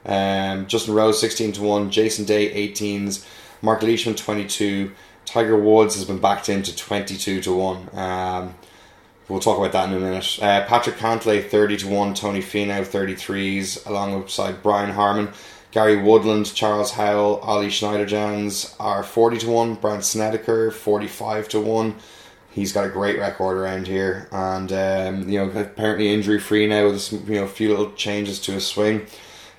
Um, 0.05 0.67
Justin 0.67 0.95
Rose 0.95 1.21
sixteen 1.21 1.53
to 1.53 1.63
one. 1.63 1.91
Jason 1.91 2.25
Day 2.25 2.53
18s. 2.73 3.25
Mark 3.63 3.83
Leishman 3.83 4.15
twenty 4.17 4.47
two. 4.47 4.93
Tiger 5.27 5.57
Woods 5.57 5.95
has 5.95 6.05
been 6.05 6.19
backed 6.19 6.49
into 6.49 6.75
twenty 6.75 7.17
two 7.17 7.41
to 7.43 7.53
one. 7.53 7.89
Um, 7.93 8.55
we'll 9.31 9.41
talk 9.41 9.59
about 9.59 9.73
that 9.73 9.89
in 9.89 9.97
a 9.97 10.01
minute. 10.01 10.39
Uh, 10.43 10.65
Patrick 10.67 10.97
Cantlay 10.97 11.49
thirty 11.49 11.77
to 11.79 11.89
one. 11.89 12.15
Tony 12.15 12.41
Finau 12.41 12.85
thirty 12.85 13.15
threes 13.15 13.85
alongside 13.87 14.63
Brian 14.63 14.91
Harman. 14.91 15.31
Gary 15.73 16.03
Woodland, 16.03 16.53
Charles 16.53 16.93
Howell, 16.93 17.37
Ollie 17.39 17.69
Schniederjans 17.69 18.75
are 18.81 19.05
40 19.05 19.39
to 19.39 19.51
1. 19.51 19.75
Brandt 19.77 20.05
Snedeker, 20.05 20.73
45 20.73 21.49
to 21.51 21.61
1. 21.61 21.95
He's 22.51 22.73
got 22.73 22.87
a 22.87 22.89
great 22.89 23.19
record 23.21 23.57
around 23.57 23.87
here. 23.87 24.29
And, 24.33 24.73
um, 24.73 25.29
you 25.29 25.39
know, 25.39 25.61
apparently 25.61 26.13
injury 26.13 26.41
free 26.41 26.67
now 26.67 26.91
with 26.91 27.13
you 27.13 27.37
know, 27.37 27.45
a 27.45 27.49
few 27.49 27.69
little 27.69 27.93
changes 27.93 28.41
to 28.41 28.53
his 28.53 28.67
swing. 28.67 29.07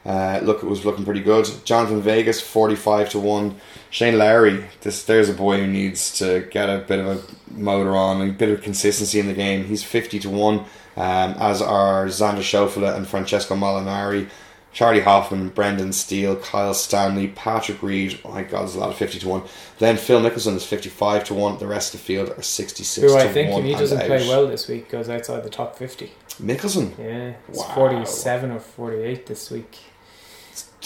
Uh, 0.06 0.40
look, 0.42 0.64
it 0.64 0.68
was 0.68 0.84
looking 0.84 1.06
pretty 1.06 1.22
good. 1.22 1.48
Jonathan 1.64 2.02
Vegas, 2.02 2.42
45 2.42 3.10
to 3.12 3.20
1. 3.20 3.56
Shane 3.92 4.18
Lowry, 4.18 4.66
this 4.82 5.04
there's 5.04 5.30
a 5.30 5.34
boy 5.34 5.60
who 5.60 5.68
needs 5.68 6.18
to 6.18 6.48
get 6.50 6.70
a 6.70 6.80
bit 6.80 7.00
of 7.00 7.08
a 7.08 7.54
motor 7.54 7.96
on, 7.96 8.22
a 8.22 8.32
bit 8.32 8.50
of 8.50 8.62
consistency 8.62 9.20
in 9.20 9.28
the 9.28 9.34
game. 9.34 9.66
He's 9.66 9.84
50 9.84 10.20
to 10.20 10.30
1, 10.30 10.60
um, 10.60 10.66
as 10.98 11.62
are 11.62 12.06
Xander 12.08 12.38
Schauffele 12.40 12.96
and 12.96 13.08
Francesco 13.08 13.56
Molinari. 13.56 14.28
Charley 14.74 15.02
Hoffman, 15.02 15.50
Brendan 15.50 15.92
Steele, 15.92 16.38
Kyle 16.38 16.74
Stanley, 16.74 17.28
Patrick 17.28 17.84
Reed. 17.84 18.18
Oh 18.24 18.32
my 18.32 18.44
God, 18.44 18.62
there's 18.62 18.76
a 18.76 18.80
lot 18.80 18.90
of 18.90 18.96
fifty 18.96 19.20
to 19.20 19.28
one. 19.28 19.44
Then 19.80 19.98
Phil 19.98 20.22
Mickelson 20.22 20.56
is 20.56 20.66
fifty-five 20.66 21.26
to 21.26 21.34
one. 21.34 21.58
The 21.60 21.68
rest 21.68 21.94
of 21.94 22.00
the 22.00 22.06
field 22.06 22.30
are 22.30 22.42
sixty-six. 22.42 23.02
Who 23.02 23.10
to 23.10 23.14
1. 23.16 23.22
Who 23.22 23.30
I 23.30 23.34
think, 23.34 23.50
if 23.50 23.66
he 23.66 23.74
doesn't 23.74 24.00
play 24.00 24.26
well 24.30 24.48
this 24.48 24.70
week, 24.70 24.88
goes 24.90 25.10
outside 25.10 25.44
the 25.44 25.50
top 25.50 25.76
50. 25.76 26.14
Mickelson. 26.42 26.98
Yeah, 26.98 27.34
it's 27.50 27.60
Wow. 27.60 27.76
47 27.76 28.52
or 28.52 28.60
48 28.62 29.26
this 29.26 29.52
week. 29.52 29.78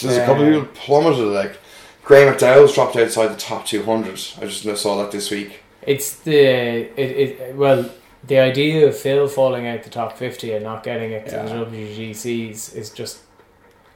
There's 0.00 0.16
a 0.16 0.26
couple 0.26 0.44
of 0.44 0.52
people 0.52 0.68
plummeted. 0.74 1.26
Like 1.26 1.58
Graeme 2.04 2.32
McDowell's 2.32 2.74
dropped 2.74 2.96
outside 2.96 3.28
the 3.28 3.36
top 3.36 3.66
two 3.66 3.82
hundred. 3.82 4.20
I 4.40 4.46
just 4.46 4.82
saw 4.82 4.96
that 5.02 5.10
this 5.10 5.30
week. 5.30 5.60
It's 5.82 6.16
the 6.16 6.36
it, 6.36 6.98
it 7.40 7.56
well 7.56 7.90
the 8.26 8.38
idea 8.38 8.86
of 8.86 8.96
Phil 8.96 9.28
falling 9.28 9.66
out 9.66 9.82
the 9.82 9.90
top 9.90 10.16
50 10.16 10.52
and 10.52 10.64
not 10.64 10.82
getting 10.82 11.12
it 11.12 11.26
to 11.26 11.36
the 11.36 11.44
Yeah. 11.44 11.64
WGCs 11.64 12.74
is 12.74 12.90
just 12.90 13.20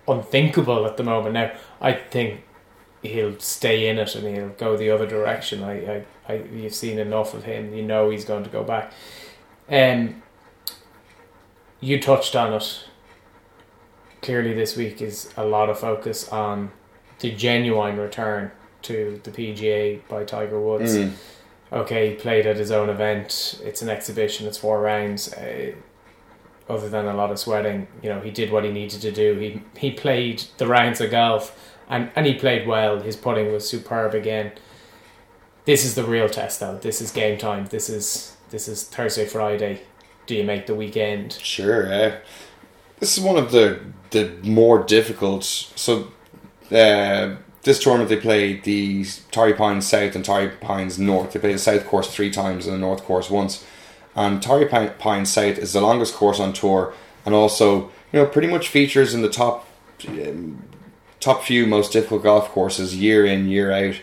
unthinkable 0.06 0.86
at 0.86 0.96
the 0.96 1.02
moment. 1.02 1.34
Now, 1.34 1.52
I 1.80 1.92
think 1.94 2.44
he'll 3.02 3.38
stay 3.40 3.88
in 3.88 3.98
it 3.98 4.14
and 4.14 4.36
he'll 4.36 4.48
go 4.50 4.76
the 4.76 4.90
other 4.90 5.06
direction. 5.06 5.64
I, 5.64 5.96
I, 5.96 6.04
I 6.28 6.34
you've 6.52 6.74
seen 6.74 6.98
enough 6.98 7.34
of 7.34 7.44
him. 7.44 7.74
You 7.74 7.82
know 7.82 8.10
he's 8.10 8.24
going 8.24 8.44
to 8.44 8.50
go 8.50 8.62
back. 8.62 8.92
Um, 9.68 10.22
you 11.80 12.00
touched 12.00 12.36
on 12.36 12.52
it. 12.52 12.84
Clearly, 14.22 14.52
this 14.54 14.76
week 14.76 15.00
is 15.00 15.32
a 15.36 15.44
lot 15.44 15.70
of 15.70 15.78
focus 15.78 16.28
on 16.28 16.70
the 17.20 17.30
genuine 17.30 17.96
return 17.98 18.50
to 18.82 19.20
the 19.24 19.30
PGA 19.30 20.00
by 20.08 20.24
Tiger 20.24 20.60
Woods 20.60 20.96
Mm. 20.96 21.12
okay, 21.72 22.10
he 22.10 22.14
played 22.14 22.46
at 22.46 22.56
his 22.56 22.70
own 22.70 22.88
event. 22.88 23.60
It's 23.64 23.82
an 23.82 23.88
exhibition. 23.88 24.46
It's 24.46 24.58
four 24.58 24.80
rounds. 24.80 25.32
Uh, 25.32 25.72
other 26.68 26.88
than 26.88 27.06
a 27.06 27.14
lot 27.14 27.30
of 27.30 27.38
sweating, 27.38 27.88
you 28.02 28.08
know, 28.08 28.20
he 28.20 28.30
did 28.30 28.52
what 28.52 28.64
he 28.64 28.70
needed 28.70 29.00
to 29.02 29.10
do. 29.10 29.38
He 29.38 29.62
he 29.78 29.90
played 29.90 30.44
the 30.58 30.66
rounds 30.66 31.00
of 31.00 31.10
golf, 31.10 31.56
and 31.88 32.10
and 32.14 32.26
he 32.26 32.34
played 32.34 32.66
well. 32.66 33.00
His 33.00 33.16
putting 33.16 33.52
was 33.52 33.68
superb 33.68 34.14
again. 34.14 34.52
This 35.64 35.84
is 35.84 35.94
the 35.94 36.04
real 36.04 36.28
test, 36.28 36.60
though. 36.60 36.78
This 36.78 37.00
is 37.00 37.10
game 37.10 37.38
time. 37.38 37.66
This 37.66 37.88
is 37.90 38.36
this 38.50 38.68
is 38.68 38.84
Thursday, 38.84 39.26
Friday. 39.26 39.82
Do 40.26 40.34
you 40.36 40.44
make 40.44 40.66
the 40.66 40.74
weekend? 40.74 41.32
Sure, 41.32 41.88
yeah. 41.88 42.16
This 43.00 43.16
is 43.16 43.24
one 43.24 43.36
of 43.36 43.50
the 43.50 43.80
the 44.10 44.30
more 44.42 44.82
difficult. 44.82 45.44
So, 45.44 46.12
uh, 46.70 47.36
this 47.62 47.82
tournament 47.82 48.10
they 48.10 48.16
play 48.16 48.60
the 48.60 49.04
Torrey 49.30 49.54
Pines 49.54 49.86
South 49.86 50.14
and 50.14 50.24
Torrey 50.24 50.48
Pines 50.48 50.98
North. 50.98 51.32
They 51.32 51.40
play 51.40 51.52
the 51.52 51.58
South 51.58 51.86
course 51.86 52.12
three 52.12 52.30
times 52.30 52.66
and 52.66 52.74
the 52.74 52.80
North 52.80 53.04
course 53.04 53.30
once. 53.30 53.64
And 54.14 54.42
Torrey 54.42 54.66
Pines 54.66 55.30
South 55.30 55.58
is 55.58 55.72
the 55.72 55.80
longest 55.80 56.14
course 56.14 56.40
on 56.40 56.52
tour, 56.52 56.92
and 57.24 57.34
also 57.34 57.90
you 58.12 58.20
know 58.20 58.26
pretty 58.26 58.48
much 58.48 58.68
features 58.68 59.14
in 59.14 59.22
the 59.22 59.30
top 59.30 59.66
um, 60.08 60.62
top 61.20 61.44
few 61.44 61.66
most 61.66 61.92
difficult 61.92 62.22
golf 62.22 62.48
courses 62.48 62.96
year 62.96 63.24
in 63.24 63.48
year 63.48 63.72
out. 63.72 63.96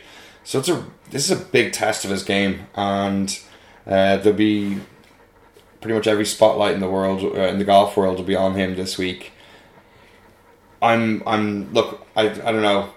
So 0.43 0.59
it's 0.59 0.69
a 0.69 0.85
this 1.11 1.29
is 1.29 1.39
a 1.39 1.43
big 1.43 1.73
test 1.73 2.03
of 2.03 2.11
his 2.11 2.23
game, 2.23 2.67
and 2.73 3.39
uh, 3.85 4.17
there'll 4.17 4.33
be 4.33 4.79
pretty 5.87 5.99
much 5.99 6.07
every 6.07 6.25
spotlight 6.25 6.73
in 6.73 6.81
the 6.81 6.89
world 6.89 7.23
uh, 7.23 7.43
in 7.43 7.59
the 7.59 7.63
golf 7.63 7.95
world 7.95 8.17
will 8.17 8.25
be 8.25 8.35
on 8.35 8.55
him 8.55 8.75
this 8.75 8.97
week. 8.97 9.31
I'm 10.81 11.23
I'm 11.25 11.71
look 11.71 12.05
I 12.13 12.23
I 12.23 12.51
don't 12.51 12.61
know, 12.61 12.89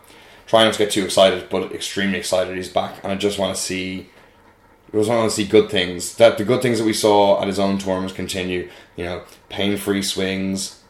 trying 0.48 0.64
not 0.64 0.72
to 0.72 0.78
get 0.80 0.90
too 0.90 1.04
excited, 1.04 1.48
but 1.48 1.70
extremely 1.70 2.18
excited 2.18 2.56
he's 2.56 2.68
back, 2.68 2.98
and 3.04 3.12
I 3.12 3.14
just 3.14 3.38
want 3.38 3.54
to 3.54 3.62
see. 3.62 4.08
I 4.92 4.96
just 4.96 5.08
want 5.08 5.30
to 5.30 5.36
see 5.36 5.46
good 5.46 5.70
things. 5.70 6.16
That 6.16 6.36
the 6.36 6.44
good 6.44 6.62
things 6.62 6.78
that 6.80 6.84
we 6.84 6.92
saw 6.92 7.40
at 7.40 7.46
his 7.46 7.60
own 7.60 7.78
tournaments 7.78 8.12
continue. 8.12 8.68
You 8.96 9.04
know, 9.04 9.22
pain-free 9.48 10.02
swings, 10.02 10.82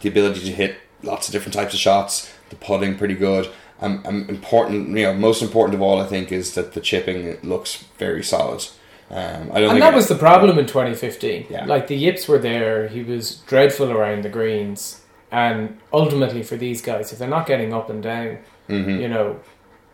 the 0.00 0.08
ability 0.08 0.40
to 0.40 0.50
hit 0.50 0.78
lots 1.04 1.28
of 1.28 1.32
different 1.32 1.54
types 1.54 1.74
of 1.74 1.78
shots, 1.78 2.28
the 2.48 2.56
putting 2.56 2.98
pretty 2.98 3.14
good. 3.14 3.48
Um, 3.80 4.02
um, 4.04 4.28
important, 4.28 4.88
you 4.98 5.04
know, 5.04 5.14
most 5.14 5.42
important 5.42 5.76
of 5.76 5.80
all, 5.80 6.02
I 6.02 6.06
think, 6.06 6.32
is 6.32 6.54
that 6.54 6.72
the 6.72 6.80
chipping 6.80 7.38
looks 7.42 7.84
very 7.98 8.24
solid. 8.24 8.66
Um, 9.10 9.50
I 9.52 9.60
don't 9.60 9.70
And 9.72 9.82
that 9.82 9.94
was 9.94 10.06
the 10.08 10.14
problem 10.14 10.58
in 10.58 10.66
2015. 10.66 11.46
Yeah. 11.50 11.64
Like 11.64 11.88
the 11.88 11.96
yips 11.96 12.28
were 12.28 12.38
there. 12.38 12.86
He 12.88 13.02
was 13.02 13.36
dreadful 13.46 13.90
around 13.90 14.22
the 14.22 14.28
greens, 14.28 15.02
and 15.32 15.78
ultimately 15.92 16.42
for 16.42 16.56
these 16.56 16.80
guys, 16.80 17.12
if 17.12 17.18
they're 17.18 17.28
not 17.28 17.46
getting 17.46 17.74
up 17.74 17.90
and 17.90 18.02
down, 18.02 18.38
Mhm. 18.68 19.00
you 19.00 19.08
know, 19.08 19.36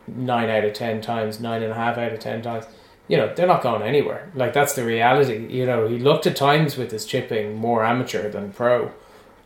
nine 0.07 0.51
out 0.51 0.65
of 0.65 0.75
ten 0.75 1.01
times, 1.01 1.41
nine 1.41 1.63
and 1.63 1.73
a 1.73 1.75
half 1.75 1.97
out 1.97 2.13
of 2.13 2.21
ten 2.21 2.43
times, 2.43 2.67
you 3.09 3.17
know, 3.17 3.33
they're 3.35 3.47
not 3.47 3.63
going 3.63 3.83
anywhere. 3.83 4.29
Like 4.35 4.53
that's 4.53 4.75
the 4.75 4.85
reality. 4.85 5.47
You 5.49 5.65
know, 5.65 5.89
he 5.89 5.99
looked 5.99 6.27
at 6.27 6.37
times 6.37 6.77
with 6.77 6.91
his 6.91 7.07
chipping 7.07 7.55
more 7.57 7.85
amateur 7.85 8.29
than 8.29 8.53
pro, 8.53 8.91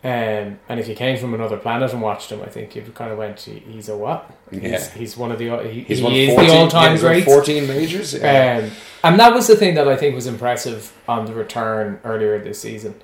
Um, 0.03 0.57
and 0.67 0.79
if 0.79 0.87
you 0.87 0.95
came 0.95 1.15
from 1.19 1.35
another 1.35 1.57
planet 1.57 1.93
and 1.93 2.01
watched 2.01 2.31
him, 2.31 2.41
I 2.41 2.47
think 2.47 2.75
you 2.75 2.81
kind 2.95 3.11
of 3.11 3.19
went, 3.19 3.39
"He- 3.39 3.59
he's 3.59 3.87
a 3.87 3.95
what? 3.95 4.31
Yeah. 4.49 4.69
He's, 4.69 4.89
he's 4.93 5.17
one 5.17 5.31
of 5.31 5.37
the 5.37 5.55
he, 5.69 5.81
He's 5.81 5.99
he 5.99 6.23
is 6.25 6.33
14 6.33 6.49
the 6.49 6.55
all 6.57 6.67
time 6.67 6.95
yeah, 6.95 7.01
great. 7.01 7.23
14 7.25 7.67
majors. 7.67 8.13
Yeah. 8.15 8.61
Um, 8.63 8.71
and 9.03 9.19
that 9.19 9.33
was 9.33 9.45
the 9.47 9.55
thing 9.55 9.75
that 9.75 9.87
I 9.87 9.95
think 9.95 10.15
was 10.15 10.25
impressive 10.25 10.91
on 11.07 11.25
the 11.25 11.33
return 11.33 11.99
earlier 12.03 12.39
this 12.39 12.59
season. 12.59 12.95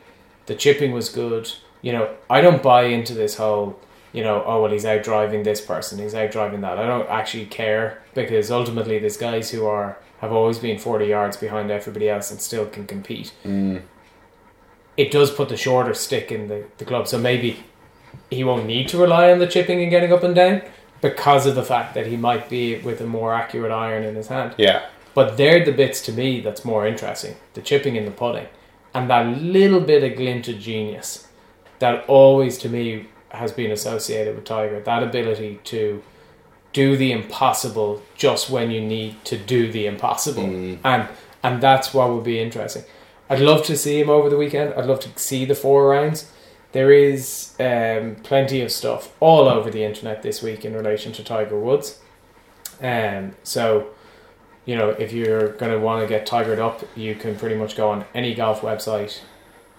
The 0.47 0.55
chipping 0.55 0.91
was 0.91 1.09
good. 1.09 1.51
You 1.83 1.91
know, 1.91 2.15
I 2.31 2.41
don't 2.41 2.63
buy 2.63 2.83
into 2.85 3.13
this 3.13 3.35
whole, 3.35 3.79
you 4.11 4.23
know, 4.23 4.43
oh 4.47 4.63
well, 4.63 4.71
he's 4.71 4.85
out 4.85 5.03
driving 5.03 5.43
this 5.43 5.61
person, 5.61 5.99
he's 5.99 6.15
out 6.15 6.31
driving 6.31 6.61
that. 6.61 6.79
I 6.79 6.87
don't 6.87 7.07
actually 7.09 7.45
care 7.45 8.01
because 8.15 8.49
ultimately, 8.49 8.97
there's 8.97 9.17
guys 9.17 9.51
who 9.51 9.67
are 9.67 9.97
have 10.21 10.31
always 10.31 10.57
been 10.57 10.79
forty 10.79 11.05
yards 11.05 11.37
behind 11.37 11.69
everybody 11.69 12.09
else 12.09 12.31
and 12.31 12.41
still 12.41 12.65
can 12.65 12.87
compete. 12.87 13.33
Mm. 13.45 13.83
It 14.97 15.11
does 15.11 15.31
put 15.31 15.49
the 15.49 15.57
shorter 15.57 15.93
stick 15.93 16.31
in 16.31 16.47
the, 16.47 16.65
the 16.79 16.85
club, 16.85 17.07
so 17.07 17.17
maybe 17.17 17.63
he 18.29 18.43
won't 18.43 18.65
need 18.65 18.89
to 18.89 18.97
rely 18.97 19.31
on 19.31 19.39
the 19.39 19.47
chipping 19.47 19.81
and 19.81 19.91
getting 19.91 20.11
up 20.11 20.23
and 20.23 20.35
down 20.35 20.61
because 21.01 21.45
of 21.45 21.55
the 21.55 21.63
fact 21.63 21.93
that 21.93 22.07
he 22.07 22.17
might 22.17 22.49
be 22.49 22.79
with 22.79 22.99
a 23.01 23.05
more 23.05 23.33
accurate 23.33 23.71
iron 23.71 24.03
in 24.03 24.15
his 24.15 24.27
hand. 24.27 24.55
yeah. 24.57 24.87
But 25.13 25.35
they're 25.35 25.65
the 25.65 25.71
bits 25.71 26.01
to 26.01 26.11
me 26.11 26.41
that's 26.41 26.63
more 26.63 26.85
interesting 26.85 27.37
the 27.55 27.61
chipping 27.61 27.97
and 27.97 28.05
the 28.05 28.11
putting. 28.11 28.47
And 28.93 29.09
that 29.09 29.41
little 29.41 29.79
bit 29.79 30.03
of 30.03 30.15
glint 30.15 30.47
of 30.47 30.59
genius 30.59 31.27
that 31.79 32.05
always 32.07 32.57
to 32.59 32.69
me 32.69 33.07
has 33.29 33.51
been 33.51 33.71
associated 33.71 34.35
with 34.35 34.45
Tiger. 34.45 34.79
That 34.79 35.03
ability 35.03 35.59
to 35.65 36.03
do 36.73 36.95
the 36.95 37.11
impossible 37.11 38.03
just 38.15 38.49
when 38.49 38.69
you 38.69 38.81
need 38.81 39.23
to 39.25 39.37
do 39.37 39.71
the 39.71 39.87
impossible. 39.87 40.43
Mm. 40.43 40.79
And 40.83 41.07
and 41.43 41.61
that's 41.61 41.93
what 41.93 42.09
would 42.11 42.23
be 42.23 42.39
interesting. 42.39 42.83
I'd 43.29 43.39
love 43.39 43.63
to 43.65 43.75
see 43.75 43.99
him 43.99 44.09
over 44.09 44.29
the 44.29 44.37
weekend. 44.37 44.73
I'd 44.73 44.85
love 44.85 44.99
to 45.01 45.19
see 45.19 45.45
the 45.45 45.55
four 45.55 45.89
rounds. 45.89 46.31
There 46.71 46.91
is 46.91 47.53
um, 47.59 48.15
plenty 48.23 48.61
of 48.61 48.71
stuff 48.71 49.13
all 49.19 49.47
over 49.47 49.69
the 49.69 49.83
internet 49.83 50.21
this 50.21 50.41
week 50.41 50.65
in 50.65 50.73
relation 50.73 51.11
to 51.13 51.23
Tiger 51.23 51.59
Woods. 51.59 51.99
Um, 52.81 53.35
so 53.43 53.89
you 54.65 54.75
know, 54.75 54.89
if 54.89 55.13
you're 55.13 55.53
going 55.53 55.71
to 55.71 55.79
want 55.79 56.01
to 56.01 56.07
get 56.07 56.27
tigered 56.27 56.59
up, 56.59 56.83
you 56.95 57.15
can 57.15 57.37
pretty 57.37 57.55
much 57.55 57.77
go 57.77 57.89
on 57.89 58.05
any 58.13 58.35
golf 58.35 58.61
website 58.61 59.21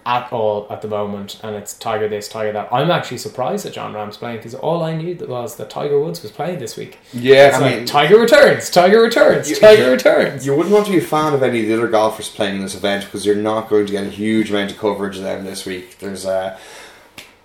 at 0.05 0.31
all 0.33 0.65
at 0.69 0.81
the 0.81 0.87
moment, 0.87 1.39
and 1.43 1.55
it's 1.55 1.73
Tiger 1.77 2.07
this, 2.07 2.27
Tiger 2.27 2.51
that. 2.53 2.69
I'm 2.71 2.89
actually 2.89 3.17
surprised 3.17 3.65
that 3.65 3.73
John 3.73 3.93
Rahm's 3.93 4.17
playing 4.17 4.37
because 4.37 4.55
all 4.55 4.81
I 4.81 4.95
knew 4.95 5.13
was 5.27 5.57
that 5.57 5.69
Tiger 5.69 5.99
Woods 5.99 6.21
was 6.23 6.31
playing 6.31 6.59
this 6.59 6.77
week. 6.77 6.97
Yeah, 7.13 7.47
It's 7.47 7.57
I 7.57 7.59
like, 7.59 7.75
mean, 7.77 7.85
Tiger 7.85 8.19
returns, 8.19 8.69
Tiger 8.69 9.01
returns, 9.01 9.49
You- 9.49 9.57
Tiger 9.57 9.91
returns. 9.91 10.45
You 10.45 10.55
wouldn't 10.55 10.73
want 10.73 10.85
to 10.87 10.91
be 10.91 10.97
a 10.97 11.01
fan 11.01 11.33
of 11.33 11.43
any 11.43 11.61
of 11.61 11.67
the 11.67 11.73
other 11.75 11.87
golfers 11.87 12.29
playing 12.29 12.55
in 12.55 12.61
this 12.61 12.75
event 12.75 13.05
because 13.05 13.25
you're 13.25 13.35
not 13.35 13.69
going 13.69 13.85
to 13.85 13.91
get 13.91 14.05
a 14.05 14.09
huge 14.09 14.49
amount 14.49 14.71
of 14.71 14.77
coverage 14.79 15.17
of 15.17 15.23
them 15.23 15.43
this 15.45 15.65
week. 15.65 15.99
There's 15.99 16.25
uh, 16.25 16.57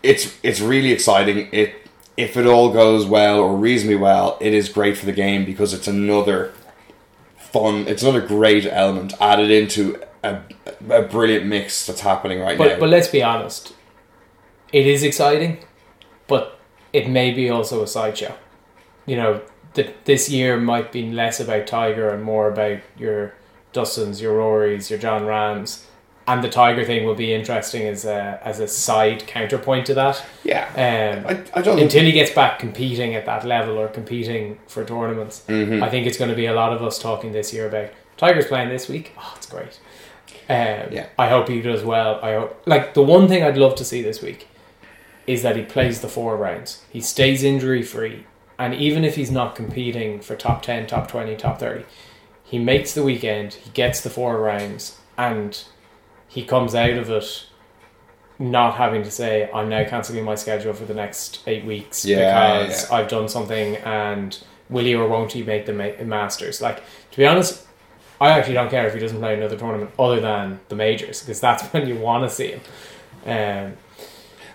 it's 0.03 0.35
it's 0.43 0.61
really 0.61 0.93
exciting. 0.93 1.49
It 1.53 1.75
if 2.17 2.37
it 2.37 2.47
all 2.47 2.73
goes 2.73 3.05
well 3.05 3.41
or 3.41 3.57
reasonably 3.57 3.97
well, 3.97 4.39
it 4.41 4.55
is 4.55 4.69
great 4.69 4.97
for 4.97 5.05
the 5.07 5.13
game 5.13 5.45
because 5.45 5.75
it's 5.75 5.89
another 5.89 6.53
fun. 7.37 7.87
It's 7.89 8.03
another 8.03 8.21
great 8.27 8.67
element 8.67 9.13
added 9.21 9.51
into 9.51 10.01
a, 10.25 10.43
a 10.91 11.03
brilliant 11.03 11.47
mix 11.47 11.87
that's 11.87 12.01
happening 12.01 12.41
right 12.41 12.57
But 12.59 12.69
now. 12.75 12.79
but 12.81 12.89
let's 12.89 13.09
be 13.09 13.23
honest, 13.23 13.75
it 14.73 14.87
is 14.87 15.03
exciting, 15.03 15.59
but 16.27 16.59
it 16.93 17.09
may 17.09 17.33
be 17.33 17.51
also 17.51 17.83
a 17.83 17.87
sideshow. 17.87 18.35
You 19.07 19.17
know, 19.17 19.41
that 19.75 20.05
this 20.05 20.31
year 20.31 20.57
might 20.57 20.93
be 20.93 21.11
less 21.11 21.41
about 21.41 21.67
Tiger 21.67 22.09
and 22.11 22.23
more 22.23 22.49
about 22.49 22.79
your 22.99 23.35
Dustins, 23.73 24.21
your 24.21 24.37
Rorys, 24.39 24.89
your 24.89 24.99
John 24.99 25.27
Rahms, 25.27 25.85
and 26.27 26.43
the 26.43 26.49
Tiger 26.49 26.85
thing 26.85 27.05
will 27.05 27.15
be 27.17 27.35
interesting 27.35 27.83
as 27.87 28.05
a 28.05 28.41
as 28.43 28.61
a 28.61 28.67
side 28.69 29.27
counterpoint 29.27 29.85
to 29.87 29.95
that. 29.95 30.25
yeah, 30.45 30.69
Um, 30.75 31.27
I, 31.55 31.59
I 31.59 31.63
don't 31.63 31.79
until 31.79 32.03
he 32.05 32.13
gets 32.13 32.31
back 32.31 32.59
competing 32.59 33.15
at 33.15 33.27
that 33.27 33.45
level 33.45 33.79
or 33.79 33.89
competing 33.89 34.59
for 34.69 34.85
tournaments. 34.85 35.43
Mhm. 35.49 35.83
I 35.83 35.91
think 35.91 36.07
it's 36.07 36.17
going 36.17 36.31
to 36.31 36.37
be 36.37 36.47
a 36.47 36.55
lot 36.55 36.73
of 36.73 36.83
us 36.83 36.99
talking 36.99 37.33
this 37.33 37.53
year 37.53 37.67
about 37.69 37.91
Tiger's 38.17 38.47
playing 38.47 38.69
this 38.71 38.89
week. 38.89 39.13
Oh, 39.19 39.35
it's 39.37 39.47
great. 39.47 39.79
Um, 40.49 40.93
Yeah. 40.93 41.07
I 41.19 41.29
hope 41.29 41.49
he 41.49 41.61
does 41.63 41.83
well. 41.85 42.19
I 42.23 42.35
hope 42.35 42.63
like 42.67 42.95
the 42.95 43.03
one 43.03 43.29
thing 43.29 43.43
I'd 43.43 43.57
love 43.57 43.75
to 43.77 43.85
see 43.85 44.03
this 44.03 44.21
week 44.23 44.47
is 45.27 45.43
that 45.43 45.57
he 45.57 45.63
plays 45.63 46.01
the 46.01 46.09
four 46.09 46.37
rounds. 46.37 46.83
He 46.91 47.01
stays 47.01 47.43
injury 47.43 47.83
free, 47.83 48.27
and 48.59 48.75
even 48.75 49.05
if 49.05 49.17
he's 49.17 49.31
not 49.31 49.55
competing 49.55 50.21
for 50.21 50.37
top 50.37 50.63
ten, 50.63 50.87
top 50.87 51.09
twenty, 51.09 51.35
top 51.37 51.59
thirty, 51.59 51.85
he 52.45 52.59
makes 52.59 52.93
the 52.93 53.03
weekend. 53.03 53.55
He 53.55 53.71
gets 53.71 54.01
the 54.03 54.11
four 54.11 54.39
rounds, 54.39 54.99
and 55.17 55.63
he 56.29 56.45
comes 56.45 56.75
out 56.75 56.91
of 56.91 57.11
it 57.11 57.47
not 58.39 58.75
having 58.75 59.03
to 59.05 59.11
say 59.11 59.49
I'm 59.55 59.69
now 59.69 59.85
cancelling 59.85 60.25
my 60.25 60.35
schedule 60.35 60.73
for 60.75 60.85
the 60.85 60.93
next 60.95 61.43
eight 61.47 61.65
weeks 61.65 62.05
Yeah, 62.05 62.63
because 62.65 62.91
I've 62.91 63.09
done 63.09 63.29
something 63.29 63.77
and 63.77 64.37
will 64.69 64.85
he 64.85 64.95
or 64.97 65.07
won't 65.09 65.31
he 65.33 65.45
make 65.45 65.67
the 65.67 65.73
ma- 65.73 66.03
Masters? 66.05 66.61
Like 66.61 66.83
to 67.13 67.17
be 67.17 67.25
honest, 67.27 67.65
I 68.21 68.31
actually 68.31 68.55
don't 68.55 68.71
care 68.71 68.87
if 68.87 68.95
he 68.95 69.01
doesn't 69.01 69.19
play 69.19 69.35
another 69.35 69.57
tournament 69.57 69.91
other 69.99 70.21
than 70.21 70.61
the 70.69 70.77
majors 70.77 71.21
because 71.21 71.41
that's 71.41 71.63
when 71.73 71.89
you 71.89 71.97
want 71.97 72.29
to 72.29 72.31
see 72.35 72.53
him. 72.53 72.61
Um, 73.27 73.77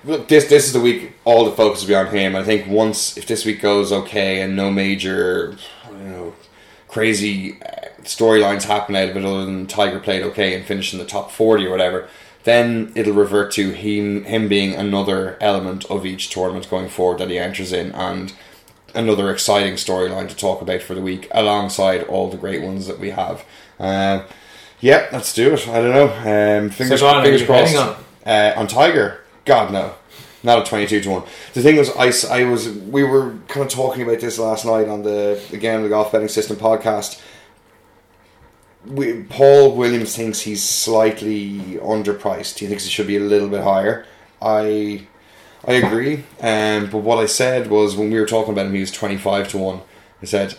Look, 0.05 0.30
this 0.30 0.45
this 0.45 0.66
is 0.66 0.74
the 0.74 0.80
week. 0.80 1.14
All 1.26 1.43
the 1.43 1.51
focus 1.51 1.82
will 1.82 1.89
be 1.89 1.95
on 1.95 2.07
him. 2.07 2.36
I 2.36 2.43
think 2.43 2.68
once 2.68 3.18
if 3.18 3.26
this 3.26 3.45
week 3.45 3.62
goes 3.62 3.91
okay 3.91 4.41
and 4.41 4.55
no 4.55 4.72
major, 4.72 5.57
you 5.91 5.97
know, 5.97 6.36
crazy 6.88 7.62
uh, 7.62 7.89
storylines 8.03 8.64
happen 8.64 8.95
out 8.95 9.10
of 9.10 9.18
it, 9.18 9.26
other 9.26 9.45
than 9.45 9.68
Tiger 9.68 9.99
played 9.99 10.24
okay 10.24 10.55
and 10.55 10.66
finished 10.66 10.93
in 10.93 10.99
the 10.99 11.05
top 11.05 11.32
forty 11.32 11.66
or 11.66 11.72
whatever, 11.72 12.07
then 12.45 12.93
it'll 12.95 13.14
revert 13.14 13.51
to 13.53 13.72
him 13.72 14.24
him 14.24 14.47
being 14.47 14.74
another 14.74 15.38
element 15.41 15.84
of 15.86 16.05
each 16.05 16.30
tournament 16.30 16.70
going 16.70 16.88
forward 16.88 17.20
that 17.20 17.30
he 17.30 17.38
enters 17.38 17.74
in, 17.74 17.91
and 17.91 18.34
another 18.95 19.31
exciting 19.31 19.73
storyline 19.73 20.29
to 20.29 20.35
talk 20.35 20.61
about 20.61 20.81
for 20.81 20.95
the 20.95 21.01
week, 21.01 21.27
alongside 21.31 22.03
all 22.03 22.29
the 22.29 22.37
great 22.37 22.61
ones 22.61 22.87
that 22.87 22.99
we 22.99 23.11
have. 23.11 23.45
Uh, 23.79 24.23
yeah, 24.79 25.07
let's 25.11 25.33
do 25.33 25.53
it. 25.53 25.67
I 25.67 25.81
don't 25.81 25.91
know. 25.91 26.07
Um, 26.07 26.69
fingers, 26.69 26.99
So, 27.01 27.07
are 27.07 27.23
fingers 27.23 27.43
crossed. 27.43 27.75
on 27.75 27.95
Uh, 28.25 28.53
on 28.55 28.67
Tiger, 28.67 29.21
God 29.45 29.71
no, 29.71 29.95
not 30.43 30.59
a 30.59 30.69
twenty-two 30.69 31.01
to 31.01 31.09
one. 31.09 31.23
The 31.53 31.61
thing 31.61 31.77
was, 31.77 31.89
I, 31.95 32.11
I 32.33 32.43
was 32.45 32.69
we 32.69 33.03
were 33.03 33.35
kind 33.47 33.65
of 33.65 33.69
talking 33.71 34.03
about 34.03 34.19
this 34.19 34.37
last 34.37 34.65
night 34.65 34.87
on 34.87 35.03
the 35.03 35.41
again 35.51 35.83
the 35.83 35.89
golf 35.89 36.11
betting 36.11 36.27
system 36.27 36.57
podcast. 36.57 37.21
We, 38.85 39.23
Paul 39.23 39.75
Williams 39.75 40.15
thinks 40.15 40.41
he's 40.41 40.63
slightly 40.63 41.77
underpriced. 41.81 42.59
He 42.59 42.67
thinks 42.67 42.85
he 42.85 42.89
should 42.89 43.07
be 43.07 43.17
a 43.17 43.21
little 43.21 43.49
bit 43.49 43.61
higher. 43.63 44.05
I 44.41 45.07
I 45.68 45.74
agree. 45.74 46.24
Um, 46.41 46.89
but 46.89 46.99
what 46.99 47.20
I 47.20 47.26
said 47.26 47.70
was 47.70 47.95
when 47.95 48.10
we 48.10 48.20
were 48.20 48.26
talking 48.26 48.53
about 48.53 48.68
him, 48.68 48.74
he 48.74 48.80
was 48.80 48.91
twenty-five 48.91 49.49
to 49.49 49.57
one. 49.57 49.82
I 50.22 50.26
said 50.26 50.55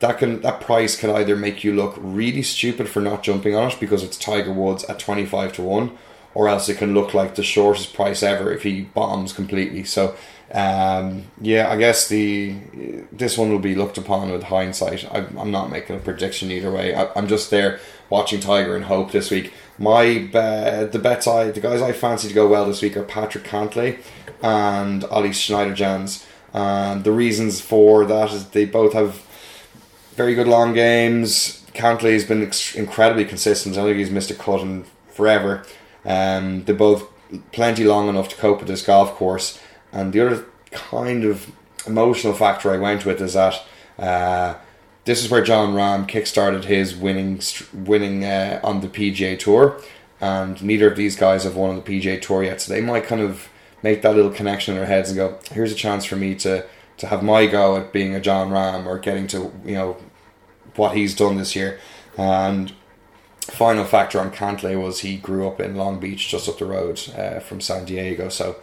that 0.00 0.18
can 0.18 0.40
that 0.42 0.60
price 0.60 0.94
can 0.96 1.10
either 1.10 1.36
make 1.36 1.64
you 1.64 1.74
look 1.74 1.94
really 1.98 2.42
stupid 2.42 2.88
for 2.88 3.00
not 3.00 3.22
jumping 3.22 3.54
on 3.54 3.70
it 3.70 3.80
because 3.80 4.02
it's 4.02 4.18
Tiger 4.18 4.52
Woods 4.52 4.84
at 4.84 4.98
twenty 4.98 5.24
five 5.24 5.52
to 5.54 5.62
one, 5.62 5.96
or 6.34 6.48
else 6.48 6.68
it 6.68 6.78
can 6.78 6.92
look 6.92 7.14
like 7.14 7.34
the 7.34 7.42
shortest 7.42 7.94
price 7.94 8.22
ever 8.22 8.52
if 8.52 8.62
he 8.62 8.82
bombs 8.82 9.32
completely. 9.32 9.84
So 9.84 10.14
um, 10.52 11.24
yeah, 11.40 11.70
I 11.70 11.76
guess 11.76 12.08
the 12.08 12.56
this 13.10 13.38
one 13.38 13.50
will 13.50 13.58
be 13.58 13.74
looked 13.74 13.96
upon 13.96 14.30
with 14.30 14.44
hindsight. 14.44 15.10
I, 15.10 15.24
I'm 15.38 15.50
not 15.50 15.70
making 15.70 15.96
a 15.96 15.98
prediction 15.98 16.50
either 16.50 16.70
way. 16.70 16.94
I, 16.94 17.08
I'm 17.16 17.26
just 17.26 17.50
there 17.50 17.80
watching 18.10 18.40
Tiger 18.40 18.76
and 18.76 18.84
hope 18.84 19.12
this 19.12 19.30
week. 19.30 19.52
My 19.78 20.04
be- 20.04 20.28
the 20.32 21.00
bets 21.02 21.26
I 21.26 21.50
the 21.50 21.60
guys 21.60 21.82
I 21.82 21.92
fancy 21.92 22.28
to 22.28 22.34
go 22.34 22.46
well 22.46 22.66
this 22.66 22.82
week 22.82 22.96
are 22.96 23.02
Patrick 23.02 23.44
Cantlay 23.44 24.00
and 24.42 25.04
Ollie 25.04 25.30
Schniederjans. 25.30 26.26
And 26.52 27.04
the 27.04 27.12
reasons 27.12 27.60
for 27.60 28.04
that 28.04 28.30
is 28.32 28.48
they 28.50 28.66
both 28.66 28.92
have 28.92 29.22
very 30.14 30.34
good 30.34 30.48
long 30.48 30.74
games. 30.74 31.64
Cantlay 31.74 32.12
has 32.12 32.24
been 32.24 32.42
ex- 32.42 32.74
incredibly 32.74 33.24
consistent. 33.24 33.78
I 33.78 33.84
think 33.84 33.96
he's 33.96 34.10
missed 34.10 34.30
a 34.30 34.34
cut 34.34 34.60
in 34.60 34.84
forever. 35.08 35.64
Um, 36.04 36.64
they're 36.64 36.74
both 36.74 37.08
plenty 37.52 37.84
long 37.84 38.08
enough 38.08 38.28
to 38.28 38.36
cope 38.36 38.58
with 38.58 38.68
this 38.68 38.84
golf 38.84 39.14
course. 39.14 39.58
And 39.90 40.12
the 40.12 40.26
other 40.26 40.44
kind 40.70 41.24
of 41.24 41.50
emotional 41.86 42.34
factor 42.34 42.70
I 42.72 42.76
went 42.76 43.06
with 43.06 43.20
is 43.20 43.32
that 43.34 43.62
uh, 43.98 44.54
this 45.04 45.24
is 45.24 45.30
where 45.30 45.42
John 45.42 45.74
Rahm 45.74 46.08
kickstarted 46.08 46.64
his 46.64 46.94
winning 46.94 47.40
winning 47.72 48.24
uh, 48.24 48.60
on 48.62 48.80
the 48.80 48.88
PGA 48.88 49.38
Tour, 49.38 49.80
and 50.20 50.62
neither 50.62 50.90
of 50.90 50.96
these 50.96 51.16
guys 51.16 51.44
have 51.44 51.56
won 51.56 51.70
on 51.70 51.76
the 51.76 51.82
PGA 51.82 52.20
Tour 52.20 52.44
yet. 52.44 52.60
So 52.60 52.72
they 52.72 52.80
might 52.80 53.04
kind 53.04 53.20
of 53.20 53.48
make 53.82 54.02
that 54.02 54.14
little 54.14 54.30
connection 54.30 54.74
in 54.74 54.78
their 54.78 54.88
heads 54.88 55.10
and 55.10 55.16
go, 55.16 55.38
"Here's 55.50 55.72
a 55.72 55.76
chance 55.76 56.04
for 56.04 56.16
me 56.16 56.34
to 56.36 56.64
to 56.98 57.06
have 57.08 57.22
my 57.22 57.46
go 57.46 57.76
at 57.76 57.92
being 57.92 58.14
a 58.14 58.20
John 58.20 58.50
Rahm 58.50 58.86
or 58.86 58.98
getting 58.98 59.26
to 59.28 59.52
you 59.64 59.74
know 59.74 59.96
what 60.76 60.96
he's 60.96 61.14
done 61.14 61.36
this 61.36 61.56
year." 61.56 61.80
And 62.16 62.72
final 63.40 63.84
factor 63.84 64.20
on 64.20 64.30
Cantlay 64.30 64.80
was 64.80 65.00
he 65.00 65.16
grew 65.16 65.48
up 65.48 65.60
in 65.60 65.74
Long 65.74 65.98
Beach, 65.98 66.28
just 66.28 66.48
up 66.48 66.58
the 66.58 66.66
road 66.66 67.00
uh, 67.16 67.40
from 67.40 67.60
San 67.60 67.84
Diego. 67.84 68.28
So 68.28 68.56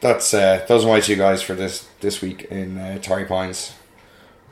that's 0.00 0.32
uh, 0.32 0.64
those 0.66 0.84
are 0.84 0.88
my 0.88 1.00
two 1.00 1.16
guys 1.16 1.42
for 1.42 1.54
this 1.54 1.88
this 2.00 2.22
week 2.22 2.44
in 2.44 2.78
uh, 2.78 2.98
Torrey 3.00 3.26
Pines. 3.26 3.74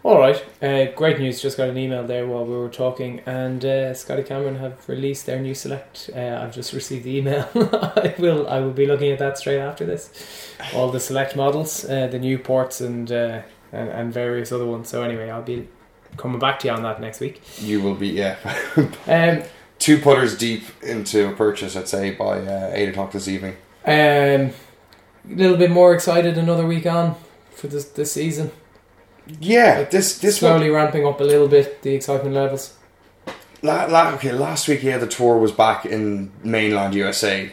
All 0.05 0.18
right, 0.18 0.44
uh, 0.61 0.86
great 0.96 1.20
news. 1.20 1.40
Just 1.40 1.57
got 1.57 1.68
an 1.68 1.78
email 1.78 2.05
there 2.05 2.26
while 2.26 2.44
we 2.44 2.57
were 2.57 2.68
talking, 2.68 3.20
and 3.24 3.64
uh, 3.64 3.94
Scotty 3.94 4.24
Cameron 4.24 4.57
have 4.57 4.88
released 4.88 5.26
their 5.26 5.40
new 5.40 5.55
select. 5.55 6.11
Uh, 6.14 6.40
I've 6.42 6.53
just 6.53 6.72
received 6.72 7.05
the 7.05 7.18
email. 7.18 7.48
I 7.55 8.12
will 8.18 8.48
I 8.48 8.59
will 8.59 8.72
be 8.72 8.84
looking 8.86 9.12
at 9.12 9.20
that 9.20 9.38
straight 9.38 9.61
after 9.61 9.84
this. 9.86 10.11
All 10.74 10.90
the 10.90 10.98
select 10.98 11.36
models, 11.36 11.84
uh, 11.84 12.09
the 12.09 12.18
Newports, 12.18 12.84
and, 12.84 13.12
uh, 13.12 13.42
and 13.72 13.88
and 13.90 14.12
various 14.12 14.50
other 14.50 14.66
ones. 14.66 14.88
So 14.88 15.05
anyway, 15.05 15.30
I'll 15.30 15.40
be 15.42 15.68
coming 16.16 16.40
back 16.40 16.59
to 16.61 16.68
you 16.68 16.74
on 16.74 16.82
that 16.82 17.00
next 17.00 17.20
week. 17.20 17.40
You 17.61 17.80
will 17.80 17.94
be 17.94 18.09
yeah. 18.09 18.36
Um, 19.07 19.44
Two 19.78 19.98
putters 20.00 20.36
deep 20.36 20.62
into 20.82 21.28
a 21.28 21.32
purchase, 21.32 21.76
I'd 21.76 21.88
say, 21.88 22.11
by 22.12 22.38
uh, 22.40 22.70
eight 22.72 22.88
o'clock 22.88 23.12
this 23.12 23.26
evening. 23.28 23.57
um, 23.84 23.92
a 23.92 24.53
little 25.28 25.57
bit 25.57 25.70
more 25.70 25.94
excited 25.94 26.36
another 26.38 26.66
week 26.66 26.86
on 26.86 27.14
for 27.53 27.68
this 27.68 27.84
this 27.84 28.11
season. 28.12 28.50
Yeah, 29.40 29.84
this 29.84 30.18
this 30.18 30.42
one 30.42 30.52
slowly 30.58 30.70
ramping 30.70 31.06
up 31.06 31.20
a 31.20 31.24
little 31.24 31.48
bit 31.48 31.82
the 31.82 31.94
excitement 31.94 32.34
levels. 32.34 32.74
La, 33.62 33.84
la, 33.84 34.10
okay, 34.14 34.32
last 34.32 34.66
week, 34.66 34.82
yeah, 34.82 34.98
the 34.98 35.06
tour 35.06 35.38
was 35.38 35.52
back 35.52 35.86
in 35.86 36.32
mainland 36.42 36.94
USA, 36.94 37.52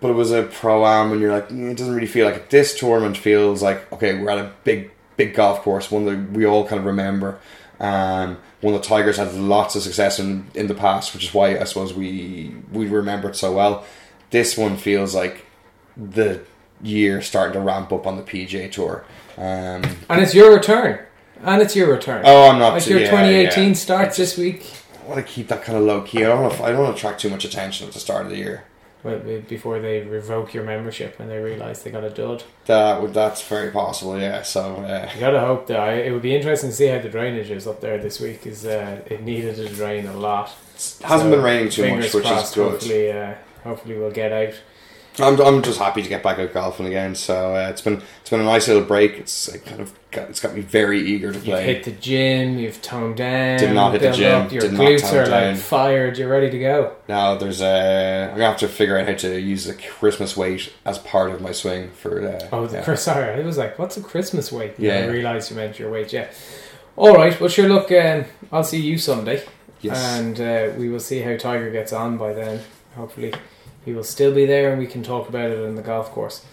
but 0.00 0.08
it 0.10 0.14
was 0.14 0.30
a 0.32 0.44
pro 0.44 0.86
am, 0.86 1.12
and 1.12 1.20
you're 1.20 1.32
like, 1.32 1.50
"Mm, 1.50 1.72
it 1.72 1.76
doesn't 1.76 1.94
really 1.94 2.06
feel 2.06 2.24
like 2.26 2.36
it. 2.36 2.50
This 2.50 2.78
tournament 2.78 3.18
feels 3.18 3.62
like, 3.62 3.90
okay, 3.92 4.18
we're 4.18 4.30
at 4.30 4.38
a 4.38 4.50
big, 4.64 4.90
big 5.18 5.34
golf 5.34 5.60
course, 5.62 5.90
one 5.90 6.06
that 6.06 6.32
we 6.32 6.46
all 6.46 6.66
kind 6.66 6.78
of 6.80 6.86
remember. 6.86 7.38
Um, 7.78 8.38
one 8.62 8.74
that 8.74 8.82
Tigers 8.82 9.16
had 9.18 9.34
lots 9.34 9.76
of 9.76 9.82
success 9.82 10.18
in 10.18 10.46
in 10.54 10.66
the 10.66 10.74
past, 10.74 11.12
which 11.12 11.24
is 11.24 11.34
why 11.34 11.58
I 11.58 11.64
suppose 11.64 11.92
we 11.92 12.54
we 12.72 12.86
remember 12.86 13.28
it 13.28 13.36
so 13.36 13.52
well. 13.52 13.84
This 14.30 14.56
one 14.56 14.76
feels 14.78 15.14
like 15.14 15.44
the 15.96 16.40
year 16.82 17.20
starting 17.20 17.52
to 17.54 17.60
ramp 17.60 17.92
up 17.92 18.06
on 18.06 18.16
the 18.16 18.22
PGA 18.22 18.70
Tour. 18.72 19.04
Um, 19.36 19.82
And 20.08 20.22
it's 20.22 20.34
your 20.34 20.54
return. 20.54 21.00
And 21.42 21.62
it's 21.62 21.74
your 21.74 21.90
return. 21.90 22.22
oh, 22.24 22.50
I'm 22.50 22.58
not. 22.58 22.74
Like 22.74 22.86
your 22.86 23.00
yeah, 23.00 23.10
2018 23.10 23.68
yeah. 23.68 23.74
starts 23.74 24.16
this 24.16 24.36
week. 24.36 24.70
I 25.04 25.08
want 25.08 25.26
to 25.26 25.32
keep 25.32 25.48
that 25.48 25.62
kind 25.62 25.76
of 25.78 25.84
low 25.84 26.02
key. 26.02 26.18
I 26.18 26.28
don't 26.28 26.42
want 26.42 26.54
to. 26.54 26.62
I 26.64 26.70
don't 26.70 26.80
want 26.82 26.96
to 26.96 26.98
attract 26.98 27.20
too 27.20 27.30
much 27.30 27.44
attention 27.44 27.86
at 27.88 27.94
the 27.94 28.00
start 28.00 28.24
of 28.26 28.30
the 28.30 28.36
year. 28.38 28.64
Well, 29.02 29.18
be- 29.18 29.38
before 29.38 29.80
they 29.80 30.00
revoke 30.02 30.52
your 30.52 30.62
membership 30.62 31.18
and 31.18 31.30
they 31.30 31.38
realise 31.38 31.80
they 31.82 31.90
got 31.90 32.04
a 32.04 32.10
dud. 32.10 32.44
That 32.66 33.00
would 33.00 33.14
that's 33.14 33.40
very 33.48 33.70
possible, 33.70 34.20
yeah. 34.20 34.42
So 34.42 34.76
uh, 34.76 35.10
You 35.14 35.20
gotta 35.20 35.40
hope 35.40 35.66
that 35.68 35.80
I, 35.80 35.94
it 35.94 36.12
would 36.12 36.20
be 36.20 36.36
interesting 36.36 36.68
to 36.68 36.76
see 36.76 36.86
how 36.88 36.98
the 37.00 37.08
drainage 37.08 37.50
is 37.50 37.66
up 37.66 37.80
there 37.80 37.96
this 37.96 38.20
week. 38.20 38.46
Is 38.46 38.66
uh, 38.66 39.00
it 39.06 39.22
needed 39.22 39.56
to 39.56 39.68
drain 39.70 40.04
a 40.06 40.12
lot? 40.14 40.54
it 40.74 40.96
hasn't 41.02 41.28
So, 41.28 41.30
been 41.30 41.42
raining 41.42 41.70
too 41.70 41.88
much, 41.96 42.12
which 42.12 42.24
crossed, 42.24 42.50
is 42.50 42.54
good. 42.54 42.70
Hopefully, 42.72 43.10
uh, 43.12 43.34
hopefully 43.64 43.98
we'll 43.98 44.10
get 44.10 44.32
out. 44.32 44.54
I'm, 45.22 45.40
I'm 45.40 45.62
just 45.62 45.78
happy 45.78 46.02
to 46.02 46.08
get 46.08 46.22
back 46.22 46.38
out 46.38 46.52
golfing 46.52 46.86
again. 46.86 47.14
So 47.14 47.54
uh, 47.54 47.68
it's 47.70 47.80
been 47.80 48.02
it's 48.20 48.30
been 48.30 48.40
a 48.40 48.44
nice 48.44 48.68
little 48.68 48.82
break. 48.84 49.12
It's 49.18 49.48
uh, 49.48 49.58
kind 49.64 49.80
of 49.80 49.92
got, 50.10 50.28
it's 50.30 50.40
got 50.40 50.54
me 50.54 50.60
very 50.60 51.00
eager 51.00 51.28
to 51.32 51.36
You've 51.38 51.44
play. 51.44 51.64
hit 51.64 51.84
the 51.84 51.92
gym. 51.92 52.58
You've 52.58 52.80
toned 52.82 53.16
down. 53.16 53.58
Did 53.58 53.72
not 53.74 53.92
hit 53.92 54.02
the 54.02 54.12
gym, 54.12 54.42
Up, 54.46 54.52
your 54.52 54.62
did 54.62 54.72
glutes 54.72 55.12
are 55.12 55.24
down. 55.26 55.54
like 55.54 55.56
fired. 55.62 56.18
You're 56.18 56.28
ready 56.30 56.50
to 56.50 56.58
go. 56.58 56.96
Now 57.08 57.36
there's 57.36 57.60
uh, 57.62 58.28
I'm 58.30 58.36
gonna 58.36 58.46
have 58.50 58.58
to 58.58 58.68
figure 58.68 58.98
out 58.98 59.06
how 59.06 59.14
to 59.14 59.40
use 59.40 59.64
the 59.66 59.74
Christmas 59.74 60.36
weight 60.36 60.72
as 60.84 60.98
part 60.98 61.30
of 61.30 61.40
my 61.40 61.52
swing 61.52 61.90
for. 61.90 62.26
Uh, 62.26 62.48
Oh, 62.52 62.66
the, 62.66 62.78
yeah. 62.78 62.94
sorry. 62.94 63.40
I 63.40 63.44
was 63.46 63.58
like, 63.58 63.78
"What's 63.78 63.96
a 63.96 64.02
Christmas 64.02 64.50
weight?" 64.50 64.76
And 64.76 64.86
Yeah. 64.86 64.94
I 65.00 65.06
realised 65.06 65.50
you 65.50 65.56
meant 65.56 65.78
your 65.78 65.90
weight. 65.90 66.12
Yeah. 66.12 66.28
All 66.96 67.14
right. 67.14 67.38
Well, 67.40 67.48
sure. 67.48 67.68
Look, 67.68 67.90
um, 67.92 68.24
I'll 68.52 68.64
see 68.64 68.80
you 68.80 68.98
Sunday, 68.98 69.42
Yes. 69.80 69.96
and 70.18 70.38
uh, 70.40 70.76
we 70.76 70.88
will 70.88 71.00
see 71.00 71.20
how 71.20 71.36
Tiger 71.36 71.70
gets 71.70 71.92
on 71.92 72.18
by 72.18 72.32
then. 72.34 72.60
Hopefully, 72.96 73.32
he 73.84 73.92
will 73.92 74.04
still 74.04 74.34
be 74.34 74.46
there, 74.46 74.70
and 74.70 74.78
we 74.78 74.86
can 74.86 75.02
talk 75.02 75.28
about 75.28 75.50
it 75.50 75.58
in 75.58 75.74
the 75.74 75.82
golf 75.82 76.10
course. 76.10 76.44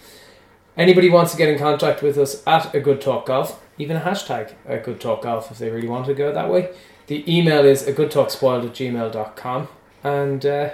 Anybody 0.76 1.10
wants 1.10 1.32
to 1.32 1.38
get 1.38 1.48
in 1.48 1.58
contact 1.58 2.02
with 2.02 2.16
us 2.16 2.42
at 2.46 2.72
a 2.74 2.80
good 2.80 3.00
talk 3.00 3.26
golf, 3.26 3.60
even 3.78 3.96
a 3.96 4.00
hashtag 4.00 4.52
a 4.66 4.78
good 4.78 5.00
talk 5.00 5.22
golf 5.22 5.50
if 5.50 5.58
they 5.58 5.70
really 5.70 5.88
want 5.88 6.06
to 6.06 6.14
go 6.14 6.32
that 6.32 6.50
way. 6.50 6.70
The 7.08 7.24
email 7.32 7.64
is 7.64 7.86
a 7.86 7.92
good 7.92 8.10
talk 8.10 8.30
spoiled 8.30 8.64
at 8.64 8.72
gmail.com. 8.72 9.68
and 10.04 10.46
uh, 10.46 10.70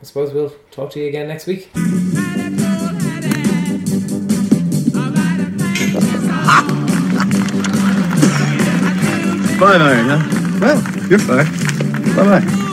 I 0.00 0.04
suppose 0.04 0.32
we'll 0.32 0.54
talk 0.70 0.90
to 0.92 1.00
you 1.00 1.06
again 1.08 1.28
next 1.28 1.46
week. 1.46 1.70
Five 9.58 9.80
iron, 9.80 10.06
huh? 10.08 10.58
Well, 10.60 11.08
you're 11.08 11.18
fine. 11.18 11.46
Bye 12.16 12.40
bye. 12.40 12.63